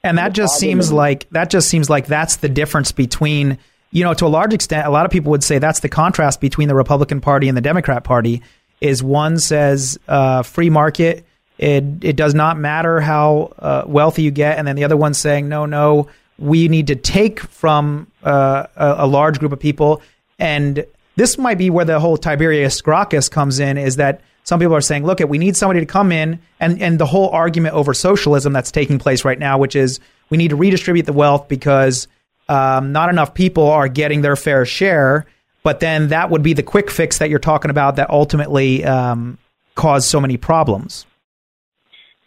And 0.03 0.17
that 0.17 0.34
just 0.34 0.57
seems 0.57 0.86
is, 0.86 0.93
like 0.93 1.30
that 1.30 1.49
just 1.49 1.69
seems 1.69 1.89
like 1.89 2.07
that's 2.07 2.38
the 2.38 2.49
difference 2.49 2.91
between 2.91 3.57
you 3.91 4.03
know 4.03 4.13
to 4.15 4.26
a 4.26 4.28
large 4.28 4.53
extent. 4.53 4.88
A 4.88 4.91
lot 4.91 5.05
of 5.05 5.11
people 5.11 5.32
would 5.32 5.43
say 5.43 5.59
that's 5.59 5.80
the 5.80 5.89
contrast 5.89 6.41
between 6.41 6.67
the 6.67 6.76
Republican 6.76 7.22
Party 7.22 7.47
and 7.47 7.57
the 7.57 7.61
Democrat 7.61 8.03
Party. 8.03 8.41
Is 8.82 9.03
one 9.03 9.38
says 9.38 9.99
uh, 10.07 10.41
free 10.41 10.72
market. 10.72 11.26
It 11.57 11.84
it 12.03 12.15
does 12.15 12.34
not 12.34 12.57
matter 12.57 12.99
how 12.99 13.53
uh, 13.59 13.84
wealthy 13.86 14.24
you 14.24 14.32
get, 14.32 14.57
and 14.57 14.67
then 14.67 14.76
the 14.76 14.84
other 14.84 14.97
one's 14.97 15.19
saying 15.19 15.47
no, 15.47 15.67
no, 15.67 16.07
we 16.38 16.67
need 16.67 16.88
to 16.88 16.95
take 16.95 17.39
from 17.39 18.07
uh, 18.23 18.65
a, 18.75 18.95
a 18.99 19.07
large 19.07 19.39
group 19.39 19.51
of 19.51 19.59
people 19.59 20.01
and 20.39 20.86
this 21.15 21.38
might 21.38 21.57
be 21.57 21.69
where 21.69 21.86
the 21.86 21.99
whole 21.99 22.17
Tiberius 22.17 22.82
Gracchus 22.82 23.29
comes 23.29 23.59
in 23.59 23.77
is 23.77 23.97
that 23.97 24.21
some 24.43 24.59
people 24.59 24.75
are 24.75 24.82
saying, 24.82 25.05
look, 25.05 25.19
we 25.19 25.38
need 25.38 25.55
somebody 25.55 25.79
to 25.79 25.86
come 25.86 26.11
in 26.11 26.39
and, 26.59 26.82
and 26.82 26.99
the 26.99 27.05
whole 27.05 27.29
argument 27.29 27.75
over 27.75 27.93
socialism 27.93 28.53
that's 28.53 28.71
taking 28.71 28.97
place 28.97 29.23
right 29.23 29.38
now, 29.38 29.57
which 29.57 29.75
is 29.75 29.99
we 30.29 30.38
need 30.38 30.49
to 30.49 30.55
redistribute 30.55 31.05
the 31.05 31.13
wealth 31.13 31.47
because 31.47 32.07
um, 32.49 32.91
not 32.91 33.09
enough 33.09 33.34
people 33.34 33.69
are 33.69 33.88
getting 33.88 34.21
their 34.21 34.36
fair 34.36 34.65
share. 34.65 35.25
But 35.63 35.79
then 35.79 36.07
that 36.07 36.32
would 36.32 36.41
be 36.41 36.53
the 36.53 36.63
quick 36.63 36.89
fix 36.89 37.19
that 37.19 37.29
you're 37.29 37.38
talking 37.38 37.69
about 37.69 37.97
that 37.97 38.09
ultimately 38.09 38.84
um, 38.84 39.38
caused 39.75 40.07
so 40.07 40.19
many 40.19 40.38
problems. 40.38 41.05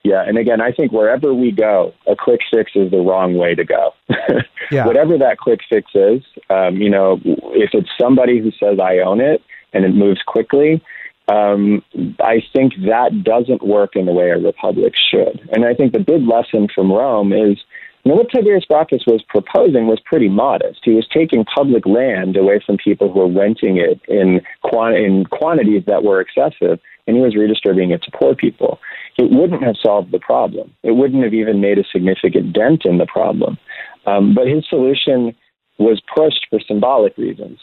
Yeah, 0.04 0.22
and 0.22 0.36
again, 0.36 0.60
I 0.60 0.70
think 0.70 0.92
wherever 0.92 1.32
we 1.32 1.50
go, 1.50 1.94
a 2.06 2.14
quick 2.14 2.40
fix 2.52 2.72
is 2.74 2.90
the 2.90 2.98
wrong 2.98 3.38
way 3.38 3.54
to 3.54 3.64
go. 3.64 3.94
yeah. 4.70 4.86
Whatever 4.86 5.16
that 5.16 5.38
quick 5.38 5.60
fix 5.68 5.90
is, 5.94 6.22
um, 6.50 6.76
you 6.76 6.90
know, 6.90 7.20
if 7.24 7.70
it's 7.72 7.88
somebody 7.98 8.38
who 8.38 8.50
says 8.50 8.78
I 8.78 8.98
own 8.98 9.22
it 9.22 9.42
and 9.72 9.82
it 9.82 9.94
moves 9.94 10.20
quickly, 10.26 10.82
um, 11.28 11.82
I 12.20 12.42
think 12.54 12.74
that 12.86 13.24
doesn't 13.24 13.66
work 13.66 13.96
in 13.96 14.04
the 14.04 14.12
way 14.12 14.28
a 14.28 14.38
republic 14.38 14.92
should. 15.10 15.40
And 15.52 15.64
I 15.64 15.72
think 15.72 15.94
the 15.94 16.00
big 16.00 16.28
lesson 16.28 16.68
from 16.74 16.92
Rome 16.92 17.32
is, 17.32 17.56
you 18.04 18.12
know, 18.12 18.16
what 18.16 18.30
Tiberius 18.30 18.66
Gracchus 18.66 19.04
was 19.06 19.22
proposing 19.26 19.86
was 19.86 20.00
pretty 20.04 20.28
modest. 20.28 20.80
He 20.84 20.90
was 20.90 21.08
taking 21.08 21.46
public 21.46 21.86
land 21.86 22.36
away 22.36 22.60
from 22.64 22.76
people 22.76 23.10
who 23.10 23.20
were 23.20 23.40
renting 23.40 23.78
it 23.78 24.02
in, 24.06 24.42
quant- 24.62 24.98
in 24.98 25.24
quantities 25.24 25.84
that 25.86 26.04
were 26.04 26.20
excessive, 26.20 26.78
and 27.06 27.16
he 27.16 27.22
was 27.22 27.34
redistributing 27.34 27.90
it 27.92 28.02
to 28.02 28.10
poor 28.10 28.34
people 28.34 28.78
it 29.16 29.30
wouldn't 29.30 29.62
have 29.62 29.76
solved 29.80 30.12
the 30.12 30.18
problem. 30.18 30.74
It 30.82 30.92
wouldn't 30.92 31.22
have 31.22 31.34
even 31.34 31.60
made 31.60 31.78
a 31.78 31.84
significant 31.92 32.52
dent 32.52 32.84
in 32.84 32.98
the 32.98 33.06
problem. 33.06 33.58
Um, 34.06 34.34
but 34.34 34.46
his 34.46 34.66
solution 34.68 35.34
was 35.78 36.00
pushed 36.14 36.46
for 36.50 36.60
symbolic 36.60 37.16
reasons. 37.16 37.58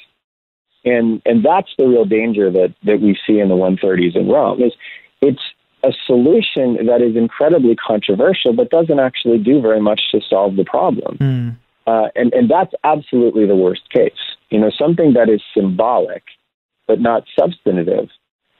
And, 0.83 1.21
and 1.25 1.45
that's 1.45 1.69
the 1.77 1.87
real 1.87 2.05
danger 2.05 2.51
that, 2.51 2.73
that 2.83 3.01
we 3.01 3.17
see 3.27 3.39
in 3.39 3.49
the 3.49 3.55
130s 3.55 4.15
in 4.15 4.27
Rome 4.27 4.61
is 4.61 4.73
it's 5.21 5.41
a 5.83 5.91
solution 6.05 6.85
that 6.87 7.01
is 7.01 7.15
incredibly 7.15 7.75
controversial 7.75 8.53
but 8.53 8.69
doesn't 8.69 8.99
actually 8.99 9.37
do 9.37 9.61
very 9.61 9.81
much 9.81 10.01
to 10.11 10.21
solve 10.27 10.55
the 10.55 10.65
problem. 10.65 11.17
Mm. 11.17 11.57
Uh, 11.87 12.09
and, 12.15 12.33
and 12.33 12.49
that's 12.49 12.73
absolutely 12.83 13.45
the 13.45 13.55
worst 13.55 13.89
case. 13.89 14.11
You 14.49 14.59
know, 14.59 14.71
something 14.77 15.13
that 15.13 15.29
is 15.29 15.41
symbolic 15.53 16.23
but 16.87 16.99
not 16.99 17.23
substantive 17.39 18.09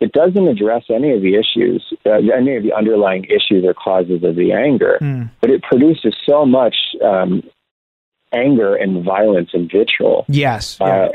it 0.02 0.12
doesn't 0.14 0.48
address 0.48 0.84
any 0.90 1.14
of 1.14 1.22
the 1.22 1.36
issues, 1.36 1.94
uh, 2.08 2.14
any 2.36 2.56
of 2.58 2.64
the 2.64 2.74
underlying 2.74 3.24
issues 3.26 3.64
or 3.64 3.76
causes 3.76 4.24
of 4.24 4.36
the 4.36 4.52
anger, 4.52 4.98
mm. 5.00 5.30
but 5.40 5.52
it 5.52 5.62
produces 5.62 6.16
so 6.28 6.44
much 6.44 6.76
um, 7.06 7.44
anger 8.34 8.76
and 8.76 9.06
violence 9.06 9.52
and 9.54 9.72
vitriol. 9.72 10.26
Yes. 10.28 10.82
Uh, 10.82 10.86
yeah. 10.86 11.10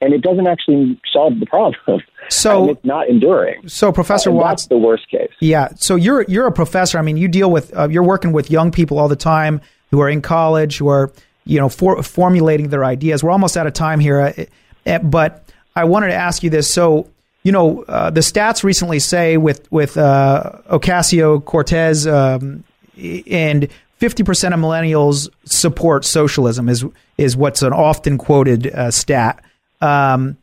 and 0.00 0.12
it 0.12 0.22
doesn't 0.22 0.48
actually 0.48 1.00
solve 1.12 1.38
the 1.38 1.46
problem. 1.46 2.02
So 2.30 2.70
it's 2.70 2.84
not 2.84 3.08
enduring. 3.08 3.68
So, 3.68 3.92
Professor 3.92 4.30
uh, 4.30 4.34
Watts, 4.34 4.62
that's 4.62 4.68
the 4.70 4.78
worst 4.78 5.08
case. 5.08 5.30
Yeah. 5.38 5.68
So 5.76 5.94
you're 5.94 6.22
you're 6.22 6.48
a 6.48 6.52
professor. 6.52 6.98
I 6.98 7.02
mean, 7.02 7.16
you 7.16 7.28
deal 7.28 7.50
with 7.50 7.74
uh, 7.76 7.88
you're 7.88 8.02
working 8.02 8.32
with 8.32 8.50
young 8.50 8.72
people 8.72 8.98
all 8.98 9.08
the 9.08 9.14
time 9.14 9.60
who 9.92 10.00
are 10.00 10.08
in 10.08 10.20
college 10.20 10.78
who 10.78 10.88
are 10.88 11.12
you 11.44 11.60
know 11.60 11.68
for, 11.68 12.02
formulating 12.02 12.70
their 12.70 12.84
ideas. 12.84 13.22
We're 13.22 13.30
almost 13.30 13.56
out 13.56 13.68
of 13.68 13.72
time 13.72 14.00
here, 14.00 14.20
uh, 14.20 14.44
uh, 14.84 14.98
but 14.98 15.48
I 15.76 15.84
wanted 15.84 16.08
to 16.08 16.14
ask 16.14 16.42
you 16.42 16.50
this. 16.50 16.72
So 16.72 17.08
you 17.42 17.52
know, 17.52 17.82
uh, 17.82 18.10
the 18.10 18.20
stats 18.20 18.62
recently 18.62 19.00
say 19.00 19.36
with 19.36 19.70
with 19.72 19.96
uh, 19.96 20.52
Ocasio 20.70 21.44
Cortez 21.44 22.06
um, 22.06 22.64
and 22.96 23.68
50% 24.00 24.54
of 24.54 24.60
millennials 24.60 25.28
support 25.44 26.04
socialism 26.04 26.68
is 26.68 26.84
is 27.18 27.36
what's 27.36 27.62
an 27.62 27.72
often 27.72 28.18
quoted 28.18 28.66
uh, 28.68 28.90
stat. 28.90 29.44
Um, 29.80 30.36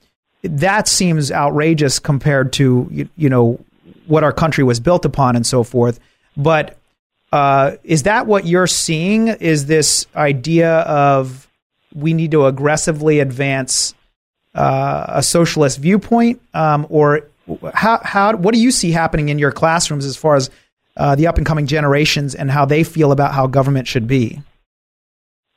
that 0.44 0.88
seems 0.88 1.32
outrageous 1.32 2.00
compared 2.00 2.54
to 2.54 2.88
you, 2.92 3.10
you, 3.18 3.30
know 3.30 3.60
what 4.08 4.24
our 4.24 4.32
country 4.32 4.64
was 4.64 4.80
built 4.80 5.06
upon 5.06 5.36
and 5.36 5.46
so 5.46 5.64
forth. 5.64 6.00
But 6.36 6.78
uh, 7.32 7.74
is 7.84 8.04
that 8.04 8.28
what 8.28 8.46
you're 8.46 8.68
seeing? 8.68 9.28
Is 9.28 9.66
this 9.66 10.08
idea 10.16 10.80
of 10.80 11.48
we 11.94 12.14
need 12.14 12.32
to 12.32 12.46
aggressively 12.46 13.20
advance 13.20 13.94
uh, 14.56 15.06
a 15.10 15.24
socialist 15.24 15.80
viewpoint, 15.80 16.42
um, 16.54 16.86
or 16.90 17.28
how 17.74 18.00
how 18.04 18.36
what 18.36 18.54
do 18.54 18.60
you 18.60 18.72
see 18.72 18.92
happening 18.92 19.30
in 19.30 19.40
your 19.40 19.52
classrooms 19.52 20.06
as 20.06 20.16
far 20.16 20.36
as 20.36 20.50
uh, 20.98 21.16
the 21.16 21.28
up 21.28 21.38
and 21.38 21.46
coming 21.46 21.68
generations 21.68 22.36
and 22.36 22.52
how 22.52 22.66
they 22.66 22.84
feel 22.84 23.12
about 23.12 23.34
how 23.34 23.48
government 23.48 23.88
should 23.88 24.08
be? 24.08 24.42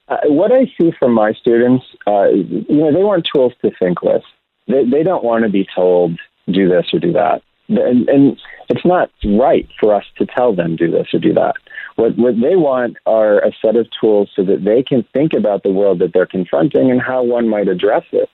Uh, 0.09 0.17
what 0.27 0.53
I 0.53 0.67
see 0.79 0.93
from 0.99 1.13
my 1.13 1.33
students, 1.33 1.85
uh, 2.07 2.29
you 2.29 2.65
know, 2.69 2.93
they 2.93 3.03
want 3.03 3.27
tools 3.35 3.53
to 3.63 3.71
think 3.79 4.03
with. 4.03 4.23
They, 4.69 4.85
they 4.85 5.03
don't 5.03 5.25
want 5.25 5.45
to 5.45 5.51
be 5.51 5.67
told 5.75 6.19
do 6.51 6.69
this 6.69 6.87
or 6.93 6.99
do 6.99 7.13
that, 7.13 7.43
and, 7.69 8.09
and 8.09 8.39
it's 8.69 8.85
not 8.85 9.11
right 9.25 9.69
for 9.81 9.95
us 9.95 10.05
to 10.19 10.27
tell 10.27 10.55
them 10.55 10.77
do 10.77 10.91
this 10.91 11.09
or 11.13 11.19
do 11.19 11.33
that. 11.35 11.55
What 11.97 12.17
what 12.17 12.35
they 12.41 12.57
want 12.57 12.97
are 13.07 13.39
a 13.41 13.53
set 13.61 13.77
of 13.77 13.87
tools 14.01 14.31
so 14.35 14.45
that 14.45 14.65
they 14.65 14.83
can 14.83 15.05
think 15.13 15.33
about 15.35 15.63
the 15.63 15.71
world 15.71 15.99
that 15.99 16.13
they're 16.13 16.27
confronting 16.27 16.91
and 16.91 17.01
how 17.01 17.23
one 17.23 17.49
might 17.49 17.69
address 17.69 18.05
it. 18.13 18.29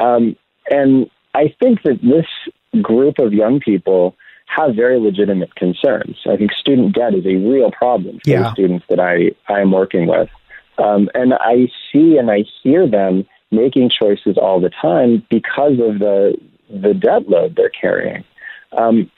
Um, 0.00 0.36
and 0.70 1.10
I 1.34 1.54
think 1.60 1.82
that 1.82 2.00
this 2.02 2.82
group 2.82 3.18
of 3.18 3.32
young 3.32 3.60
people 3.60 4.16
have 4.46 4.74
very 4.74 4.98
legitimate 4.98 5.54
concerns. 5.54 6.16
I 6.26 6.36
think 6.36 6.52
student 6.52 6.94
debt 6.94 7.14
is 7.14 7.26
a 7.26 7.36
real 7.36 7.70
problem 7.70 8.18
for 8.24 8.30
yeah. 8.30 8.42
the 8.42 8.52
students 8.52 8.86
that 8.88 8.98
I, 8.98 9.32
I 9.52 9.60
am 9.60 9.72
working 9.72 10.06
with. 10.06 10.28
Um, 10.78 11.10
and 11.14 11.34
I 11.34 11.68
see 11.92 12.16
and 12.18 12.30
I 12.30 12.44
hear 12.62 12.88
them 12.88 13.26
making 13.50 13.90
choices 13.90 14.38
all 14.38 14.60
the 14.60 14.70
time 14.70 15.26
because 15.28 15.72
of 15.72 15.98
the, 15.98 16.34
the 16.70 16.94
debt 16.94 17.28
load 17.28 17.56
they're 17.56 17.70
carrying. 17.70 18.24
Um, 18.76 19.10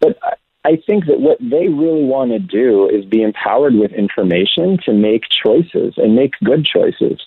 but 0.00 0.18
I 0.64 0.76
think 0.86 1.06
that 1.06 1.20
what 1.20 1.38
they 1.40 1.68
really 1.68 2.04
want 2.04 2.30
to 2.30 2.38
do 2.38 2.88
is 2.88 3.04
be 3.04 3.22
empowered 3.22 3.74
with 3.74 3.92
information 3.92 4.78
to 4.84 4.92
make 4.92 5.22
choices 5.44 5.94
and 5.96 6.14
make 6.14 6.32
good 6.44 6.64
choices. 6.64 7.20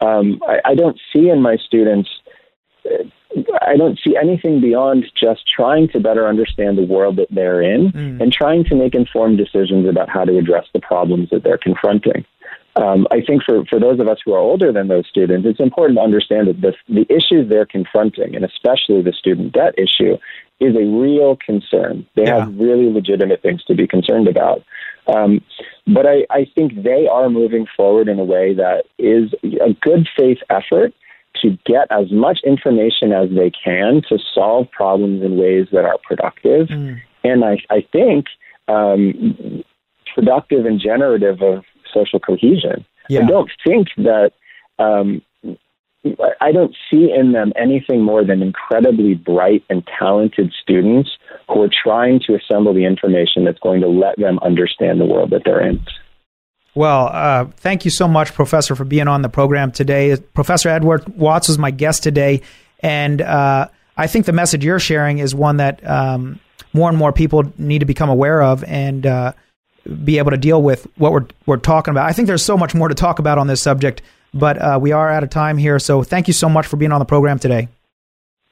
Um, 0.00 0.40
I, 0.46 0.60
I 0.64 0.74
don't 0.74 0.98
see 1.12 1.28
in 1.28 1.40
my 1.40 1.56
students 1.56 2.08
I 3.62 3.76
don't 3.76 3.98
see 4.02 4.16
anything 4.16 4.60
beyond 4.60 5.04
just 5.18 5.42
trying 5.48 5.88
to 5.88 6.00
better 6.00 6.26
understand 6.26 6.78
the 6.78 6.84
world 6.84 7.16
that 7.16 7.28
they're 7.30 7.60
in 7.60 7.92
mm. 7.92 8.22
and 8.22 8.32
trying 8.32 8.64
to 8.64 8.74
make 8.74 8.94
informed 8.94 9.38
decisions 9.38 9.88
about 9.88 10.08
how 10.08 10.24
to 10.24 10.38
address 10.38 10.66
the 10.72 10.80
problems 10.80 11.28
that 11.30 11.42
they're 11.42 11.58
confronting. 11.58 12.24
Um, 12.76 13.06
I 13.10 13.22
think 13.26 13.42
for, 13.42 13.64
for 13.66 13.80
those 13.80 14.00
of 14.00 14.08
us 14.08 14.18
who 14.24 14.34
are 14.34 14.38
older 14.38 14.70
than 14.70 14.88
those 14.88 15.06
students, 15.08 15.46
it's 15.48 15.60
important 15.60 15.98
to 15.98 16.02
understand 16.02 16.48
that 16.48 16.60
the, 16.60 16.74
the 16.88 17.06
issues 17.12 17.48
they're 17.48 17.66
confronting, 17.66 18.36
and 18.36 18.44
especially 18.44 19.02
the 19.02 19.12
student 19.12 19.52
debt 19.52 19.74
issue, 19.78 20.18
is 20.60 20.74
a 20.74 20.84
real 20.84 21.36
concern. 21.36 22.06
They 22.16 22.24
yeah. 22.24 22.40
have 22.40 22.54
really 22.58 22.90
legitimate 22.90 23.42
things 23.42 23.64
to 23.64 23.74
be 23.74 23.86
concerned 23.86 24.28
about. 24.28 24.62
Um, 25.06 25.40
but 25.86 26.06
I, 26.06 26.26
I 26.30 26.46
think 26.54 26.82
they 26.82 27.06
are 27.06 27.30
moving 27.30 27.66
forward 27.76 28.08
in 28.08 28.18
a 28.18 28.24
way 28.24 28.54
that 28.54 28.84
is 28.98 29.32
a 29.44 29.72
good 29.80 30.06
faith 30.16 30.38
effort 30.50 30.92
to 31.42 31.58
get 31.64 31.90
as 31.90 32.10
much 32.10 32.40
information 32.44 33.12
as 33.12 33.28
they 33.30 33.50
can 33.50 34.02
to 34.08 34.18
solve 34.34 34.70
problems 34.70 35.22
in 35.22 35.36
ways 35.36 35.66
that 35.72 35.84
are 35.84 35.98
productive. 36.06 36.68
Mm. 36.68 37.00
And 37.24 37.44
I, 37.44 37.58
I 37.70 37.86
think 37.92 38.26
um, 38.68 39.64
productive 40.14 40.66
and 40.66 40.80
generative 40.80 41.42
of 41.42 41.64
social 41.92 42.20
cohesion. 42.20 42.84
Yeah. 43.08 43.20
I 43.20 43.26
don't 43.26 43.50
think 43.64 43.88
that 43.98 44.32
um, 44.78 45.22
I 46.40 46.52
don't 46.52 46.74
see 46.90 47.12
in 47.12 47.32
them 47.32 47.52
anything 47.56 48.02
more 48.02 48.24
than 48.24 48.42
incredibly 48.42 49.14
bright 49.14 49.64
and 49.68 49.86
talented 49.98 50.52
students 50.60 51.10
who 51.48 51.62
are 51.62 51.70
trying 51.70 52.20
to 52.26 52.34
assemble 52.34 52.74
the 52.74 52.84
information 52.84 53.44
that's 53.44 53.58
going 53.58 53.80
to 53.80 53.88
let 53.88 54.16
them 54.18 54.38
understand 54.40 55.00
the 55.00 55.04
world 55.04 55.30
that 55.30 55.42
they're 55.44 55.66
in. 55.66 55.84
Well, 56.76 57.08
uh, 57.10 57.46
thank 57.56 57.84
you 57.84 57.90
so 57.90 58.06
much, 58.06 58.32
Professor, 58.34 58.76
for 58.76 58.84
being 58.84 59.08
on 59.08 59.22
the 59.22 59.28
program 59.28 59.72
today. 59.72 60.16
Professor 60.34 60.68
Edward 60.68 61.08
Watts 61.08 61.48
was 61.48 61.58
my 61.58 61.72
guest 61.72 62.04
today, 62.04 62.42
and 62.80 63.20
uh, 63.20 63.68
I 63.96 64.06
think 64.06 64.26
the 64.26 64.32
message 64.32 64.64
you're 64.64 64.78
sharing 64.78 65.18
is 65.18 65.34
one 65.34 65.56
that 65.56 65.84
um, 65.88 66.38
more 66.72 66.88
and 66.88 66.96
more 66.96 67.12
people 67.12 67.50
need 67.58 67.80
to 67.80 67.86
become 67.86 68.10
aware 68.10 68.40
of 68.40 68.62
and 68.64 69.04
uh, 69.04 69.32
be 70.04 70.18
able 70.18 70.30
to 70.30 70.36
deal 70.36 70.62
with 70.62 70.86
what 70.96 71.12
we're 71.12 71.26
we're 71.46 71.56
talking 71.56 71.90
about. 71.90 72.08
I 72.08 72.12
think 72.12 72.28
there's 72.28 72.44
so 72.44 72.56
much 72.56 72.74
more 72.74 72.88
to 72.88 72.94
talk 72.94 73.18
about 73.18 73.38
on 73.38 73.48
this 73.48 73.62
subject 73.62 74.02
but 74.36 74.58
uh, 74.58 74.78
we 74.80 74.92
are 74.92 75.10
out 75.10 75.22
of 75.22 75.30
time 75.30 75.58
here. 75.58 75.78
So 75.78 76.02
thank 76.02 76.26
you 76.28 76.34
so 76.34 76.48
much 76.48 76.66
for 76.66 76.76
being 76.76 76.92
on 76.92 76.98
the 76.98 77.04
program 77.04 77.38
today. 77.38 77.68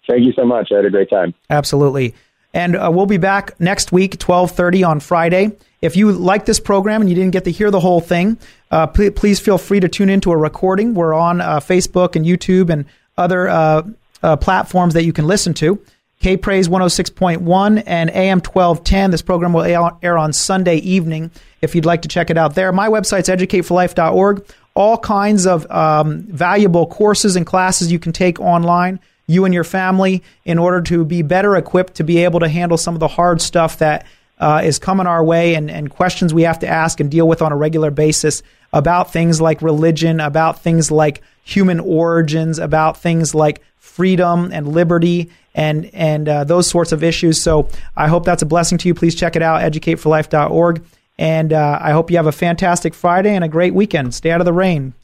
Thank 0.08 0.24
you 0.24 0.32
so 0.32 0.44
much. 0.44 0.70
I 0.72 0.76
had 0.76 0.84
a 0.84 0.90
great 0.90 1.10
time. 1.10 1.34
Absolutely. 1.50 2.14
And 2.52 2.76
uh, 2.76 2.90
we'll 2.92 3.06
be 3.06 3.16
back 3.16 3.58
next 3.60 3.92
week, 3.92 4.12
1230 4.14 4.84
on 4.84 5.00
Friday. 5.00 5.52
If 5.84 5.96
you 5.96 6.12
like 6.12 6.46
this 6.46 6.58
program 6.58 7.02
and 7.02 7.10
you 7.10 7.14
didn't 7.14 7.32
get 7.32 7.44
to 7.44 7.50
hear 7.50 7.70
the 7.70 7.80
whole 7.80 8.00
thing, 8.00 8.38
uh, 8.70 8.86
please, 8.86 9.10
please, 9.10 9.40
feel 9.40 9.58
free 9.58 9.80
to 9.80 9.88
tune 9.88 10.08
into 10.08 10.32
a 10.32 10.36
recording. 10.36 10.94
We're 10.94 11.12
on 11.14 11.40
uh, 11.40 11.60
Facebook 11.60 12.16
and 12.16 12.24
YouTube 12.24 12.70
and 12.70 12.86
other 13.18 13.48
uh, 13.48 13.82
uh, 14.22 14.36
platforms 14.36 14.94
that 14.94 15.04
you 15.04 15.12
can 15.12 15.26
listen 15.26 15.52
to. 15.54 15.78
K 16.20 16.38
Praise 16.38 16.68
106.1 16.68 17.82
and 17.86 18.10
AM 18.10 18.38
1210. 18.38 19.10
This 19.10 19.20
program 19.20 19.52
will 19.52 19.62
air 20.02 20.16
on 20.16 20.32
Sunday 20.32 20.76
evening 20.76 21.30
if 21.60 21.74
you'd 21.74 21.84
like 21.84 22.00
to 22.02 22.08
check 22.08 22.30
it 22.30 22.38
out 22.38 22.54
there. 22.54 22.72
My 22.72 22.88
website's 22.88 23.28
educateforlife.org 23.28 24.46
all 24.74 24.98
kinds 24.98 25.46
of 25.46 25.70
um, 25.70 26.22
valuable 26.22 26.86
courses 26.86 27.36
and 27.36 27.46
classes 27.46 27.92
you 27.92 27.98
can 27.98 28.12
take 28.12 28.40
online, 28.40 28.98
you 29.26 29.44
and 29.44 29.54
your 29.54 29.64
family, 29.64 30.22
in 30.44 30.58
order 30.58 30.80
to 30.80 31.04
be 31.04 31.22
better 31.22 31.56
equipped 31.56 31.94
to 31.94 32.04
be 32.04 32.24
able 32.24 32.40
to 32.40 32.48
handle 32.48 32.76
some 32.76 32.94
of 32.94 33.00
the 33.00 33.08
hard 33.08 33.40
stuff 33.40 33.78
that 33.78 34.04
uh, 34.38 34.62
is 34.64 34.78
coming 34.78 35.06
our 35.06 35.22
way 35.22 35.54
and, 35.54 35.70
and 35.70 35.90
questions 35.90 36.34
we 36.34 36.42
have 36.42 36.58
to 36.60 36.68
ask 36.68 37.00
and 37.00 37.10
deal 37.10 37.28
with 37.28 37.42
on 37.42 37.52
a 37.52 37.56
regular 37.56 37.90
basis 37.90 38.42
about 38.72 39.12
things 39.12 39.40
like 39.40 39.62
religion, 39.62 40.20
about 40.20 40.60
things 40.60 40.90
like 40.90 41.22
human 41.44 41.80
origins, 41.80 42.58
about 42.58 42.96
things 42.96 43.34
like 43.34 43.62
freedom 43.76 44.50
and 44.52 44.68
liberty 44.68 45.30
and 45.54 45.88
and 45.94 46.28
uh, 46.28 46.42
those 46.44 46.66
sorts 46.66 46.90
of 46.90 47.04
issues. 47.04 47.40
So 47.40 47.68
I 47.96 48.08
hope 48.08 48.24
that's 48.24 48.42
a 48.42 48.46
blessing 48.46 48.78
to 48.78 48.88
you. 48.88 48.94
Please 48.94 49.14
check 49.14 49.36
it 49.36 49.42
out, 49.42 49.60
educateforlife.org. 49.60 50.84
And 51.16 51.52
uh, 51.52 51.78
I 51.80 51.92
hope 51.92 52.10
you 52.10 52.16
have 52.16 52.26
a 52.26 52.32
fantastic 52.32 52.92
Friday 52.92 53.34
and 53.34 53.44
a 53.44 53.48
great 53.48 53.72
weekend. 53.72 54.14
Stay 54.14 54.32
out 54.32 54.40
of 54.40 54.46
the 54.46 54.52
rain. 54.52 54.94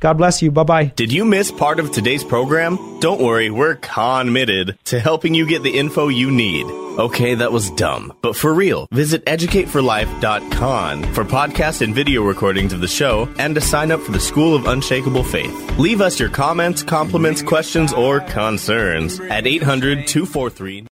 God 0.00 0.14
bless 0.14 0.42
you. 0.42 0.50
Bye 0.50 0.62
bye. 0.64 0.84
Did 0.96 1.12
you 1.12 1.24
miss 1.24 1.50
part 1.50 1.80
of 1.80 1.90
today's 1.92 2.24
program? 2.24 3.00
Don't 3.00 3.20
worry, 3.20 3.50
we're 3.50 3.76
committed 3.76 4.76
to 4.86 4.98
helping 4.98 5.34
you 5.34 5.46
get 5.46 5.62
the 5.62 5.78
info 5.78 6.08
you 6.08 6.30
need. 6.30 6.66
Okay, 6.98 7.36
that 7.36 7.52
was 7.52 7.70
dumb. 7.70 8.12
But 8.22 8.34
for 8.34 8.52
real, 8.52 8.88
visit 8.90 9.24
educateforlife.com 9.26 11.14
for 11.14 11.24
podcast 11.24 11.80
and 11.80 11.94
video 11.94 12.24
recordings 12.24 12.72
of 12.72 12.80
the 12.80 12.88
show 12.88 13.28
and 13.38 13.54
to 13.54 13.60
sign 13.60 13.92
up 13.92 14.00
for 14.00 14.10
the 14.10 14.18
School 14.18 14.56
of 14.56 14.66
Unshakable 14.66 15.22
Faith. 15.22 15.78
Leave 15.78 16.00
us 16.00 16.18
your 16.18 16.28
comments, 16.28 16.82
compliments, 16.82 17.40
questions, 17.40 17.92
or 17.92 18.18
concerns 18.20 19.20
at 19.20 19.46
800 19.46 20.08
243 20.08 20.88